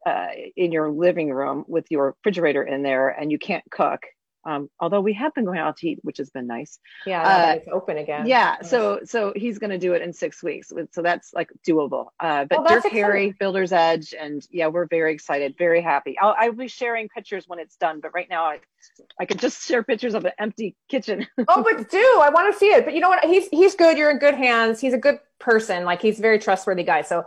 uh, 0.05 0.27
in 0.55 0.71
your 0.71 0.89
living 0.89 1.31
room 1.31 1.65
with 1.67 1.85
your 1.89 2.07
refrigerator 2.07 2.63
in 2.63 2.83
there 2.83 3.09
and 3.09 3.31
you 3.31 3.39
can't 3.39 3.63
cook, 3.69 4.01
um, 4.45 4.69
although 4.79 5.01
we 5.01 5.13
have 5.13 5.33
been 5.33 5.45
going 5.45 5.59
out 5.59 5.77
to 5.77 5.89
eat, 5.89 5.99
which 6.03 6.17
has 6.17 6.29
been 6.29 6.47
nice. 6.47 6.79
Yeah, 7.05 7.23
uh, 7.23 7.53
it's 7.55 7.67
open 7.71 7.97
again. 7.97 8.27
Yeah, 8.27 8.61
so 8.61 8.99
so 9.05 9.33
he's 9.35 9.59
going 9.59 9.69
to 9.69 9.77
do 9.77 9.93
it 9.93 10.01
in 10.01 10.13
six 10.13 10.43
weeks, 10.43 10.71
so 10.91 11.01
that's 11.01 11.33
like 11.33 11.49
doable. 11.67 12.07
Uh, 12.19 12.45
but 12.45 12.59
oh, 12.59 12.67
Dirk 12.67 12.85
Harry, 12.91 13.33
Builder's 13.39 13.71
Edge, 13.71 14.13
and 14.19 14.45
yeah, 14.51 14.67
we're 14.67 14.87
very 14.87 15.13
excited, 15.13 15.55
very 15.57 15.81
happy. 15.81 16.17
I'll, 16.19 16.35
I'll 16.37 16.51
be 16.51 16.67
sharing 16.67 17.09
pictures 17.09 17.45
when 17.47 17.59
it's 17.59 17.77
done, 17.77 17.99
but 18.01 18.13
right 18.13 18.29
now 18.29 18.45
I 18.45 18.59
I 19.19 19.25
could 19.25 19.39
just 19.39 19.65
share 19.65 19.83
pictures 19.83 20.13
of 20.13 20.25
an 20.25 20.33
empty 20.37 20.75
kitchen. 20.89 21.25
oh, 21.47 21.63
but 21.63 21.89
do 21.89 22.19
I 22.21 22.29
want 22.29 22.53
to 22.53 22.59
see 22.59 22.67
it? 22.67 22.85
But 22.85 22.93
you 22.93 22.99
know 22.99 23.09
what? 23.09 23.23
He's 23.23 23.47
he's 23.49 23.75
good. 23.75 23.97
You're 23.97 24.11
in 24.11 24.19
good 24.19 24.35
hands. 24.35 24.79
He's 24.79 24.93
a 24.93 24.97
good 24.97 25.19
person. 25.39 25.85
Like 25.85 26.01
he's 26.01 26.19
a 26.19 26.21
very 26.21 26.39
trustworthy 26.39 26.83
guy. 26.83 27.01
So 27.01 27.19
uh, 27.19 27.23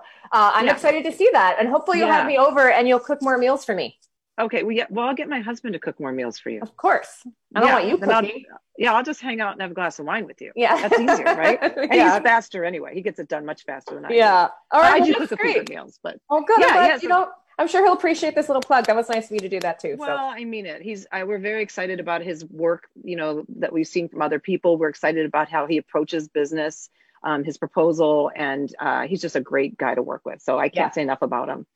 I'm 0.54 0.66
yeah. 0.66 0.72
excited 0.72 1.04
to 1.04 1.12
see 1.12 1.28
that, 1.32 1.56
and 1.58 1.68
hopefully 1.68 1.98
you'll 1.98 2.08
yeah. 2.08 2.18
have 2.18 2.26
me 2.26 2.38
over 2.38 2.70
and 2.70 2.86
you'll 2.88 3.00
cook 3.00 3.22
more 3.22 3.38
meals 3.38 3.64
for 3.64 3.74
me. 3.74 3.98
Okay, 4.38 4.62
well, 4.62 4.72
yeah, 4.72 4.84
well, 4.90 5.08
I'll 5.08 5.14
get 5.14 5.28
my 5.28 5.40
husband 5.40 5.72
to 5.72 5.78
cook 5.78 5.98
more 5.98 6.12
meals 6.12 6.38
for 6.38 6.50
you. 6.50 6.60
Of 6.60 6.76
course. 6.76 7.26
I 7.54 7.60
don't 7.60 7.68
yeah, 7.68 7.74
want 7.74 7.86
you 7.86 7.96
cooking. 7.96 8.44
I'll, 8.52 8.58
yeah, 8.76 8.92
I'll 8.92 9.02
just 9.02 9.22
hang 9.22 9.40
out 9.40 9.52
and 9.52 9.62
have 9.62 9.70
a 9.70 9.74
glass 9.74 9.98
of 9.98 10.04
wine 10.04 10.26
with 10.26 10.42
you. 10.42 10.52
Yeah, 10.54 10.76
that's 10.76 11.00
easier, 11.00 11.24
right? 11.24 11.58
And 11.76 11.94
yeah. 11.94 12.14
he's 12.14 12.22
faster 12.22 12.64
anyway. 12.64 12.94
He 12.94 13.00
gets 13.00 13.18
it 13.18 13.28
done 13.28 13.46
much 13.46 13.64
faster 13.64 13.94
than 13.94 14.04
I 14.04 14.10
yeah. 14.10 14.48
do. 14.48 14.76
All 14.76 14.82
right, 14.82 14.94
I 14.94 14.98
well, 14.98 15.06
do 15.06 15.26
cook 15.26 15.38
great. 15.38 15.56
a 15.56 15.64
few 15.64 15.74
meals, 15.74 15.98
but 16.02 16.20
oh, 16.28 16.42
good. 16.42 16.60
Yeah, 16.60 16.86
yeah, 16.86 16.98
you 17.00 17.08
know, 17.08 17.30
I'm 17.58 17.68
sure 17.68 17.82
he'll 17.82 17.94
appreciate 17.94 18.34
this 18.34 18.48
little 18.48 18.60
plug. 18.60 18.86
That 18.86 18.96
was 18.96 19.08
nice 19.08 19.26
of 19.26 19.32
you 19.32 19.40
to 19.40 19.48
do 19.48 19.60
that 19.60 19.80
too. 19.80 19.96
Well, 19.98 20.18
so. 20.18 20.38
I 20.38 20.44
mean 20.44 20.66
it. 20.66 20.82
He's 20.82 21.06
I, 21.10 21.24
we're 21.24 21.38
very 21.38 21.62
excited 21.62 22.00
about 22.00 22.20
his 22.22 22.44
work. 22.44 22.88
You 23.02 23.16
know 23.16 23.44
that 23.60 23.72
we've 23.72 23.86
seen 23.86 24.08
from 24.08 24.20
other 24.20 24.38
people. 24.38 24.76
We're 24.76 24.90
excited 24.90 25.24
about 25.24 25.48
how 25.48 25.66
he 25.66 25.78
approaches 25.78 26.28
business, 26.28 26.90
um, 27.22 27.44
his 27.44 27.56
proposal, 27.56 28.30
and 28.36 28.74
uh, 28.78 29.06
he's 29.06 29.22
just 29.22 29.36
a 29.36 29.40
great 29.40 29.78
guy 29.78 29.94
to 29.94 30.02
work 30.02 30.26
with. 30.26 30.42
So 30.42 30.58
I 30.58 30.68
can't 30.68 30.90
yeah. 30.90 30.90
say 30.90 31.02
enough 31.02 31.22
about 31.22 31.48
him 31.48 31.66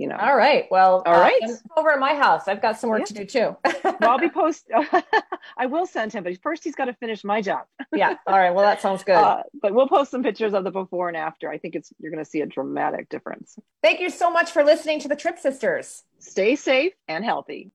you 0.00 0.06
know. 0.06 0.16
All 0.16 0.34
right. 0.34 0.64
Well, 0.70 1.02
all 1.04 1.12
right. 1.12 1.38
uh, 1.42 1.78
over 1.78 1.90
at 1.90 1.98
my 1.98 2.14
house. 2.14 2.48
I've 2.48 2.62
got 2.62 2.80
some 2.80 2.88
work 2.88 3.00
yeah. 3.00 3.04
to 3.04 3.14
do 3.14 3.24
too. 3.26 3.56
well, 3.84 4.12
I'll 4.12 4.18
be 4.18 4.28
post. 4.34 4.66
I 5.58 5.66
will 5.66 5.86
send 5.86 6.14
him, 6.14 6.24
but 6.24 6.40
first 6.42 6.64
he's 6.64 6.74
got 6.74 6.86
to 6.86 6.94
finish 6.94 7.22
my 7.22 7.42
job. 7.42 7.66
yeah. 7.94 8.14
All 8.26 8.38
right. 8.38 8.50
Well, 8.50 8.64
that 8.64 8.80
sounds 8.80 9.04
good. 9.04 9.12
Uh, 9.12 9.42
but 9.60 9.74
we'll 9.74 9.88
post 9.88 10.10
some 10.10 10.22
pictures 10.22 10.54
of 10.54 10.64
the 10.64 10.70
before 10.70 11.08
and 11.08 11.18
after. 11.18 11.50
I 11.50 11.58
think 11.58 11.74
it's 11.74 11.92
you're 11.98 12.10
going 12.10 12.24
to 12.24 12.30
see 12.30 12.40
a 12.40 12.46
dramatic 12.46 13.10
difference. 13.10 13.58
Thank 13.82 14.00
you 14.00 14.08
so 14.08 14.30
much 14.30 14.52
for 14.52 14.64
listening 14.64 15.00
to 15.00 15.08
the 15.08 15.16
Trip 15.16 15.38
Sisters. 15.38 16.02
Stay 16.18 16.56
safe 16.56 16.94
and 17.06 17.22
healthy. 17.22 17.68